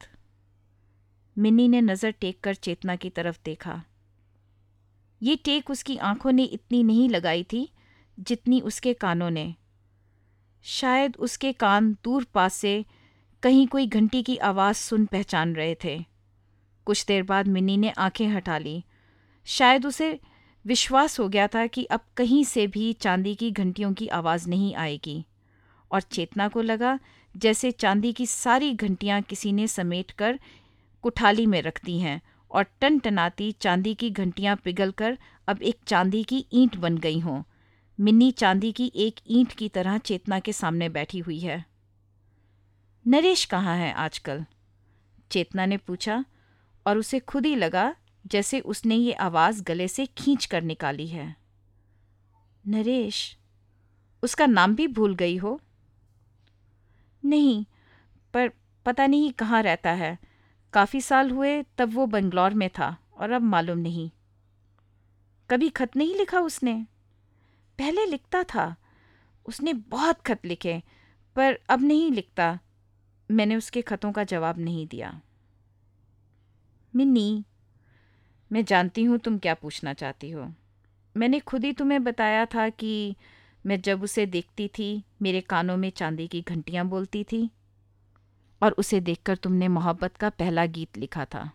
मिन्नी 1.38 1.68
ने 1.68 1.82
नज़र 1.82 2.12
टेक 2.12 2.40
कर 2.40 2.54
चेतना 2.54 2.96
की 2.96 3.10
तरफ़ 3.10 3.40
देखा। 3.46 3.84
ये 5.24 5.36
टेक 5.36 5.70
उसकी 5.70 5.98
आँखों 5.98 6.32
ने 6.32 6.44
इतनी 6.44 6.84
नहीं 6.84 7.10
लगाई 7.10 7.44
थी 7.44 7.70
जितनी 8.20 8.62
उसके 8.62 8.94
कानों 8.94 9.30
ने। 9.30 9.56
शायद 10.64 11.18
उसके 11.18 11.54
कान 11.54 11.98
दूर 12.04 12.24
पास 12.24 12.54
से 12.54 12.86
कहीं 13.44 13.68
कोई 13.68 13.88
घंटी 13.88 14.24
की 14.24 14.38
आवाज़ 14.38 14.78
सुन 14.78 15.06
पहचान 15.06 15.56
रहे 15.56 15.76
थे। 15.84 16.06
कुछ 16.86 17.06
देर 17.06 17.24
बाद 17.24 17.48
मिन्नी 17.48 17.78
ने 17.78 17.90
आँखें 17.90 18.28
हटा 18.28 18.58
ली। 18.58 18.84
शायद 19.46 19.86
उसे 19.86 20.20
विश्वास 20.66 21.20
हो 21.20 21.30
गया 21.30 21.48
था 21.48 21.68
कि 21.68 21.84
अब 21.84 22.00
कहीं 22.18 22.44
से 22.44 22.68
भी 22.68 22.94
चांदी 22.94 23.36
की 23.36 23.52
घंटियों 23.52 23.94
की 23.94 24.08
आवाज़ 24.08 24.50
नहीं 24.50 24.76
आएगी। 24.76 25.26
और 25.92 26.02
चेतना 26.02 26.48
को 26.48 26.62
लगा 26.62 27.00
जैसे 27.38 27.72
चांदी 27.72 28.14
की 28.14 28.26
सारी 28.26 28.74
घंटियाँ 28.74 29.22
किसी 29.22 29.52
ने 29.52 29.68
समेट 29.68 30.12
कर 30.12 30.40
कुठाली 31.02 31.46
में 31.46 31.62
रख 31.62 31.86
दी 31.86 32.00
हैं 32.00 32.22
और 32.52 32.64
टन 32.64 33.00
टनाती 33.00 33.52
चांदी 33.52 33.96
की 33.96 34.10
घंटियाँ 34.10 34.56
पिघलकर 34.56 35.18
अब 35.48 35.62
एक 35.62 35.80
चांदी 35.88 36.24
की 36.24 36.46
ईंट 36.54 36.76
बन 36.76 36.98
गई 36.98 37.20
हों। 37.20 37.44
मिन्नी 38.00 38.32
चांदी 38.32 38.72
की 38.72 38.92
एक 38.96 39.16
ईंट 39.30 39.54
की 39.54 39.70
तरह 39.70 39.98
चेतना 39.98 40.40
के 40.40 40.54
सामने 40.54 40.90
बैठी 40.90 41.20
हुई 41.20 41.40
है। 41.40 41.66
नरेश 43.08 43.46
कहाँ 43.46 43.78
है 43.78 43.94
आजकल? 43.94 44.46
चेतना 45.32 45.66
ने 45.66 45.78
पूछा 45.78 46.26
और 46.88 46.98
उसे 46.98 47.20
खुद 47.20 47.46
ही 47.46 47.56
लगा 47.56 47.96
जैसे 48.28 48.60
उसने 48.60 48.96
ये 48.96 49.14
आवाज़ 49.14 49.64
गले 49.64 49.88
से 49.88 50.06
खींच 50.06 50.46
कर 50.46 50.62
निकाली 50.62 51.08
है। 51.08 51.36
नरेश, 52.68 53.38
उसका 54.24 54.46
नाम 54.46 54.76
भी 54.76 54.88
भूल 54.88 55.16
गई 55.16 55.38
हो? 55.38 55.62
नहीं, 57.26 57.66
पर 58.34 58.52
पता 58.86 59.08
नहीं 59.08 59.32
कहाँ 59.32 59.62
रहता 59.62 59.92
है। 59.92 60.20
काफ़ी 60.74 61.02
साल 61.02 61.32
हुए 61.32 61.64
तब 61.64 61.94
वो 61.94 62.06
बंगलौर 62.06 62.54
में 62.54 62.70
था 62.70 62.98
और 63.18 63.32
अब 63.32 63.42
मालूम 63.42 63.78
नहीं। 63.78 64.12
कभी 65.50 65.70
खत 65.70 65.96
नहीं 65.96 66.16
लिखा 66.16 66.40
उसने? 66.40 66.86
पहले 67.78 68.06
लिखता 68.06 68.44
था। 68.44 68.76
उसने 69.46 69.74
बहुत 69.74 70.22
खत 70.22 70.46
लिखे, 70.46 70.84
पर 71.36 71.60
अब 71.70 71.82
नहीं 71.82 72.12
लिखता। 72.12 72.60
मैंने 73.32 73.56
उसके 73.56 73.82
खतों 73.82 74.12
का 74.12 74.24
जवाब 74.24 74.60
नहीं 74.60 74.88
दिया। 74.88 75.22
मिन्नी 76.96 77.46
मैं 78.54 78.66
जानती 78.66 79.04
हूँ 79.04 79.18
तुम 79.18 79.38
क्या 79.38 79.54
पूछना 79.54 79.94
चाहती 79.94 80.32
हो। 80.32 80.54
मैंने 81.18 81.40
खुद 81.40 81.64
ही 81.64 81.74
तुम्हें 81.74 82.04
बताया 82.04 82.46
था 82.46 82.70
कि 82.70 83.16
मैं 83.66 83.82
जब 83.82 84.04
उसे 84.04 84.26
देखती 84.26 84.68
थी, 84.68 85.04
मेरे 85.22 85.42
कानों 85.42 85.78
में 85.78 85.90
चांदी 85.90 86.28
की 86.28 86.42
घंटियाँ 86.42 86.86
बोलती 86.86 87.24
थी 87.24 87.50
और 88.62 88.72
उसे 88.72 89.00
देखकर 89.00 89.36
तुमने 89.36 89.68
मोहब्बत 89.68 90.18
का 90.18 90.30
पहला 90.30 90.66
गीत 90.66 90.98
लिखा 90.98 91.26
था। 91.26 91.52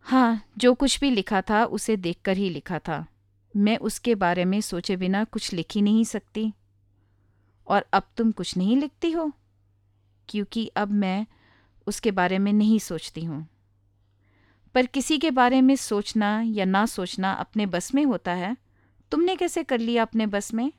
हाँ 0.00 0.44
जो 0.58 0.74
कुछ 0.74 1.00
भी 1.00 1.10
लिखा 1.10 1.40
था, 1.40 1.64
उसे 1.64 1.96
देखकर 1.96 2.36
ही 2.36 2.50
लिखा 2.50 2.78
था। 2.78 3.06
मैं 3.56 3.78
उसके 3.78 4.14
बारे 4.14 4.44
में 4.44 4.60
सोचे 4.60 4.96
बिना 4.96 5.24
कुछ 5.24 5.52
लिख 5.52 5.66
ही 5.74 5.82
नहीं 5.82 6.04
सकती। 6.04 6.52
और 7.66 7.86
अब 7.92 8.02
तुम 8.16 8.32
कुछ 8.32 8.56
नहीं 8.56 8.76
लिखती 8.76 9.10
हो? 9.10 9.32
क्योंकि 10.28 10.66
अब 10.76 10.90
मैं 10.90 11.26
उसके 11.86 12.10
बारे 12.10 12.38
में 12.38 12.52
नहीं 12.52 12.78
सोचती 12.78 13.24
हूँ। 13.24 13.49
पर 14.74 14.86
किसी 14.86 15.18
के 15.18 15.30
बारे 15.30 15.60
में 15.60 15.76
सोचना 15.76 16.42
या 16.42 16.64
ना 16.64 16.86
सोचना 16.86 17.32
अपने 17.32 17.66
बस 17.66 17.94
में 17.94 18.04
होता 18.04 18.32
है? 18.32 18.56
तुमने 19.10 19.36
कैसे 19.36 19.64
कर 19.64 19.78
लिया 19.78 20.02
अपने 20.02 20.26
बस 20.26 20.54
में? 20.54 20.72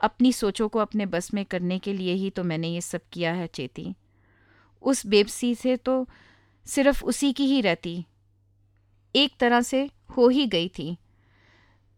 अपनी 0.00 0.32
सोचों 0.32 0.68
को 0.68 0.78
अपने 0.78 1.06
बस 1.06 1.34
में 1.34 1.44
करने 1.44 1.78
के 1.78 1.92
लिए 1.92 2.14
ही 2.14 2.30
तो 2.30 2.44
मैंने 2.44 2.68
ये 2.68 2.80
सब 2.80 3.00
किया 3.12 3.32
है, 3.32 3.46
चेती। 3.46 3.94
उस 4.82 5.06
बेबसी 5.06 5.54
से 5.54 5.76
तो 5.76 6.08
सिर्फ़ 6.66 7.04
उसी 7.04 7.32
की 7.32 7.46
ही 7.46 7.60
रहती। 7.60 8.06
एक 9.16 9.36
तरह 9.40 9.60
से 9.60 9.90
हो 10.16 10.28
ही 10.28 10.46
गई 10.46 10.68
थी। 10.68 10.96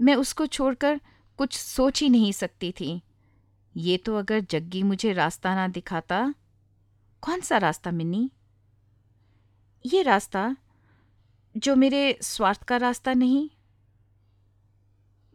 मैं 0.01 0.15
उसको 0.15 0.47
छोड़कर 0.47 1.01
कुछ 1.39 1.59
सोच 1.59 2.03
ही 2.03 2.09
नहीं 2.09 2.33
सकती 2.33 2.73
थी। 2.73 3.03
ये 3.77 3.97
तो 3.97 4.17
अगर 4.17 4.41
जग्गी 4.41 4.83
मुझे 4.83 5.13
रास्ता 5.13 5.55
ना 5.55 5.69
दिखाता? 5.69 6.35
कौन 7.21 7.41
सा 7.41 7.57
रास्ता, 7.57 7.91
मिन्नी? 7.91 8.31
ये 9.87 10.03
रास्ता, 10.03 10.57
जो 11.57 11.77
मेरे 11.77 12.19
स्वार्थ 12.23 12.63
का 12.63 12.77
रास्ता 12.77 13.15
नहीं? 13.15 13.51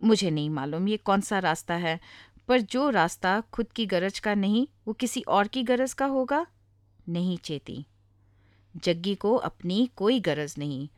मुझे 0.04 0.30
नहीं 0.30 0.50
मालूम 0.50 0.88
ये 0.88 0.98
कौन 0.98 1.22
सा 1.22 1.40
रास्ता 1.40 1.74
है, 1.74 2.00
पर 2.48 2.62
जो 2.62 2.90
रास्ता 2.90 3.42
खुद 3.42 3.72
की 3.72 3.86
गरज 3.86 4.20
का 4.20 4.36
नहीं, 4.36 4.68
वो 4.88 4.94
किसी 4.94 5.22
और 5.22 5.48
की 5.48 5.64
गरज 5.64 5.94
का 5.94 6.06
होगा? 6.06 6.48
नहीं, 7.10 7.38
चेती। 7.38 7.86
जग्गी 8.78 9.16
को 9.16 9.36
अपनी 9.36 9.90
कोई 9.96 10.20
गरज 10.20 10.56
नहीं। 10.58 10.90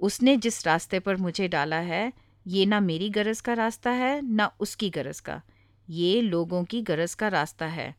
उसने 0.00 0.36
जिस 0.36 0.66
रास्ते 0.66 0.98
पर 0.98 1.16
मुझे 1.16 1.48
डाला 1.48 1.76
है, 1.76 2.12
ये 2.46 2.66
ना 2.66 2.80
मेरी 2.80 3.10
गरज 3.10 3.40
का 3.40 3.52
रास्ता 3.52 3.90
है, 3.90 4.22
ना 4.22 4.52
उसकी 4.60 4.90
गरज 4.90 5.20
का। 5.20 5.42
ये 5.90 6.20
लोगों 6.20 6.64
की 6.64 6.82
गरज 6.82 7.14
का 7.14 7.28
रास्ता 7.28 7.66
है। 7.66 7.96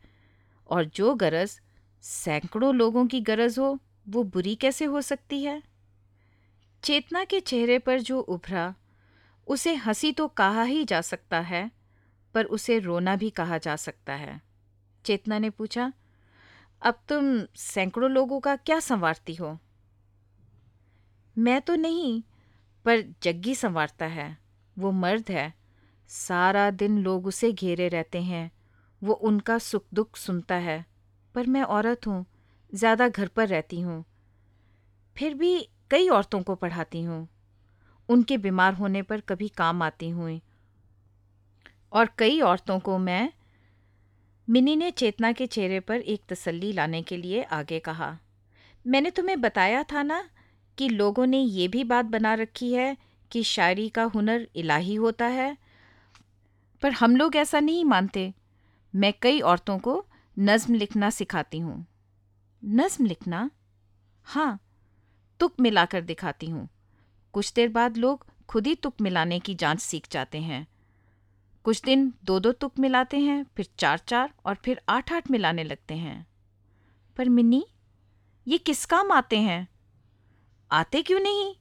और 0.69 0.85
जो 0.85 1.15
गरज 1.15 1.59
सैकड़ों 2.01 2.75
लोगों 2.75 3.07
की 3.07 3.21
गरज 3.21 3.59
हो 3.59 3.79
वो 4.09 4.23
बुरी 4.23 4.55
कैसे 4.55 4.85
हो 4.85 5.01
सकती 5.01 5.43
है? 5.43 5.63
चेतना 6.83 7.23
के 7.23 7.39
चेहरे 7.39 7.79
पर 7.79 7.99
जो 7.99 8.19
उभरा, 8.19 8.75
उसे 9.47 9.75
हँसी 9.75 10.11
तो 10.11 10.27
कहा 10.27 10.63
ही 10.63 10.85
जा 10.85 11.01
सकता 11.01 11.39
है, 11.39 11.71
पर 12.33 12.45
उसे 12.45 12.79
रोना 12.79 13.15
भी 13.15 13.29
कहा 13.29 13.57
जा 13.57 13.75
सकता 13.75 14.13
है। 14.13 14.41
चेतना 15.05 15.39
ने 15.39 15.49
पूछा, 15.49 15.93
अब 16.81 17.01
तुम 17.09 17.43
सैकड़ों 17.55 18.11
लोगों 18.11 18.39
का 18.39 18.55
क्या 18.55 18.79
संवारती 18.79 19.35
हो? 19.35 19.59
मैं 21.37 21.61
तो 21.61 21.75
नहीं, 21.75 22.23
पर 22.85 23.01
जग्गी 23.23 23.55
संवारता 23.55 24.05
है। 24.05 24.37
वो 24.79 24.91
मर्द 24.91 25.25
है। 25.29 25.53
सारा 26.07 26.71
दिन 26.71 26.97
लोग 26.97 27.27
उसे 27.27 27.51
घेरे 27.51 27.87
रहते 27.87 28.21
हैं। 28.21 28.51
वो 29.03 29.13
उनका 29.13 29.57
सुख 29.57 29.85
दुख 29.93 30.17
सुनता 30.17 30.55
है। 30.55 30.85
पर 31.35 31.47
मैं 31.47 31.63
औरत 31.63 32.07
हूँ। 32.07 32.25
ज़्यादा 32.73 33.07
घर 33.07 33.27
पर 33.27 33.47
रहती 33.47 33.81
हूँ। 33.81 34.03
फिर 35.17 35.33
भी 35.33 35.69
कई 35.91 36.07
औरतों 36.09 36.41
को 36.41 36.55
पढ़ाती 36.55 37.01
हूँ। 37.03 37.27
उनके 38.09 38.37
बीमार 38.37 38.73
होने 38.73 39.01
पर 39.01 39.19
कभी 39.19 39.47
काम 39.47 39.81
आती 39.81 40.09
हुई 40.09 40.41
और 41.91 42.09
कई 42.17 42.39
औरतों 42.41 42.79
को 42.79 42.97
मैं 42.97 43.29
मिनी 44.47 44.75
ने 44.75 44.91
चेतना 44.91 45.31
के 45.31 45.47
चेहरे 45.47 45.79
पर 45.79 45.95
एक 45.95 46.21
तसल्ली 46.29 46.71
लाने 46.73 47.01
के 47.01 47.17
लिए 47.17 47.43
आगे 47.43 47.79
कहा। 47.79 48.17
मैंने 48.85 49.09
तुम्हें 49.09 49.41
बताया 49.41 49.83
था 49.83 50.03
ना 50.03 50.29
कि 50.77 50.89
लोगों 50.89 51.25
ने 51.25 51.39
ये 51.39 51.67
भी 51.67 51.83
बात 51.83 52.05
बना 52.05 52.33
रखी 52.33 52.73
है 52.73 52.97
कि 53.31 53.43
शायरी 53.43 53.89
का 53.89 54.03
हुनर 54.03 54.47
इलाही 54.55 54.95
होता 54.95 55.25
है। 55.25 55.57
पर 56.81 56.91
हम 56.91 57.15
लोग 57.15 57.35
ऐसा 57.35 57.59
नहीं 57.59 57.85
मानते। 57.85 58.33
मैं 58.93 59.13
कई 59.21 59.39
औरतों 59.39 59.79
को 59.79 60.05
नज़म 60.39 60.73
लिखना 60.73 61.09
सिखाती 61.09 61.59
हूँ। 61.59 61.85
नज़म 62.65 63.05
लिखना। 63.05 63.51
हाँ 64.23 64.59
तुक 65.39 65.59
मिलाकर 65.59 66.01
दिखाती 66.01 66.45
हूँ। 66.45 66.69
कुछ 67.33 67.53
देर 67.53 67.69
बाद 67.69 67.97
लोग 67.97 68.25
खुद 68.49 68.67
ही 68.67 68.75
तुक 68.75 69.01
मिलाने 69.01 69.39
की 69.39 69.55
जाँच 69.55 69.79
सीख 69.79 70.07
जाते 70.11 70.37
हैं। 70.37 70.67
कुछ 71.63 71.81
दिन 71.81 72.13
दो 72.23 72.39
दो 72.39 72.51
तुक 72.51 72.79
मिलाते 72.79 73.19
हैं, 73.19 73.45
फिर 73.57 73.67
चार 73.77 73.97
चार 73.97 74.33
और 74.45 74.55
फिर 74.55 74.81
आठ 74.89 75.13
आठ 75.13 75.31
मिलाने 75.31 75.63
लगते 75.63 75.93
हैं। 75.93 76.27
पर 77.17 77.29
मिन्नी, 77.29 77.65
ये 78.47 78.57
किस 78.57 78.85
काम 78.85 79.11
आते 79.11 79.37
हैं? 79.37 79.67
आते 80.71 81.01
क्यों 81.01 81.19
नहीं? 81.19 81.55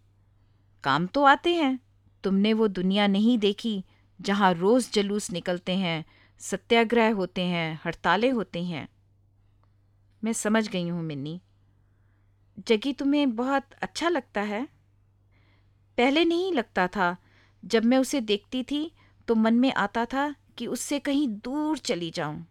काम 0.85 1.07
तो 1.07 1.25
आते 1.25 1.55
हैं। 1.55 1.81
तुमने 2.25 2.53
वो 2.53 2.69
दुनिया 2.69 3.07
नहीं 3.07 3.39
देखी 3.39 3.85
जहाँ 4.21 4.55
रोज़ 4.55 4.93
जलूस 4.93 5.31
निकलते 5.31 5.77
हैं, 5.77 6.05
सत्याग्रह 6.39 7.13
होते 7.13 7.43
हैं, 7.43 7.81
हड़तालें 7.85 8.33
होते 8.33 8.65
हैं। 8.65 8.89
मैं 10.25 10.33
समझ 10.33 10.69
गई 10.69 10.89
हूँ, 10.89 11.03
मिन्नी। 11.03 11.41
जगी 12.69 12.93
तुम्हें 12.93 13.37
बहुत 13.37 13.73
अच्छा 13.83 14.09
लगता 14.09 14.41
है। 14.41 14.69
पहले 15.97 16.25
नहीं 16.25 16.53
लगता 16.53 16.89
था। 16.89 17.17
जब 17.65 17.85
मैं 17.85 17.99
उसे 17.99 18.21
देखती 18.21 18.63
थी 18.63 18.93
तो 19.29 19.35
मन 19.35 19.55
में 19.55 19.73
आता 19.73 20.05
था 20.05 20.35
कि 20.59 20.67
उससे 20.67 20.99
कहीं 20.99 21.29
दूर 21.29 21.79
चली 21.79 22.11
जाऊँ। 22.11 22.47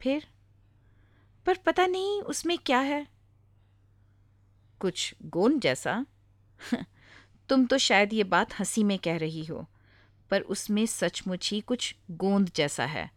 फिर? 0.00 0.28
पर 1.46 1.56
पता 1.56 1.86
नहीं 1.86 2.22
उसमें 2.22 2.58
क्या 2.58 2.80
है। 2.80 3.06
कुछ 4.80 5.14
गोंद 5.22 5.60
जैसा। 5.60 6.06
तुम 7.48 7.66
तो 7.66 7.78
शायद 7.78 8.12
ये 8.12 8.24
बात 8.24 8.54
हँसी 8.58 8.84
में 8.84 8.98
कह 8.98 9.16
रही 9.16 9.44
हो, 9.44 9.66
पर 10.30 10.40
उसमें 10.40 10.86
सचमुच 10.86 11.50
ही 11.50 11.60
कुछ 11.60 11.96
गोंद 12.10 12.50
जैसा 12.56 12.84
है। 12.84 13.10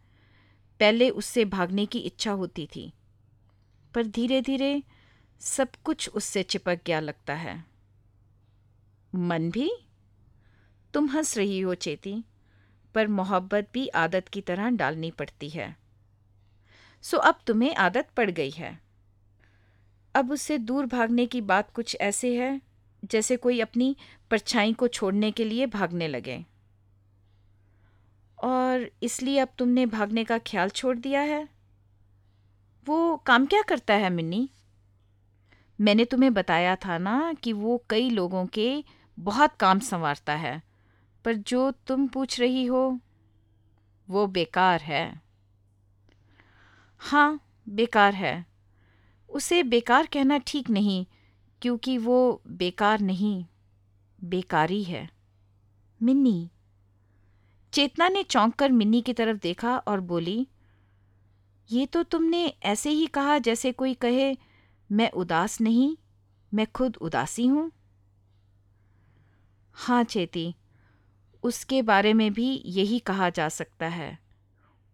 पहले 0.80 1.10
उससे 1.10 1.46
भागने 1.46 1.86
की 1.86 2.00
इच्छा 2.00 2.32
होती 2.32 2.70
थी। 2.76 2.94
पर 3.96 4.08
धीरे 4.08 4.42
धीरे 4.42 4.84
सब 5.40 5.70
कुछ 5.84 6.10
उससे 6.10 6.44
चिपक 6.44 6.80
गया 6.86 7.00
लगता 7.00 7.34
है। 7.34 7.66
मन 9.16 9.52
भी? 9.52 9.72
तुम 10.94 11.10
हंस 11.10 11.38
रही 11.38 11.60
हो 11.60 11.76
चेती, 11.76 12.24
पर 12.96 13.08
मोहब्बत 13.08 13.70
भी 13.74 13.88
आदत 13.88 14.28
की 14.28 14.42
तरह 14.42 14.70
डालनी 14.70 15.12
पड़ती 15.12 15.50
है। 15.50 15.78
सो 17.02 17.18
अब 17.18 17.40
तुम्हें 17.48 17.76
आदत 17.76 18.10
पड़ 18.18 18.32
गई 18.32 18.50
है। 18.50 18.80
अब 20.16 20.32
उससे 20.32 20.58
दूर 20.58 20.86
भागने 20.86 21.26
की 21.26 21.42
बात 21.42 21.72
कुछ 21.72 21.98
ऐसे 22.02 22.38
है, 22.38 22.62
जैसे 23.06 23.38
कोई 23.38 23.60
अपनी 23.60 23.96
परछाई 24.32 24.74
को 24.74 24.88
छोड़ने 24.88 25.32
के 25.32 25.46
लिए 25.46 25.66
भागने 25.66 26.08
लगे। 26.08 26.46
और 28.44 28.92
इसलिए 29.04 29.40
अब 29.40 29.50
तुमने 29.58 29.86
भागने 29.86 30.24
का 30.24 30.38
ख्याल 30.38 30.70
छोड़ 30.70 30.98
दिया 30.98 31.22
है? 31.22 31.50
वो 32.88 33.18
काम 33.18 33.46
क्या 33.46 33.62
करता 33.62 33.94
है 33.94 34.10
मिन्नी? 34.10 34.50
मैंने 35.82 36.06
तुम्हें 36.06 36.34
बताया 36.34 36.76
था 36.76 36.98
ना 36.98 37.34
कि 37.34 37.54
वो 37.54 37.84
कई 37.90 38.10
लोगों 38.10 38.46
के 38.46 38.84
बहुत 39.20 39.56
काम 39.56 39.80
संवारता 39.80 40.34
है, 40.34 40.64
पर 41.26 41.34
जो 41.34 41.72
तुम 41.72 42.08
पूछ 42.08 42.40
रही 42.40 42.66
हो, 42.66 43.00
वो 44.10 44.28
बेकार 44.28 44.82
है। 44.82 45.22
हाँ 46.98 47.40
बेकार 47.70 48.14
है। 48.14 48.46
उसे 49.30 49.64
बेकार 49.64 50.06
कहना 50.06 50.38
ठीक 50.38 50.70
नहीं, 50.70 51.06
क्योंकि 51.62 51.98
वो 51.98 52.42
बेकार 52.48 53.00
नहीं, 53.00 53.46
बेकारी 54.24 54.84
है। 54.84 55.10
मिन्नी, 56.04 56.50
चेतना 57.74 58.10
ने 58.10 58.24
चौंक 58.24 58.56
कर 58.56 58.72
मिन्नी 58.72 59.02
की 59.02 59.14
तरफ़ 59.14 59.38
देखा 59.38 59.78
और 59.78 60.00
बोली 60.00 60.48
ये 61.72 61.86
तो 61.86 62.04
तुमने 62.04 62.48
ऐसे 62.48 62.90
ही 62.90 63.08
कहा 63.08 63.38
जैसे 63.38 63.72
कोई 63.72 63.94
कहे, 63.94 64.38
मैं 64.92 65.12
उदास 65.12 65.62
नहीं, 65.62 65.98
मैं 66.54 66.68
खुद 66.72 66.96
उदासी 66.96 67.46
हूँ? 67.46 67.72
हाँ 69.74 70.04
चेती, 70.04 70.56
उसके 71.44 71.82
बारे 71.82 72.14
में 72.14 72.34
भी 72.34 72.64
यही 72.66 73.00
कहा 73.00 73.30
जा 73.30 73.50
सकता 73.50 73.88
है। 73.88 74.20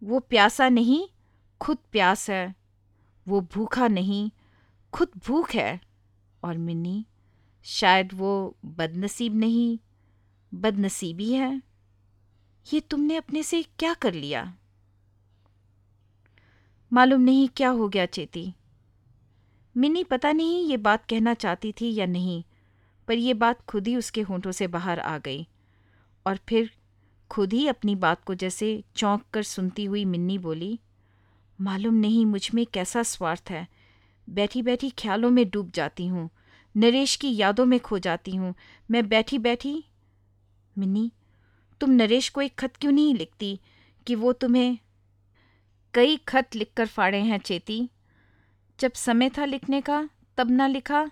वो 0.03 0.19
प्यासा 0.19 0.69
नहीं, 0.69 1.07
खुद 1.61 1.77
प्यास 1.91 2.29
है। 2.29 2.55
वो 3.27 3.41
भूखा 3.41 3.87
नहीं, 3.87 4.31
खुद 4.93 5.09
भूख 5.17 5.51
है। 5.51 5.81
और 6.43 6.57
मिन्नी, 6.57 7.05
शायद 7.63 8.09
वो 8.13 8.57
बदनसीब 8.65 9.35
नहीं, 9.35 9.79
बदनसीबी 10.53 11.33
है। 11.33 11.61
ये 12.73 12.79
तुमने 12.79 13.15
अपने 13.15 13.43
से 13.43 13.63
क्या 13.63 13.93
कर 13.93 14.13
लिया? 14.13 14.58
मालूम 16.91 17.21
नहीं 17.21 17.47
क्या 17.49 17.69
हो 17.69 17.87
गया 17.89 18.05
चेती। 18.05 18.53
मिनी 19.75 20.03
पता 20.03 20.31
नहीं 20.31 20.63
ये 20.65 20.77
बात 20.77 21.05
कहना 21.05 21.33
चाहती 21.33 21.71
थी 21.71 21.93
या 21.95 22.05
नहीं, 22.05 22.43
पर 23.07 23.13
यह 23.13 23.33
बात 23.33 23.61
खुद 23.61 23.87
ही 23.87 23.95
उसके 23.95 24.21
होंठों 24.21 24.51
से 24.51 24.67
बाहर 24.67 24.99
आ 24.99 25.17
गई। 25.17 25.47
और 26.25 26.39
फिर 26.49 26.71
खुद 27.31 27.53
ही 27.53 27.67
अपनी 27.67 27.95
बात 27.95 28.23
को 28.23 28.35
जैसे 28.35 28.83
चौंक 28.95 29.23
कर 29.33 29.43
सुनती 29.43 29.85
हुई 29.85 30.03
मिन्नी 30.05 30.37
बोली, 30.37 30.79
मालूम 31.59 31.93
नहीं 31.93 32.25
मुझमें 32.25 32.65
कैसा 32.65 33.03
स्वार्थ 33.03 33.51
है। 33.51 33.67
बैठी 34.27 34.61
बैठी 34.61 34.89
ख्यालों 34.89 35.29
में 35.29 35.49
डूब 35.49 35.71
जाती 35.71 36.07
हूँ, 36.07 36.29
नरेश 36.75 37.15
की 37.15 37.35
यादों 37.35 37.65
में 37.65 37.79
खो 37.79 37.99
जाती 37.99 38.35
हूँ। 38.35 38.53
मैं 38.89 39.07
बैठी 39.09 39.37
बैठी 39.39 39.83
मिन्नी, 40.75 41.11
तुम 41.81 41.89
नरेश 41.91 42.29
को 42.29 42.41
एक 42.41 42.55
खत 42.55 42.75
क्यों 42.75 42.91
नहीं 42.91 43.15
लिखती 43.15 43.59
कि 44.07 44.15
वो 44.15 44.33
तुम्हें 44.33 44.77
कई 45.93 46.17
खत 46.17 46.55
लिखकर 46.55 46.87
फाड़े 46.87 47.19
हैं 47.19 47.39
चेती। 47.39 47.89
जब 48.79 48.93
समय 48.93 49.29
था 49.29 49.45
लिखने 49.45 49.81
का, 49.81 50.09
तब 50.37 50.51
ना 50.51 50.67
लिखा, 50.67 51.11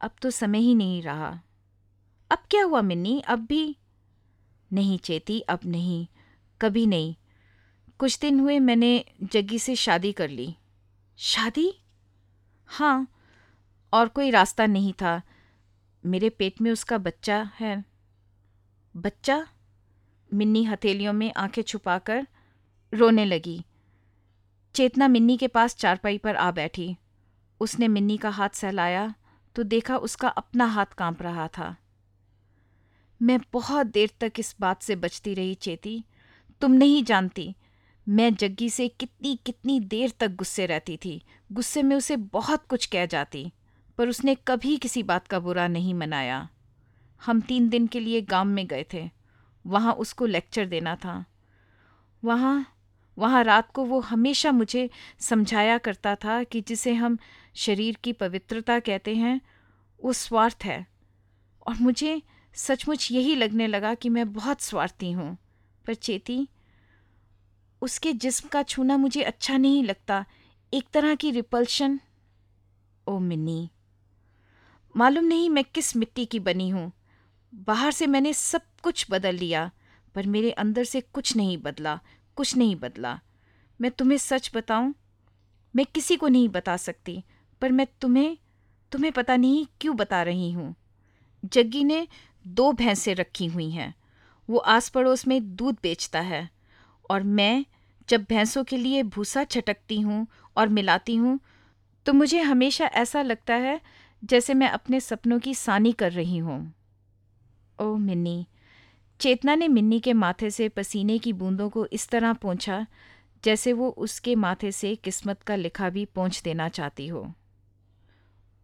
अब 0.00 0.10
तो 0.22 0.30
समय 0.30 0.58
ही 0.58 0.74
नहीं 0.74 1.02
रहा। 1.02 1.40
अब 2.30 2.38
क्या 2.50 2.64
हुआ 2.64 2.82
मिन्नी? 2.82 3.20
अब 3.20 3.38
भी 3.38 3.76
नहीं 4.72 4.98
चेती, 4.98 5.40
अब 5.40 5.60
नहीं, 5.66 6.06
कभी 6.60 6.86
नहीं। 6.86 7.14
कुछ 7.98 8.18
दिन 8.18 8.40
हुए, 8.40 8.58
मैंने 8.58 9.04
जग्गी 9.22 9.58
से 9.58 9.76
शादी 9.76 10.12
कर 10.12 10.28
ली। 10.28 10.56
शादी? 11.18 11.74
हाँ 12.66 13.08
और 13.92 14.08
कोई 14.08 14.30
रास्ता 14.30 14.66
नहीं 14.66 14.92
था। 14.92 15.22
मेरे 16.06 16.28
पेट 16.28 16.60
में 16.60 16.70
उसका 16.70 16.98
बच्चा 16.98 17.50
है। 17.60 17.84
बच्चा? 18.96 19.46
मिन्नी 20.34 20.64
हथेलियों 20.64 21.12
में 21.12 21.32
आँखें 21.36 21.62
छुपाकर 21.62 22.26
रोने 22.94 23.24
लगी। 23.24 23.64
चेतना 24.74 25.08
मिन्नी 25.08 25.36
के 25.36 25.46
पास 25.48 25.76
चारपाई 25.76 26.18
पर 26.18 26.36
आ 26.36 26.50
बैठी। 26.50 26.96
उसने 27.60 27.88
मिन्नी 27.88 28.16
का 28.16 28.30
हाथ 28.30 28.48
सहलाया 28.48 29.14
तो 29.56 29.62
देखा 29.62 29.96
उसका 29.96 30.28
अपना 30.28 30.66
हाथ 30.66 30.94
काँप 30.98 31.22
रहा 31.22 31.48
था। 31.48 31.76
मैं 33.20 33.38
बहुत 33.52 33.86
देर 33.86 34.10
तक 34.20 34.32
इस 34.38 34.54
बात 34.60 34.82
से 34.82 34.96
बचती 34.96 35.34
रही 35.34 35.54
चेती। 35.54 36.04
तुम 36.60 36.72
नहीं 36.72 37.02
जानती, 37.04 37.54
मैं 38.06 38.34
जग्गी 38.34 38.70
से 38.70 38.88
कितनी 38.88 39.38
कितनी 39.46 39.78
देर 39.80 40.12
तक 40.20 40.34
गुस्से 40.36 40.66
रहती 40.66 40.96
थी। 40.96 41.20
गुस्से 41.52 41.82
में 41.82 41.96
उसे 41.96 42.16
बहुत 42.16 42.66
कुछ 42.66 42.86
कह 42.86 43.06
जाती, 43.06 43.52
पर 43.98 44.08
उसने 44.08 44.34
कभी 44.46 44.76
किसी 44.76 45.02
बात 45.02 45.26
का 45.26 45.38
बुरा 45.38 45.68
नहीं 45.68 45.94
मनाया। 45.94 46.48
हम 47.20 47.40
तीन 47.40 47.68
दिन 47.68 47.86
के 47.86 48.00
लिए 48.00 48.20
गाँव 48.20 48.44
में 48.44 48.66
गए 48.66 48.84
थे। 48.92 49.08
वहाँ 49.64 49.92
उसको 49.92 50.26
लेक्चर 50.26 50.66
देना 50.66 50.96
था। 50.96 51.24
वहाँ 52.22 52.66
वहाँ 53.18 53.44
रात 53.44 53.72
को 53.72 53.84
वो 53.84 54.00
हमेशा 54.00 54.52
मुझे 54.52 54.90
समझाया 55.20 55.78
करता 55.78 56.14
था 56.14 56.44
कि 56.44 56.60
जिसे 56.60 56.94
हम 56.94 57.18
शरीर 57.54 57.96
की 58.04 58.12
पवित्रता 58.12 58.80
कहते 58.80 59.16
हैं, 59.16 59.40
वो 60.04 60.12
स्वार्थ 60.12 60.58
है। 60.64 60.86
और 61.66 61.74
मुझे 61.80 62.22
सचमुच 62.54 63.12
यही 63.12 63.34
लगने 63.34 63.66
लगा 63.66 63.94
कि 63.94 64.08
मैं 64.08 64.32
बहुत 64.32 64.60
स्वार्थी 64.60 65.12
हूँ। 65.12 65.38
पर 65.86 65.94
चेती, 65.94 66.48
उसके 67.82 68.12
जिस्म 68.12 68.48
का 68.48 68.62
छूना 68.62 68.96
मुझे 68.96 69.22
अच्छा 69.22 69.56
नहीं 69.56 69.84
लगता। 69.84 70.24
एक 70.74 70.88
तरह 70.92 71.14
की 71.14 71.30
रिपल्शन। 71.30 72.00
ओ 73.06 73.18
मिनी 73.18 73.70
मालूम 74.96 75.24
नहीं 75.24 75.50
मैं 75.50 75.64
किस 75.64 75.96
मिट्टी 75.96 76.26
की 76.26 76.40
बनी 76.40 76.68
हूँ। 76.68 76.92
बाहर 77.54 77.92
से 77.92 78.06
मैंने 78.06 78.32
सब 78.32 78.60
कुछ 78.82 79.06
बदल 79.10 79.34
लिया, 79.34 79.70
पर 80.14 80.26
मेरे 80.26 80.50
अंदर 80.50 80.84
से 80.84 81.00
कुछ 81.00 81.36
नहीं 81.36 81.58
बदला। 81.58 82.00
कुछ 82.36 82.56
नहीं 82.56 82.76
बदला। 82.76 83.18
मैं 83.80 83.90
तुम्हें 83.90 84.18
सच 84.18 84.50
बताऊँ, 84.54 84.94
मैं 85.74 85.86
किसी 85.86 86.16
को 86.16 86.28
नहीं 86.28 86.48
बता 86.48 86.76
सकती, 86.78 87.22
पर 87.62 87.72
मैं 87.72 87.86
तुम्हें 88.00 88.36
तुम्हें 88.92 89.12
पता 89.12 89.36
नहीं 89.36 89.66
क्यों 89.80 89.96
बता 89.96 90.22
रही 90.22 90.50
हूँ। 90.52 90.74
जग्गी 91.42 91.84
ने 91.84 92.06
दो 92.44 92.72
भैंसें 92.72 93.14
रखी 93.14 93.46
हुई 93.46 93.70
हैं। 93.70 93.94
वो 94.48 94.58
आस 94.58 94.88
पड़ोस 94.88 95.26
में 95.26 95.54
दूध 95.56 95.76
बेचता 95.82 96.20
है, 96.20 96.48
और 97.10 97.22
मैं 97.22 97.64
जब 98.08 98.24
भैंसों 98.28 98.64
के 98.64 98.76
लिए 98.76 99.02
भूसा 99.04 99.44
छटकती 99.44 100.00
हूँ 100.00 100.26
और 100.56 100.68
मिलाती 100.68 101.16
हूँ 101.16 101.38
तो 102.06 102.12
मुझे 102.12 102.40
हमेशा 102.40 102.86
ऐसा 102.86 103.22
लगता 103.22 103.54
है 103.56 103.80
जैसे 104.22 104.54
मैं 104.54 104.68
अपने 104.68 105.00
सपनों 105.00 105.38
की 105.38 105.54
सानी 105.54 105.92
कर 105.92 106.12
रही 106.12 106.38
हूँ। 106.38 106.58
ओह 107.78 107.96
मिन्नी 107.98 108.46
चेतना 109.22 109.54
ने 109.54 109.68
मिन्नी 109.68 110.00
के 110.00 110.12
माथे 110.12 110.50
से 110.50 110.68
पसीने 110.68 111.18
की 111.18 111.32
बूंदों 111.32 111.68
को 111.68 111.86
इस 111.86 112.08
तरह 112.08 112.32
पहुँचा 112.32 112.86
जैसे 113.44 113.72
वो 113.72 113.88
उसके 113.88 114.34
माथे 114.34 114.72
से 114.72 114.94
किस्मत 114.94 115.42
का 115.42 115.56
लिखा 115.56 115.90
भी 115.90 116.04
पहुँच 116.04 116.42
देना 116.42 116.68
चाहती 116.68 117.06
हो। 117.06 117.32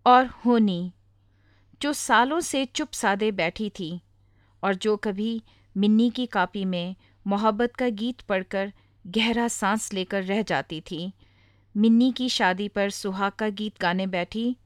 और 0.06 0.26
होनी, 0.26 0.92
जो 1.82 1.92
सालों 1.92 2.40
से 2.40 2.64
चुप 2.64 2.92
सादे 2.92 3.32
बैठी 3.32 3.70
थी, 3.70 4.00
और 4.62 4.74
जो 4.74 4.96
कभी 4.96 5.42
मिन्नी 5.76 6.10
की 6.10 6.26
कापी 6.26 6.64
में 6.64 6.96
मोहब्बत 7.26 7.76
का 7.76 7.88
गीत 7.88 8.20
पढ़कर 8.20 8.72
गहरा 9.06 9.48
सांस 9.48 9.92
लेकर 9.92 10.22
रह 10.22 10.42
जाती 10.42 10.80
थी, 10.80 11.12
मिन्नी 11.76 12.12
की 12.12 12.28
शादी 12.28 12.68
पर 12.68 12.90
सुहाग 12.90 13.32
का 13.32 13.48
गीत 13.48 13.80
गाने 13.80 14.06
बैठी 14.06 14.56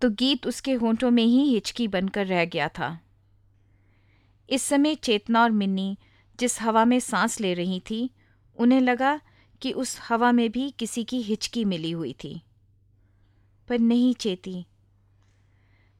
तो 0.00 0.10
गीत 0.10 0.46
उसके 0.46 0.72
होंठों 0.72 1.10
में 1.10 1.24
ही 1.24 1.54
हिचकी 1.54 1.88
बनकर 1.88 2.26
रह 2.26 2.44
गया 2.44 2.68
था। 2.68 2.98
इस 4.50 4.62
समय 4.62 4.94
चेतना 4.94 5.42
और 5.42 5.50
मिन्नी 5.50 5.98
जिस 6.40 6.62
हवा 6.62 6.84
में 6.84 7.00
सांस 7.00 7.40
ले 7.40 7.54
रही 7.54 7.80
थी, 7.80 8.10
उन्हें 8.56 8.80
लगा 8.80 9.20
कि 9.62 9.72
उस 9.72 10.00
हवा 10.08 10.32
में 10.32 10.52
भी 10.52 10.70
किसी 10.70 11.04
की 11.04 11.22
हिचकी 11.22 11.64
मिली 11.64 11.90
हुई 11.90 12.16
थी। 12.24 12.42
पर 13.68 13.78
नहीं 13.78 14.14
चेती। 14.14 14.66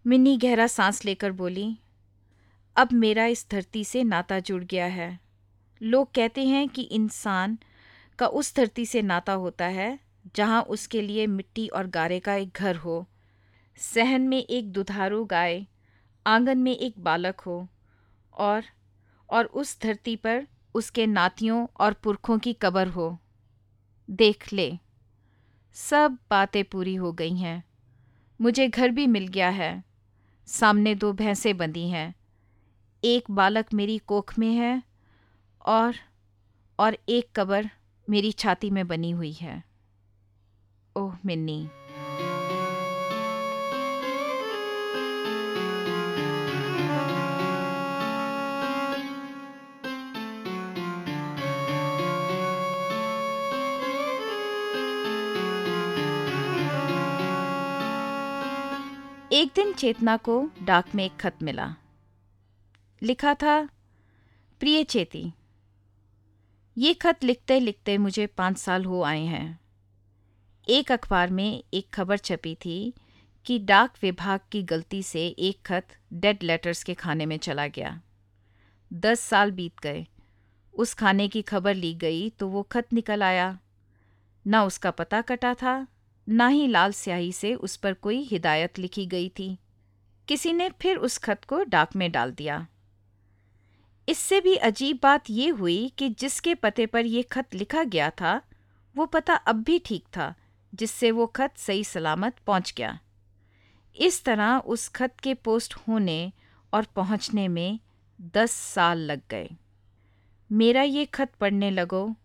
मिन्नी 0.07 0.37
गहरा 0.37 0.67
सांस 0.67 1.05
लेकर 1.05 1.33
बोली, 1.33 1.79
अब 2.77 2.89
मेरा 2.93 3.27
इस 3.27 3.47
धरती 3.51 3.85
से 3.85 4.05
नाता 4.05 4.39
जुड़ 4.39 4.65
गया 4.65 4.87
है। 4.87 5.21
लोग 5.83 6.13
कहते 6.13 6.47
हैं 6.47 6.69
कि 6.69 6.83
इंसान 6.83 7.59
का 8.19 8.27
उस 8.27 8.57
धरती 8.57 8.87
से 8.87 9.03
नाता 9.03 9.33
होता 9.33 9.65
है, 9.65 10.01
जहाँ 10.37 10.63
उसके 10.63 11.03
लिए 11.03 11.27
मिट्टी 11.27 11.69
और 11.69 11.87
गारे 11.87 12.21
का 12.21 12.35
एक 12.35 12.51
घर 12.57 12.77
हो। 12.77 13.09
सहन 13.77 14.23
में 14.23 14.39
एक 14.39 14.73
दुधारू 14.73 15.25
गाय, 15.25 15.67
आँगन 16.27 16.59
में 16.59 16.77
एक 16.77 16.95
बालक 16.99 17.41
हो। 17.41 17.69
और 18.35 18.64
और 19.30 19.45
उस 19.45 19.80
धरती 19.80 20.16
पर 20.16 20.47
उसके 20.74 21.07
नातियों 21.07 21.66
और 21.80 21.93
पुरखों 21.93 22.39
की 22.39 22.53
कबर 22.53 22.89
हो। 22.89 23.18
देख 24.11 24.53
ले, 24.53 24.78
सब 25.72 26.18
बातें 26.30 26.64
पूरी 26.64 26.95
हो 26.95 27.12
गई 27.12 27.37
हैं। 27.37 27.64
मुझे 28.41 28.68
घर 28.68 28.89
भी 28.89 29.07
मिल 29.07 29.26
गया 29.28 29.49
है। 29.49 29.85
सामने 30.47 30.95
दो 30.95 31.12
भैंसें 31.12 31.57
बंधी 31.57 31.89
हैं। 31.89 32.14
एक 33.05 33.30
बालक 33.30 33.72
मेरी 33.74 33.99
कोख 33.99 34.39
में 34.39 34.53
है 34.53 34.82
और 35.66 35.95
और 36.78 36.99
एक 37.09 37.28
कबर 37.37 37.70
मेरी 38.11 38.32
छाती 38.32 38.70
में 38.70 38.87
बनी 38.87 39.11
हुई 39.11 39.32
है। 39.32 39.64
ओह, 40.97 41.16
मिन्नी। 41.26 41.68
एक 59.45 59.51
दिन 59.55 59.73
चेतना 59.73 60.17
को 60.17 60.51
डाक 60.63 60.95
में 60.95 61.05
एक 61.05 61.17
खत 61.17 61.43
मिला। 61.43 61.77
लिखा 63.03 63.35
था, 63.35 63.69
प्रिय 64.61 64.85
चेती, 64.85 65.33
ये 66.79 66.95
खत 66.95 67.25
लिखते 67.25 67.61
लिखते 67.61 67.99
मुझे 67.99 68.27
पाँच 68.27 68.59
साल 68.59 68.85
हो 68.85 69.03
आए 69.03 69.25
हैं। 69.25 69.61
एक 70.69 70.93
अखबार 70.93 71.31
में 71.31 71.65
एक 71.75 71.91
खबर 71.95 72.19
छपी 72.19 72.55
थी 72.55 72.95
कि 73.47 73.59
डाक 73.59 73.95
विभाग 74.03 74.41
की 74.53 74.63
गलती 74.63 75.03
से 75.03 75.27
एक 75.29 75.63
खत 75.67 75.87
डेड 76.13 76.43
लेटर्स 76.43 76.83
के 76.83 76.95
खाने 76.95 77.27
में 77.27 77.39
चला 77.39 77.67
गया। 77.67 78.01
दस 78.93 79.21
साल 79.21 79.51
बीत 79.51 79.81
गए। 79.83 80.07
उस 80.75 80.95
खाने 80.95 81.29
की 81.29 81.43
खबर 81.43 81.75
ली 81.75 81.95
गई 81.95 82.31
तो 82.31 82.49
वो 82.49 82.63
खत 82.63 82.93
निकल 82.93 83.23
आया। 83.23 83.59
न 84.47 84.57
उसका 84.57 84.91
पता 84.91 85.21
कटा 85.21 85.55
था 85.55 85.87
ना 86.29 86.47
ही 86.47 86.66
लाल 86.66 86.93
स्याही 86.93 87.33
से 87.33 87.55
उस 87.55 87.77
पर 87.77 87.95
कोई 87.95 88.22
हिदायत 88.22 88.79
लिखी 88.79 89.07
गई 89.07 89.29
थी। 89.29 89.59
किसी 90.29 90.53
ने 90.53 90.70
फिर 90.70 90.97
उस 90.97 91.18
खत 91.18 91.45
को 91.45 91.64
डाक 91.64 91.97
में 91.97 92.12
डाल 92.12 92.33
दिया। 92.33 92.66
इससे 94.09 94.41
भी 94.41 94.57
अजीब 94.57 94.99
बात 95.03 95.25
यह 95.31 95.55
हुई 95.55 95.93
कि 95.99 96.09
जिसके 96.09 96.55
पते 96.55 96.87
पर 96.87 97.07
यह 97.07 97.25
खत 97.33 97.55
लिखा 97.55 97.85
गया 97.85 98.11
था, 98.11 98.43
वो 98.97 99.07
पता 99.07 99.35
अब 99.35 99.62
भी 99.62 99.79
ठीक 99.79 100.05
था, 100.16 100.35
जिससे 100.75 101.11
वो 101.11 101.27
खत 101.27 101.55
सही 101.57 101.85
सलामत 101.85 102.37
पहुँच 102.47 102.75
गया। 102.77 102.99
इस 103.97 104.25
तरह 104.25 104.59
उस 104.59 104.89
खत 104.89 105.20
के 105.22 105.35
पोस्ट 105.35 105.75
होने 105.75 106.33
और 106.72 106.85
पहुँचने 106.85 107.49
में 107.49 107.81
दस 108.20 108.51
साल 108.51 108.99
लग 108.99 109.20
गए। 109.31 109.51
मेरा 110.53 110.83
ये 110.83 111.05
खत 111.05 111.33
पढ़ने 111.41 111.70
लगो 111.70 112.16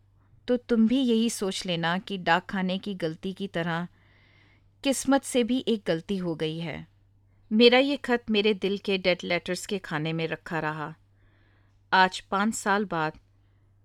तो 0.50 0.56
तुम 0.60 0.88
भी 0.88 1.00
यही 1.00 1.30
सोच 1.30 1.66
लेना 1.66 1.98
कि 1.98 2.18
डाक 2.18 2.46
खाने 2.46 2.78
की 2.78 2.94
गलती 2.96 3.32
की 3.34 3.48
तरह 3.48 3.88
किस्मत 4.84 5.24
से 5.24 5.44
भी 5.44 5.58
एक 5.68 5.84
गलती 5.88 6.16
हो 6.18 6.34
गई 6.36 6.58
है। 6.60 6.88
मेरा 7.52 7.78
ये 7.78 7.98
खत 7.98 8.24
मेरे 8.30 8.54
दिल 8.54 8.78
के 8.78 8.98
डेड 8.98 9.24
लेटर्स 9.24 9.66
के 9.66 9.78
खाने 9.80 10.14
में 10.14 10.26
रखा 10.28 10.60
रहा। 10.60 10.94
आज 11.92 12.20
पाँच 12.20 12.54
साल 12.54 12.86
बाद 12.86 13.20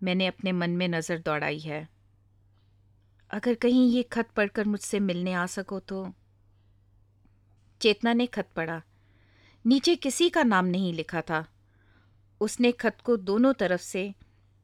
मैंने 0.00 0.26
अपने 0.26 0.52
मन 0.52 0.70
में 0.70 0.86
नज़र 0.88 1.18
दौड़ाई 1.18 1.58
है। 1.58 1.88
अगर 3.30 3.54
कहीं 3.54 3.88
ये 3.90 4.02
खत 4.02 4.30
पढ़कर 4.36 4.64
मुझसे 4.64 5.00
मिलने 5.00 5.32
आ 5.32 5.44
सको 5.46 5.80
तो 5.80 6.06
चेतना 7.80 8.12
ने 8.12 8.26
खत 8.26 8.48
पढ़ा। 8.56 8.80
नीचे 9.64 9.96
किसी 9.96 10.30
का 10.30 10.42
नाम 10.42 10.66
नहीं 10.66 10.92
लिखा 10.92 11.20
था। 11.20 11.44
उसने 12.40 12.72
खत 12.72 13.00
को 13.04 13.16
दोनों 13.16 13.52
तरफ़ 13.52 13.82
से 13.82 14.12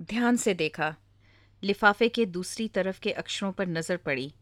ध्यान 0.03 0.37
से 0.37 0.55
देखा। 0.55 0.95
लिफाफे 1.63 2.09
के 2.09 2.27
दूसरी 2.27 2.67
तरफ़ 2.69 3.01
के 3.01 3.13
अक्षरों 3.13 3.53
पर 3.53 3.67
नज़र 3.69 3.97
पड़ी। 3.97 4.33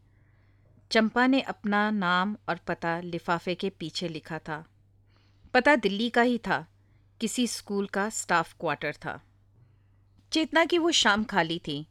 चंपा 0.91 1.25
ने 1.27 1.41
अपना 1.43 1.89
नाम 1.91 2.35
और 2.49 2.59
पता 2.67 2.99
लिफाफे 3.01 3.55
के 3.55 3.69
पीछे 3.69 4.07
लिखा 4.07 4.39
था। 4.39 4.63
पता 5.53 5.75
दिल्ली 5.75 6.09
का 6.09 6.21
ही 6.21 6.37
था, 6.37 6.65
किसी 7.21 7.47
स्कूल 7.47 7.87
का 7.87 8.09
स्टाफ 8.09 8.53
क्वार्टर 8.59 8.93
था। 8.95 9.19
चेतना 10.31 10.65
की 10.65 10.77
वो 10.77 10.91
शाम 10.93 11.23
खाली 11.23 11.59
थी। 11.59 11.85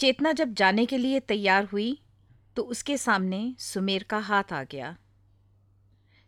चेतना 0.00 0.32
जब 0.32 0.52
जाने 0.54 0.86
के 0.86 0.98
लिए 0.98 1.20
तैयार 1.22 1.64
हुई 1.64 1.98
तो 2.56 2.62
उसके 2.64 2.96
सामने 2.96 3.54
सुमेर 3.58 4.02
का 4.02 4.18
हाथ 4.20 4.52
आ 4.52 4.62
गया। 4.64 4.96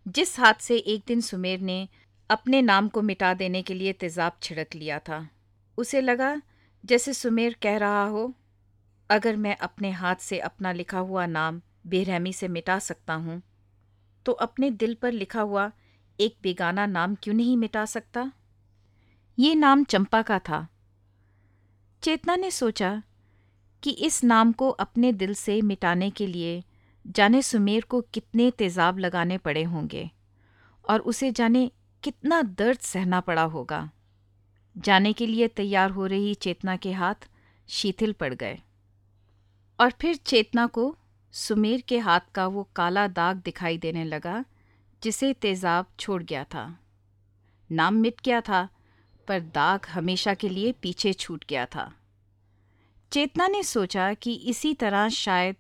जिस 0.07 0.39
हाथ 0.41 0.61
से 0.61 0.76
एक 0.76 1.03
दिन 1.07 1.20
सुमेर 1.20 1.61
ने 1.61 1.89
अपने 2.30 2.61
नाम 2.62 2.89
को 2.89 3.03
मिटा 3.03 3.32
देने 3.35 3.62
के 3.62 3.74
लिए 3.74 3.93
तेजाब 3.93 4.37
छिड़क 4.43 4.74
लिया 4.74 4.99
था, 4.99 5.28
उसे 5.78 6.01
लगा 6.01 6.35
जैसे 6.85 7.12
सुमेर 7.12 7.57
कह 7.62 7.76
रहा 7.76 8.05
हो, 8.05 8.32
अगर 9.11 9.37
मैं 9.37 9.57
अपने 9.57 9.91
हाथ 9.93 10.16
से 10.16 10.39
अपना 10.41 10.72
लिखा 10.72 10.99
हुआ 10.99 11.26
नाम 11.26 11.61
बेरहमी 11.87 12.32
से 12.32 12.49
मिटा 12.49 12.78
सकता 12.78 13.14
हूँ 13.14 13.41
तो 14.26 14.32
अपने 14.32 14.70
दिल 14.72 14.95
पर 14.95 15.12
लिखा 15.12 15.41
हुआ 15.41 15.70
एक 16.18 16.37
बेगाना 16.43 16.87
नाम 16.87 17.14
क्यों 17.14 17.35
नहीं 17.35 17.57
मिटा 17.57 17.85
सकता? 17.85 18.30
ये 19.39 19.55
नाम 19.55 19.85
चंपा 19.85 20.20
का 20.22 20.39
था। 20.39 20.66
चेतना 22.03 22.37
ने 22.37 22.51
सोचा 22.51 23.03
कि 23.82 23.91
इस 23.91 24.22
नाम 24.24 24.53
को 24.53 24.68
अपने 24.70 25.12
दिल 25.12 25.35
से 25.35 25.61
मिटाने 25.62 26.11
के 26.11 26.26
लिए 26.26 26.62
जाने 27.05 27.43
सुमेर 27.43 27.85
को 27.85 28.01
कितने 28.05 28.51
तेजाब 28.51 28.99
लगाने 28.99 29.39
पड़े 29.39 29.62
होंगे, 29.62 30.11
और 30.85 31.01
उसे 31.01 31.30
जाने 31.32 31.70
कितना 32.03 32.41
दर्द 32.43 32.78
सहना 32.78 33.20
पड़ा 33.20 33.43
होगा। 33.43 33.91
जाने 34.79 35.12
के 35.12 35.27
लिए 35.27 35.49
तैयार 35.49 35.91
हो 35.91 36.07
रही 36.07 36.35
चेतना 36.35 36.77
के 36.77 36.93
हाथ 36.93 37.29
शिथिल 37.68 38.12
पड़ 38.12 38.35
गए। 38.35 38.59
और 39.81 39.91
फिर 39.91 40.16
चेतना 40.16 40.66
को 40.66 40.97
सुमेर 41.33 41.81
के 41.81 41.99
हाथ 41.99 42.20
का 42.35 42.47
वो 42.47 42.68
काला 42.77 43.09
दाग 43.09 43.37
दिखाई 43.37 43.79
देने 43.79 44.05
लगा, 44.05 44.45
जिसे 45.03 45.33
तेजाब 45.33 45.87
छोड़ 46.01 46.22
गया 46.22 46.45
था। 46.45 46.79
नाम 47.72 47.95
मिट 47.95 48.14
गया 48.25 48.41
था, 48.41 48.68
पर 49.29 49.41
दाग 49.41 49.87
हमेशा 49.87 50.35
के 50.35 50.49
लिए 50.49 50.72
पीछे 50.72 51.12
छूट 51.12 51.45
गया 51.49 51.66
था। 51.66 51.93
चेतना 53.12 53.49
ने 53.49 53.62
सोचा 53.62 54.14
कि 54.14 54.35
इसी 54.35 54.75
तरह 54.75 55.09
शायद 55.09 55.57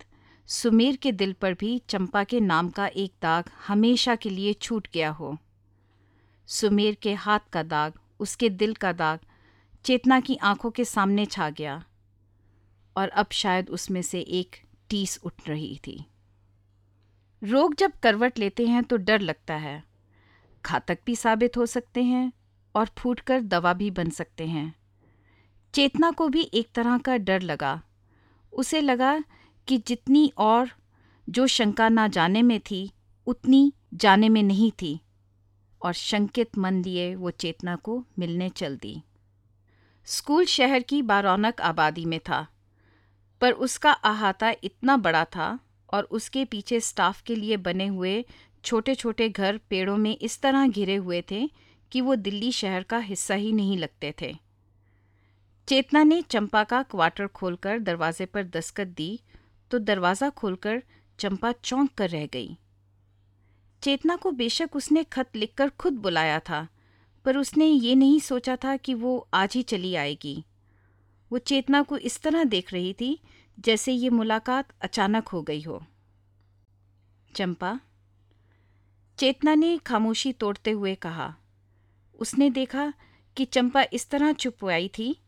सुमेर 0.46 0.96
के 0.96 1.12
दिल 1.12 1.32
पर 1.32 1.54
भी 1.54 1.82
चंपा 1.88 2.24
के 2.24 2.40
नाम 2.40 2.70
का 2.70 2.86
एक 2.86 3.12
दाग 3.22 3.44
हमेशा 3.66 4.16
के 4.16 4.30
लिए 4.30 4.52
छूट 4.52 4.88
गया 4.94 5.10
हो। 5.10 5.38
सुमेर 6.46 6.94
के 6.94 7.14
हाथ 7.14 7.40
का 7.52 7.62
दाग 7.62 7.92
उसके 8.20 8.50
दिल 8.50 8.74
का 8.74 8.92
दाग 8.92 9.18
चेतना 9.84 10.20
की 10.20 10.36
आँखों 10.36 10.70
के 10.70 10.84
सामने 10.84 11.26
छा 11.26 11.50
गया 11.50 11.84
और 12.96 13.08
अब 13.08 13.26
शायद 13.32 13.70
उसमें 13.70 14.02
से 14.02 14.20
एक 14.20 14.56
टीस 14.88 15.20
उठ 15.24 15.48
रही 15.48 15.80
थी। 15.86 16.04
रोग 17.42 17.74
जब 17.74 17.92
करवट 18.02 18.38
लेते 18.38 18.66
हैं 18.66 18.84
तो 18.84 18.96
डर 18.96 19.20
लगता 19.20 19.54
है। 19.54 19.84
घातक 20.66 20.98
भी 21.06 21.16
साबित 21.16 21.56
हो 21.56 21.66
सकते 21.66 22.02
हैं 22.02 22.32
और 22.74 22.88
फूटकर 22.98 23.40
दवा 23.40 23.72
भी 23.72 23.90
बन 23.90 24.10
सकते 24.10 24.46
हैं। 24.46 24.74
चेतना 25.74 26.10
को 26.10 26.28
भी 26.28 26.50
एक 26.54 26.68
तरह 26.74 26.98
का 26.98 27.16
डर 27.16 27.42
लगा। 27.42 27.82
उसे 28.52 28.80
लगा 28.80 29.24
कि 29.68 29.78
जितनी 29.78 30.32
और 30.38 30.70
जो 31.28 31.46
शंका 31.46 31.88
ना 31.88 32.08
जाने 32.08 32.42
में 32.42 32.60
थी, 32.60 32.92
उतनी 33.26 33.72
जाने 33.94 34.28
में 34.28 34.42
नहीं 34.42 34.72
थी। 34.72 35.00
और 35.84 35.92
शंकित 35.92 36.58
मन 36.58 36.82
लिए 36.82 37.14
वो 37.14 37.30
चेतना 37.32 37.76
को 37.78 38.04
मिलने 38.18 38.48
चल 38.50 38.76
दी। 38.76 39.02
स्कूल 40.08 40.44
शहर 40.46 40.82
की 40.82 41.00
बारौनक 41.02 41.60
आबादी 41.62 42.04
में 42.04 42.18
था, 42.20 42.46
पर 43.40 43.52
उसका 43.52 43.92
अहाता 43.92 44.52
इतना 44.64 44.96
बड़ा 44.98 45.24
था 45.26 45.58
और 45.88 46.04
उसके 46.10 46.44
पीछे 46.44 46.80
स्टाफ 46.82 47.22
के 47.22 47.36
लिए 47.36 47.56
बने 47.58 47.86
हुए 47.86 48.24
छोटे 48.64 48.94
छोटे 48.94 49.28
घर 49.28 49.58
पेड़ों 49.70 49.96
में 49.96 50.16
इस 50.16 50.40
तरह 50.40 50.66
घिरे 50.68 50.96
हुए 50.96 51.22
थे 51.30 51.48
कि 51.92 52.00
वो 52.00 52.14
दिल्ली 52.16 52.50
शहर 52.52 52.82
का 52.82 52.98
हिस्सा 53.00 53.34
ही 53.34 53.52
नहीं 53.52 53.76
लगते 53.78 54.14
थे। 54.20 54.34
चेतना 55.68 56.02
ने 56.02 56.20
चंपा 56.22 56.62
का 56.64 56.82
क्वार्टर 56.82 57.26
खोलकर 57.26 57.78
दरवाजे 57.80 58.26
पर 58.26 58.44
दस्तक 58.46 58.86
दी 58.86 59.18
तो 59.70 59.78
दरवाज़ा 59.80 60.28
खोलकर 60.30 60.82
चंपा 61.18 61.52
चौंक 61.54 61.90
कर 61.92 62.10
रह 62.10 62.26
गई। 62.26 62.56
चेतना 63.84 64.16
को 64.16 64.30
बेशक 64.30 64.70
उसने 64.76 65.04
खत 65.04 65.36
लिखकर 65.36 65.68
खुद 65.68 65.92
बुलाया 65.92 66.40
था, 66.40 66.68
पर 67.24 67.36
उसने 67.36 67.66
ये 67.66 67.94
नहीं 67.94 68.20
सोचा 68.20 68.56
था 68.56 68.76
कि 68.76 68.94
वो 68.94 69.28
आज 69.34 69.54
ही 69.54 69.62
चली 69.62 69.94
आएगी। 69.94 70.44
वो 71.32 71.38
चेतना 71.38 71.82
को 71.82 71.96
इस 71.96 72.20
तरह 72.22 72.44
देख 72.44 72.72
रही 72.72 72.92
थी, 72.92 73.20
जैसे 73.60 73.92
ये 73.92 74.10
मुलाकात 74.10 74.68
अचानक 74.80 75.28
हो 75.28 75.42
गई 75.42 75.62
हो। 75.62 75.86
चंपा, 77.36 77.80
चेतना 79.18 79.54
ने 79.54 79.78
खामोशी 79.78 80.32
तोड़ते 80.32 80.70
हुए 80.70 80.94
कहा। 80.94 81.34
उसने 82.20 82.50
देखा 82.50 82.92
कि 83.36 83.44
चंपा 83.44 83.84
इस 83.92 84.10
तरह 84.10 84.32
चुप 84.32 84.64
आई 84.64 84.88
थी, 84.88 85.20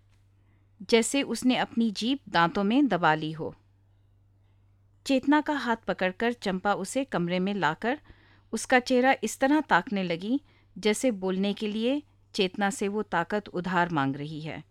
जैसे 0.91 1.23
उसने 1.23 1.57
अपनी 1.57 1.91
जीप 1.91 2.21
दांतों 2.29 2.65
में 2.65 2.89
दबा 2.89 3.15
ली 3.15 3.33
हो। 3.33 3.55
चेतना 5.07 5.41
का 5.41 5.53
हाथ 5.53 5.77
पकड़कर 5.77 6.33
चंपा 6.33 6.75
उसे 6.75 7.05
कमरे 7.05 7.39
में 7.39 7.55
लाकर 7.55 8.01
उसका 8.53 8.78
चेहरा 8.78 9.14
इस 9.24 9.38
तरह 9.38 9.61
ताकने 9.61 10.03
लगी, 10.03 10.40
जैसे 10.78 11.11
बोलने 11.11 11.55
के 11.55 11.68
लिए 11.68 12.03
चेतना 12.34 12.70
से 12.70 12.88
वो 12.88 13.03
ताकत 13.03 13.49
उधार 13.49 13.88
मांग 13.88 14.16
रही 14.16 14.40
है। 14.40 14.64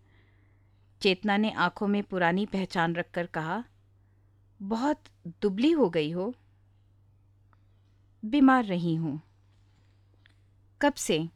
चेतना 1.02 1.36
ने 1.36 1.50
आँखों 1.50 1.88
में 1.88 2.02
पुरानी 2.02 2.46
पहचान 2.46 2.94
रखकर 2.96 3.26
कहा, 3.26 3.64
बहुत 4.62 5.02
दुबली 5.42 5.70
हो 5.70 5.90
गई 5.90 6.10
हो। 6.10 6.34
बीमार 8.24 8.64
रही 8.64 8.94
हूँ। 8.94 9.20
कब 10.82 10.94
से? 10.94 11.28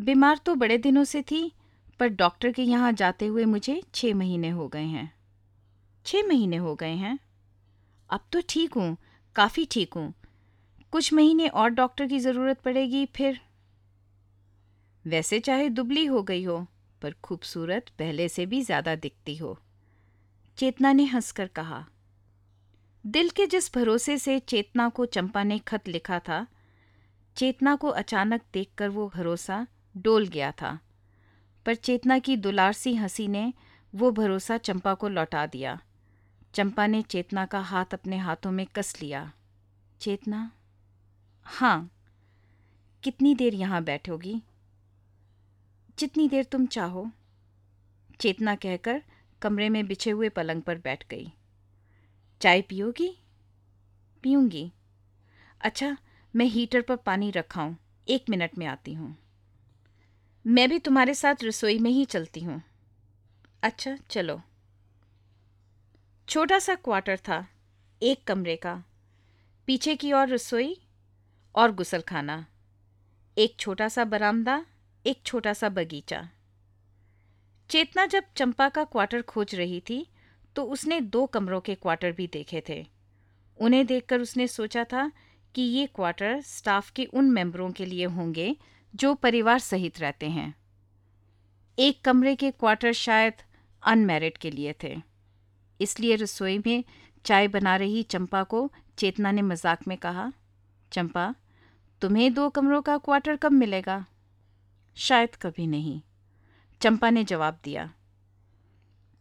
बीमार 0.00 0.38
तो 0.38 0.54
बड़े 0.54 0.78
दिनों 0.78 1.04
से 1.04 1.22
थी, 1.22 1.52
पर 2.00 2.08
डॉक्टर 2.08 2.52
के 2.52 2.62
यहाँ 2.62 2.92
जाते 2.92 3.26
हुए 3.26 3.44
मुझे 3.44 3.82
छः 3.94 4.14
महीने 4.14 4.48
हो 4.48 4.68
गए 4.68 4.84
हैं। 4.84 5.12
छः 6.04 6.22
महीने 6.22 6.56
हो 6.56 6.74
गए 6.74 6.94
हैं? 6.94 7.18
अब 8.10 8.20
तो 8.32 8.42
ठीक 8.48 8.74
हूँ, 8.74 8.96
काफ़ी 9.36 9.68
ठीक 9.70 9.94
हूँ। 9.94 10.14
कुछ 10.92 11.12
महीने 11.12 11.48
और 11.48 11.70
डॉक्टर 11.70 12.06
की 12.06 12.18
ज़रूरत 12.18 12.60
पड़ेगी, 12.60 13.06
फिर? 13.06 13.40
वैसे 15.04 15.40
चाहे 15.40 15.68
दुबली 15.68 16.04
हो 16.06 16.22
गई 16.22 16.42
हो, 16.44 16.66
पर 17.02 17.14
खूबसूरत 17.24 17.88
पहले 17.98 18.28
से 18.28 18.46
भी 18.46 18.62
ज़्यादा 18.62 18.94
दिखती 18.94 19.36
हो। 19.36 19.58
चेतना 20.58 20.92
ने 20.92 21.04
हंसकर 21.04 21.46
कहा, 21.46 21.84
दिल 23.04 23.28
के 23.30 23.46
जिस 23.46 23.74
भरोसे 23.74 24.18
से 24.18 24.38
चेतना 24.38 24.88
को 24.88 25.06
चंपा 25.06 25.42
ने 25.42 25.58
खत 25.58 25.88
लिखा 25.88 26.18
था, 26.18 26.46
चेतना 27.36 27.74
को 27.76 27.88
अचानक 27.88 28.42
देखकर 28.52 28.88
वो 28.88 29.08
भरोसा 29.08 29.66
डोल 29.96 30.26
गया 30.26 30.52
था। 30.52 30.78
पर 31.66 31.74
चेतना 31.74 32.18
की 32.18 32.36
दुलारसी 32.36 32.94
हँसी 32.94 33.28
ने 33.28 33.52
वो 33.94 34.10
भरोसा 34.10 34.56
चंपा 34.58 34.94
को 34.94 35.08
लौटा 35.08 35.46
दिया। 35.46 35.78
चंपा 36.54 36.86
ने 36.86 37.02
चेतना 37.02 37.46
का 37.46 37.60
हाथ 37.60 37.94
अपने 37.94 38.16
हाथों 38.16 38.50
में 38.50 38.66
कस 38.66 38.94
लिया। 39.02 39.32
चेतना? 40.00 40.50
हाँ। 41.50 41.90
कितनी 43.02 43.34
देर 43.34 43.54
यहाँ 43.54 43.84
बैठोगी? 43.84 44.42
जितनी 45.98 46.28
देर 46.28 46.44
तुम 46.44 46.66
चाहो। 46.66 47.10
चेतना 48.20 48.54
कहकर 48.54 49.02
कमरे 49.42 49.68
में 49.68 49.86
बिछे 49.86 50.10
हुए 50.10 50.28
पलंग 50.28 50.62
पर 50.62 50.78
बैठ 50.78 51.04
गई। 51.10 51.32
चाय 52.40 52.62
पियोगी? 52.62 53.18
पीऊँगी। 54.22 54.72
अच्छा 55.60 55.96
मैं 56.36 56.46
हीटर 56.46 56.80
पर 56.80 56.96
पानी 56.96 57.30
रखाऊं 57.30 57.74
एक 58.08 58.24
मिनट 58.30 58.58
में 58.58 58.66
आती 58.66 58.94
हूँ। 58.94 59.16
मैं 60.46 60.68
भी 60.68 60.78
तुम्हारे 60.78 61.14
साथ 61.14 61.34
रसोई 61.42 61.78
में 61.78 61.90
ही 61.90 62.04
चलती 62.04 62.40
हूँ। 62.40 62.62
अच्छा 63.62 63.96
चलो। 64.10 64.42
छोटा 66.28 66.58
सा 66.58 66.74
क्वार्टर 66.74 67.16
था, 67.16 67.48
एक 68.02 68.24
कमरे 68.24 68.56
का। 68.56 68.84
पीछे 69.66 69.96
की 69.96 70.12
ओर 70.12 70.28
रसोई 70.28 70.80
और 71.54 71.72
गुसलखाना 71.72 72.44
एक 73.36 73.54
छोटा 73.58 73.88
सा 73.88 74.04
बरामदा, 74.04 74.64
एक 75.04 75.20
छोटा 75.24 75.52
सा 75.52 75.68
बगीचा। 75.68 76.28
चेतना 77.70 78.04
जब 78.06 78.24
चंपा 78.36 78.68
का 78.68 78.84
क्वार्टर 78.84 79.22
खोज 79.22 79.54
रही 79.54 79.80
थी 79.80 80.06
तो 80.56 80.62
उसने 80.66 81.00
दो 81.00 81.24
कमरों 81.26 81.60
के 81.60 81.74
क्वार्टर 81.74 82.12
भी 82.12 82.26
देखे 82.26 82.62
थे। 82.68 82.84
उन्हें 83.58 83.84
देखकर 83.86 84.20
उसने 84.20 84.46
सोचा 84.48 84.84
था 84.84 85.10
कि 85.54 85.62
ये 85.62 85.86
क्वार्टर 85.86 86.40
स्टाफ 86.40 86.90
के 86.90 87.04
उन 87.04 87.30
मेंबरों 87.30 87.70
के 87.72 87.86
लिए 87.86 88.04
होंगे 88.06 88.54
जो 88.94 89.14
परिवार 89.16 89.58
सहित 89.58 90.00
रहते 90.00 90.28
हैं। 90.28 90.54
एक 91.78 92.00
कमरे 92.04 92.34
के 92.36 92.50
क्वार्टर 92.50 92.92
शायद 92.94 93.42
अनमेरिड 93.82 94.38
के 94.38 94.50
लिए 94.50 94.74
थे। 94.82 94.96
इसलिए 95.80 96.16
रसोई 96.16 96.58
में 96.58 96.84
चाय 97.24 97.48
बना 97.48 97.76
रही 97.76 98.02
चंपा 98.04 98.42
को 98.44 98.70
चेतना 98.98 99.32
ने 99.32 99.42
मज़ाक 99.42 99.86
में 99.88 99.96
कहा 99.98 100.32
चंपा, 100.92 101.34
तुम्हें 102.02 102.32
दो 102.34 102.48
कमरों 102.50 102.80
का 102.82 102.96
क्वार्टर 102.98 103.36
कब 103.36 103.52
मिलेगा? 103.52 104.04
शायद 104.96 105.36
कभी 105.36 105.66
नहीं। 105.66 106.00
चंपा 106.80 107.10
ने 107.10 107.24
जवाब 107.24 107.58
दिया। 107.64 107.90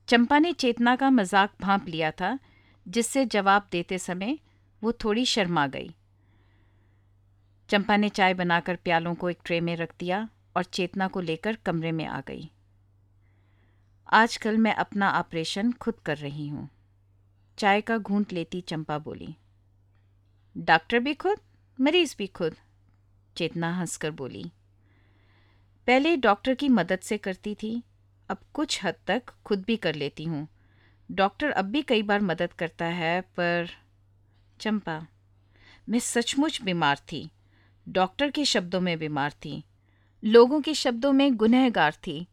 चंपा 0.07 0.39
ने 0.39 0.51
चेतना 0.53 0.95
का 0.95 1.09
मज़ाक 1.09 1.53
भांप 1.61 1.87
लिया 1.87 2.11
था, 2.11 2.37
जिससे 2.85 3.25
जवाब 3.25 3.67
देते 3.71 3.97
समय 3.99 4.37
वो 4.81 4.91
थोड़ी 5.03 5.25
शर्मा 5.25 5.65
गई। 5.67 5.89
चंपा 7.69 7.95
ने 7.97 8.09
चाय 8.09 8.33
बनाकर 8.33 8.75
प्यालों 8.75 9.13
को 9.15 9.29
एक 9.29 9.39
ट्रे 9.45 9.59
में 9.61 9.75
रख 9.75 9.93
दिया 9.99 10.27
और 10.55 10.63
चेतना 10.63 11.07
को 11.07 11.21
लेकर 11.21 11.55
कमरे 11.65 11.91
में 11.91 12.05
आ 12.05 12.21
गई। 12.27 12.49
आजकल 14.13 14.57
मैं 14.57 14.73
अपना 14.75 15.11
ऑपरेशन 15.11 15.71
खुद 15.71 15.99
कर 16.05 16.17
रही 16.17 16.47
हूँ। 16.47 16.67
चाय 17.57 17.81
का 17.81 17.97
घूंट 17.97 18.33
लेती 18.33 18.61
चंपा 18.61 18.97
बोली, 18.99 19.35
डॉक्टर 20.55 20.99
भी 20.99 21.13
खुद? 21.15 21.39
मरीज़ 21.79 22.15
भी 22.17 22.27
खुद, 22.27 22.55
चेतना 23.35 23.73
हंसकर 23.73 24.11
बोली। 24.11 24.43
पहले 25.87 26.15
डॉक्टर 26.17 26.53
की 26.53 26.69
मदद 26.69 26.99
से 26.99 27.17
करती 27.17 27.55
थी, 27.55 27.81
अब 28.29 28.37
कुछ 28.53 28.83
हद 28.83 28.95
तक 29.07 29.23
खुद 29.45 29.63
भी 29.63 29.75
कर 29.77 29.95
लेती 29.95 30.23
हूँ। 30.23 30.47
डॉक्टर 31.09 31.51
अब 31.51 31.65
भी 31.65 31.81
कई 31.81 32.01
बार 32.03 32.21
मदद 32.21 32.53
करता 32.53 32.85
है, 32.85 33.21
पर 33.21 33.69
चंपा, 34.59 35.05
मैं 35.89 35.99
सचमुच 35.99 36.61
बीमार 36.61 36.97
थी। 37.11 37.29
डॉक्टर 37.87 38.31
के 38.31 38.45
शब्दों 38.45 38.81
में 38.81 38.97
बीमार 38.99 39.31
थी, 39.45 39.63
लोगों 40.23 40.61
के 40.61 40.73
शब्दों 40.73 41.11
में 41.13 41.35
गुनहगार 41.35 41.93
थी। 42.07 42.25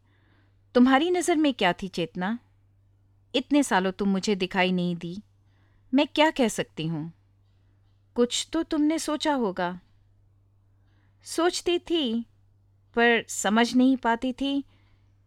तुम्हारी 0.75 1.11
नज़र 1.11 1.35
में 1.35 1.53
क्या 1.53 1.73
थी 1.73 1.87
चेतना? 1.87 2.37
इतने 3.33 3.63
सालों 3.63 3.91
तुम 3.91 4.09
मुझे 4.09 4.35
दिखाई 4.35 4.71
नहीं 4.71 4.95
दी, 4.95 5.17
मैं 5.93 6.07
क्या 6.07 6.29
कह 6.31 6.47
सकती 6.47 6.87
हूँ? 6.87 7.11
कुछ 8.15 8.49
तो 8.53 8.63
तुमने 8.63 8.99
सोचा 8.99 9.33
होगा। 9.33 9.79
सोचती 11.23 11.79
थी, 11.79 12.25
पर 12.95 13.25
समझ 13.27 13.75
नहीं 13.75 13.97
पाती 13.97 14.33
थी, 14.33 14.63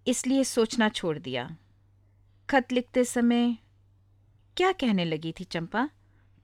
इसलिए 0.07 0.45
सोचना 0.45 0.89
छोड़ 0.89 1.19
दिया। 1.19 1.57
खत 2.51 2.73
लिखते 2.73 3.05
समय 3.05 3.57
क्या 4.57 4.73
कहने 4.73 5.05
लगी 5.05 5.35
थी 5.41 5.45
चंपा? 5.45 5.89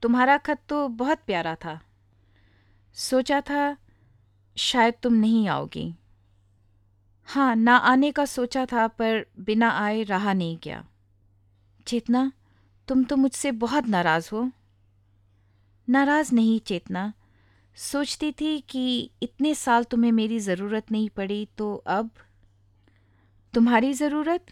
तुम्हारा 0.01 0.37
खत 0.37 0.59
तो 0.69 0.87
बहुत 0.87 1.17
प्यारा 1.17 1.55
था। 1.55 1.81
सोचा 2.93 3.41
था, 3.41 3.77
शायद 4.57 4.93
तुम 5.03 5.13
नहीं 5.13 5.47
आओगी। 5.47 5.95
हाँ 7.25 7.55
ना 7.55 7.75
आने 7.75 8.11
का 8.11 8.25
सोचा 8.25 8.65
था, 8.65 8.87
पर 8.87 9.25
बिना 9.39 9.69
आए 9.69 10.03
रहा 10.03 10.33
नहीं 10.33 10.57
गया। 10.63 10.85
चेतना, 11.87 12.31
तुम 12.87 13.03
तो 13.03 13.15
मुझसे 13.15 13.51
बहुत 13.51 13.87
नाराज़ 13.87 14.29
हो। 14.33 14.51
नाराज़ 15.89 16.35
नहीं 16.35 16.59
चेतना। 16.59 17.13
सोचती 17.75 18.31
थी 18.31 18.59
कि 18.59 19.11
इतने 19.23 19.55
साल 19.55 19.83
तुम्हें 19.83 20.11
मेरी 20.11 20.39
ज़रूरत 20.39 20.91
नहीं 20.91 21.09
पड़ी 21.09 21.47
तो 21.57 21.75
अब? 21.75 22.09
तुम्हारी 23.53 23.93
ज़रूरत? 23.93 24.45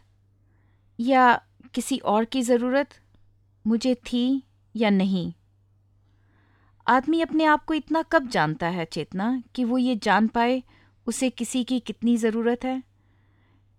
या 1.00 1.42
किसी 1.74 1.98
और 1.98 2.26
की 2.26 2.42
ज़रूरत? 2.42 2.90
मुझे 3.68 3.96
थी 3.96 4.44
या 4.76 4.90
नहीं? 4.90 5.34
आदमी 6.88 7.22
अपने 7.22 7.44
आप 7.44 7.66
को 7.66 7.74
इतना 7.74 8.02
कब 8.02 8.28
जानता 8.28 8.68
है 8.68 8.86
चेतना 8.86 9.44
कि 9.56 9.64
वो 9.64 9.78
ये 9.78 9.96
जान 9.96 10.28
पाए, 10.28 10.64
उसे 11.08 11.30
किसी 11.30 11.64
की 11.64 11.80
कितनी 11.80 12.18
ज़रूरत 12.18 12.64
है? 12.64 12.84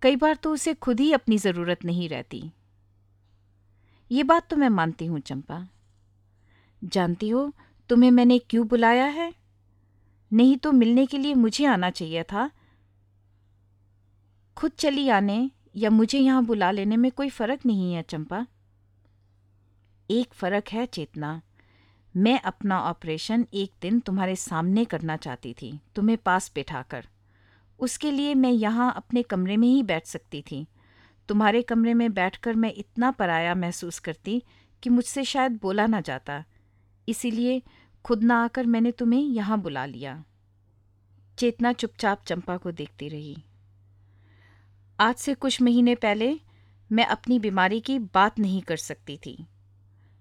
कई 0.01 0.15
बार 0.15 0.35
तो 0.35 0.53
उसे 0.53 0.73
खुद 0.73 0.99
ही 0.99 1.13
अपनी 1.13 1.37
ज़रूरत 1.37 1.85
नहीं 1.85 2.09
रहती। 2.09 2.51
ये 4.11 4.23
बात 4.23 4.49
तो 4.49 4.55
मैं 4.55 4.69
मानती 4.69 5.05
हूँ 5.05 5.19
चंपा। 5.19 5.67
जानती 6.85 7.29
हो, 7.29 7.53
तुम्हें 7.89 8.11
मैंने 8.11 8.39
क्यों 8.39 8.67
बुलाया 8.67 9.05
है? 9.05 9.33
नहीं 10.33 10.57
तो 10.57 10.71
मिलने 10.71 11.05
के 11.05 11.17
लिए 11.17 11.33
मुझे 11.33 11.65
आना 11.65 11.89
चाहिए 11.89 12.23
था। 12.23 12.51
खुद 14.57 14.71
चली 14.71 15.09
आने 15.09 15.51
या 15.75 15.89
मुझे 15.89 16.19
यहाँ 16.19 16.45
बुला 16.45 16.71
लेने 16.71 16.97
में 16.97 17.11
कोई 17.11 17.29
फ़र्क 17.29 17.59
नहीं 17.65 17.93
है, 17.93 18.03
चंपा। 18.03 18.47
एक 20.11 20.33
फ़र्क 20.33 20.69
है, 20.69 20.85
चेतना। 20.85 21.41
मैं 22.17 22.39
अपना 22.39 22.81
ऑपरेशन 22.81 23.47
एक 23.53 23.71
दिन 23.81 23.99
तुम्हारे 23.99 24.35
सामने 24.35 24.85
करना 24.85 25.17
चाहती 25.17 25.53
थी, 25.53 25.79
तुम्हें 25.95 26.17
पास 26.17 26.51
बैठाकर 26.55 27.07
उसके 27.79 28.11
लिए 28.11 28.35
मैं 28.35 28.51
यहाँ 28.51 28.93
अपने 28.97 29.23
कमरे 29.23 29.57
में 29.57 29.67
ही 29.67 29.83
बैठ 29.83 30.05
सकती 30.05 30.41
थी। 30.41 30.67
तुम्हारे 31.27 31.61
कमरे 31.61 31.93
में 31.93 32.13
बैठकर 32.13 32.55
मैं 32.55 32.73
इतना 32.77 33.11
पराया 33.11 33.55
महसूस 33.55 33.99
करती 33.99 34.43
कि 34.83 34.89
मुझसे 34.89 35.23
शायद 35.23 35.59
बोला 35.61 35.87
ना 35.87 36.01
जाता। 36.01 36.43
इसीलिए 37.07 37.61
खुद 38.05 38.23
ना 38.23 38.43
आकर 38.43 38.65
मैंने 38.65 38.91
तुम्हें 38.91 39.21
यहाँ 39.21 39.61
बुला 39.61 39.85
लिया। 39.85 40.23
चेतना 41.37 41.73
चुपचाप 41.73 42.23
चंपा 42.27 42.57
को 42.57 42.71
देखती 42.71 43.09
रही। 43.09 43.35
आज 44.99 45.15
से 45.15 45.33
कुछ 45.33 45.61
महीने 45.61 45.95
पहले 45.95 46.33
मैं 46.91 47.05
अपनी 47.05 47.39
बीमारी 47.39 47.79
की 47.79 47.99
बात 47.99 48.39
नहीं 48.39 48.61
कर 48.61 48.77
सकती 48.77 49.17
थी। 49.17 49.37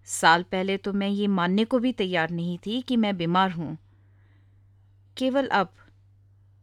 साल 0.08 0.42
पहले 0.42 0.76
तो 0.76 0.92
मैं 0.92 1.08
ये 1.08 1.26
मानने 1.26 1.64
को 1.64 1.78
भी 1.78 1.92
तैयार 1.92 2.30
नहीं 2.30 2.58
थी 2.58 2.80
कि 2.82 2.96
मैं 2.96 3.16
बीमार 3.16 3.50
हूँ। 3.50 3.76
केवल 5.16 5.46
अब 5.46 5.72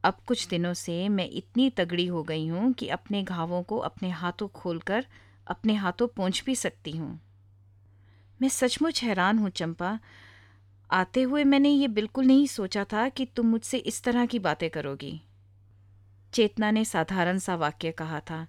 अब 0.03 0.17
कुछ 0.28 0.47
दिनों 0.47 0.74
से 0.74 1.07
मैं 1.09 1.30
इतनी 1.30 1.69
तगड़ी 1.69 2.05
हो 2.05 2.24
गई 2.24 2.47
हूँ 2.47 2.72
कि 2.74 2.88
अपने 2.88 3.24
घावों 3.24 3.63
को 3.63 3.78
अपने 3.78 4.09
हाथों 4.09 4.47
खोलकर 4.47 5.05
अपने 5.47 5.74
हाथों 5.74 6.07
पहुँच 6.07 6.43
भी 6.45 6.55
सकती 6.55 6.91
हूँ। 6.91 7.19
मैं 8.42 8.50
सचमुच 8.50 9.04
हैरान 9.04 9.39
हूँ, 9.39 9.50
चंपा। 9.50 10.00
आते 10.92 11.22
हुए 11.22 11.44
मैंने 11.44 11.70
ये 11.70 11.88
बिल्कुल 11.88 12.26
नहीं 12.26 12.48
सोचा 12.48 12.84
था 12.84 13.10
कि 13.10 13.26
तुम 13.26 13.48
मुझसे 13.48 13.78
इस 13.78 14.04
तरह 14.04 14.26
की 14.26 14.39
बातें 14.39 14.70
करोगी। 14.70 15.22
चेतना 16.34 16.72
ने 16.72 16.86
साधारण 16.86 17.38
सा 17.38 17.56
वाक्य 17.56 17.92
कहा 17.92 18.20
था, 18.20 18.48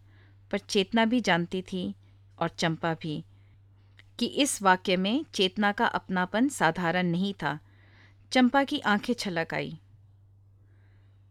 पर 0.50 0.58
चेतना 0.58 1.04
भी 1.04 1.20
जानती 1.20 1.62
थी 1.62 1.94
और 2.38 2.48
चंपा 2.48 2.94
भी 2.94 3.24
कि 4.18 4.26
इस 4.26 4.62
वाक्य 4.62 4.96
में 4.96 5.24
चेतना 5.34 5.72
का 5.72 5.86
अपनापन 5.86 6.48
साधारण 6.48 7.06
नहीं 7.06 7.34
था। 7.34 7.58
चंपा 8.32 8.64
की 8.64 8.80
आँखें 8.80 9.14
छलक 9.14 9.54
आई। 9.54 9.78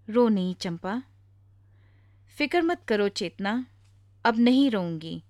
रो 0.10 0.30
नहीं 0.30 0.56
चंपा। 0.56 1.04
फ़िक्र 2.38 2.62
मत 2.62 2.82
करो, 2.88 3.10
चेतना। 3.10 3.66
अब 4.26 4.40
नहीं 4.40 4.72
रोऊँगी। 4.72 5.24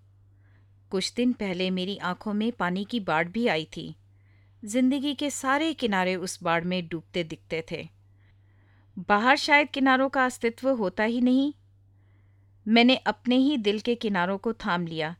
कुछ 0.91 1.13
दिन 1.13 1.33
पहले 1.33 1.69
मेरी 1.69 1.97
आँखों 1.97 2.33
में 2.33 2.51
पानी 2.51 2.85
की 2.85 2.99
बाढ़ 2.99 3.27
भी 3.27 3.47
आई 3.47 3.67
थी। 3.77 3.95
ज़िंदगी 4.65 5.13
के 5.13 5.29
सारे 5.29 5.73
किनारे 5.73 6.15
उस 6.15 6.43
बाढ़ 6.43 6.63
में 6.63 6.87
डूबते 6.87 7.23
दिखते 7.23 7.63
थे। 7.71 7.87
बाहर 9.09 9.37
शायद 9.37 9.69
किनारों 9.69 10.09
का 10.09 10.25
अस्तित्व 10.25 10.69
होता 10.69 11.03
ही 11.03 11.21
नहीं। 11.21 11.53
मैंने 12.67 12.95
अपने 12.95 13.35
ही 13.35 13.57
दिल 13.57 13.79
के 13.79 13.95
किनारों 13.95 14.37
को 14.37 14.53
थाम 14.53 14.87
लिया। 14.87 15.15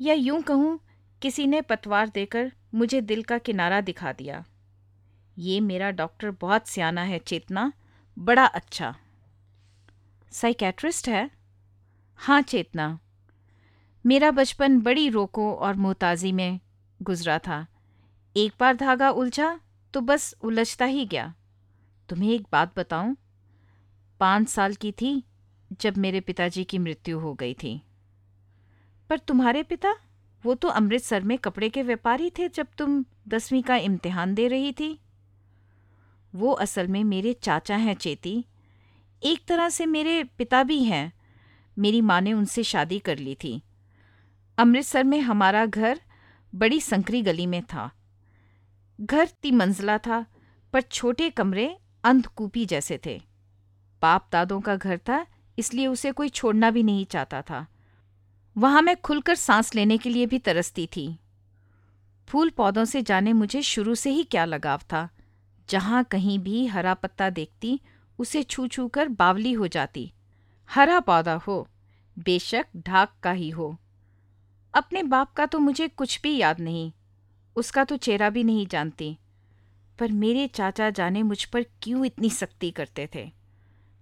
या 0.00 0.14
यूँ 0.14 0.42
कहूँ, 0.42 0.80
किसी 1.22 1.46
ने 1.46 1.60
पतवार 1.60 2.08
देकर 2.08 2.52
मुझे 2.74 3.00
दिल 3.00 3.22
का 3.22 3.38
किनारा 3.38 3.80
दिखा 3.80 4.12
दिया। 4.12 4.44
ये 5.38 5.60
मेरा 5.60 5.90
डॉक्टर 5.90 6.30
बहुत 6.30 6.68
सियाना 6.68 7.02
है, 7.02 7.18
चेतना। 7.18 7.72
बड़ा 8.18 8.44
अच्छा। 8.44 8.94
साइकेट्रिस्ट 10.32 11.08
है? 11.08 11.30
हाँ 12.14 12.42
चेतना। 12.42 12.98
मेरा 14.06 14.30
बचपन 14.30 14.80
बड़ी 14.80 15.08
रोको 15.08 15.54
और 15.54 15.74
मोहताजी 15.74 16.32
में 16.32 16.60
गुजरा 17.02 17.38
था। 17.38 17.66
एक 18.36 18.52
बार 18.60 18.76
धागा 18.76 19.10
उलझा 19.10 19.60
तो 19.94 20.00
बस 20.00 20.34
उलझता 20.42 20.84
ही 20.84 21.06
गया। 21.06 21.34
तुम्हें 22.08 22.32
एक 22.32 22.46
बात 22.52 22.78
बताऊँ? 22.78 23.16
पाँच 24.20 24.48
साल 24.48 24.74
की 24.74 24.92
थी 24.92 25.24
जब 25.80 25.96
मेरे 25.96 26.20
पिताजी 26.20 26.64
की 26.64 26.78
मृत्यु 26.78 27.18
हो 27.18 27.34
गई 27.34 27.54
थी। 27.54 27.82
पर 29.10 29.18
तुम्हारे 29.18 29.62
पिता? 29.62 29.94
वो 30.46 30.54
तो 30.54 30.68
अमृतसर 30.68 31.22
में 31.22 31.38
कपड़े 31.38 31.68
के 31.68 31.82
व्यापारी 31.82 32.30
थे 32.30 32.48
जब 32.48 32.66
तुम 32.78 33.04
दसवीं 33.28 33.62
का 33.62 33.76
इम्तिहान 33.76 34.34
दे 34.34 34.48
रही 34.48 34.72
थी। 34.72 35.00
वो 36.34 36.52
असल 36.52 36.88
में 36.88 37.04
मेरे 37.04 37.32
चाचा 37.32 37.76
हैं 37.76 37.94
चेती। 37.94 38.44
एक 39.22 39.44
तरह 39.46 39.68
से 39.68 39.86
मेरे 39.86 40.24
पिता 40.24 40.62
भी 40.62 40.84
हैं। 40.84 41.12
मेरी 41.78 42.00
माँ 42.00 42.20
ने 42.20 42.32
उनसे 42.32 42.62
शादी 42.62 42.98
कर 42.98 43.18
ली 43.18 43.34
थी। 43.34 43.62
अमृतसर 44.60 45.04
में 45.04 45.20
हमारा 45.20 45.66
घर 45.66 46.00
बड़ी 46.54 46.80
संकरी 46.80 47.22
गली 47.22 47.46
में 47.46 47.62
था। 47.62 47.90
घर 49.00 49.26
ती 49.26 49.50
मंजिला 49.50 49.98
था, 49.98 50.26
पर 50.72 50.80
छोटे 50.80 51.30
कमरे 51.30 51.78
अंधकूपी 52.04 52.66
जैसे 52.66 53.00
थे। 53.06 53.22
बाप 54.02 54.28
दादों 54.32 54.60
का 54.60 54.76
घर 54.76 54.98
था, 54.98 55.26
इसलिए 55.58 55.86
उसे 55.86 56.12
कोई 56.12 56.28
छोड़ना 56.28 56.70
भी 56.70 56.82
नहीं 56.82 57.06
चाहता 57.06 57.42
था। 57.42 57.66
वहाँ 58.58 58.82
मैं 58.82 58.96
खुलकर 58.96 59.34
सांस 59.34 59.74
लेने 59.74 59.98
के 59.98 60.10
लिए 60.10 60.26
भी 60.26 60.38
तरसती 60.38 60.88
थी। 60.96 61.18
फूल 62.28 62.50
पौधों 62.50 62.84
से 62.84 63.02
जाने 63.02 63.32
मुझे 63.32 63.62
शुरू 63.62 63.94
से 63.94 64.10
ही 64.10 64.22
क्या 64.22 64.44
लगाव 64.44 64.78
था। 64.78 65.08
जहाँ 65.68 66.04
कहीं 66.04 66.38
भी 66.38 66.66
हरा 66.66 66.94
पत्ता 66.94 67.30
देखती, 67.30 67.80
उसे 68.18 68.42
छू 68.42 68.66
छू 68.66 68.88
कर 68.88 69.08
बावली 69.08 69.52
हो 69.52 69.66
जाती। 69.66 70.12
हरा 70.70 71.00
पौधा 71.00 71.34
हो, 71.34 71.68
बेशक 72.18 72.66
ढाक 72.76 73.12
का 73.22 73.30
ही 73.30 73.50
हो। 73.50 73.76
अपने 74.74 75.02
बाप 75.02 75.32
का 75.32 75.46
तो 75.46 75.58
मुझे 75.58 75.88
कुछ 75.88 76.20
भी 76.22 76.36
याद 76.36 76.60
नहीं। 76.60 76.92
उसका 77.56 77.84
तो 77.84 77.96
चेहरा 77.96 78.30
भी 78.30 78.44
नहीं 78.44 78.66
जानती। 78.66 79.18
पर 79.98 80.12
मेरे 80.12 80.46
चाचा 80.46 80.90
जाने 80.90 81.22
मुझ 81.22 81.44
पर 81.44 81.62
क्यों 81.62 82.04
इतनी 82.04 82.30
सख्ती 82.30 82.70
करते 82.70 83.08
थे? 83.14 83.32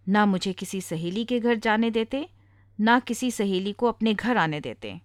ना 0.09 0.27
मुझे 0.27 0.53
किसी 0.53 0.81
सहेली 0.81 1.25
के 1.25 1.41
घर 1.41 1.55
जाने 1.55 1.91
देते, 1.91 2.29
ना 2.81 3.01
किसी 3.01 3.31
सहेली 3.31 3.73
को 3.73 3.87
अपने 3.87 4.15
घर 4.15 4.37
आने 4.37 4.61
देते। 4.61 5.01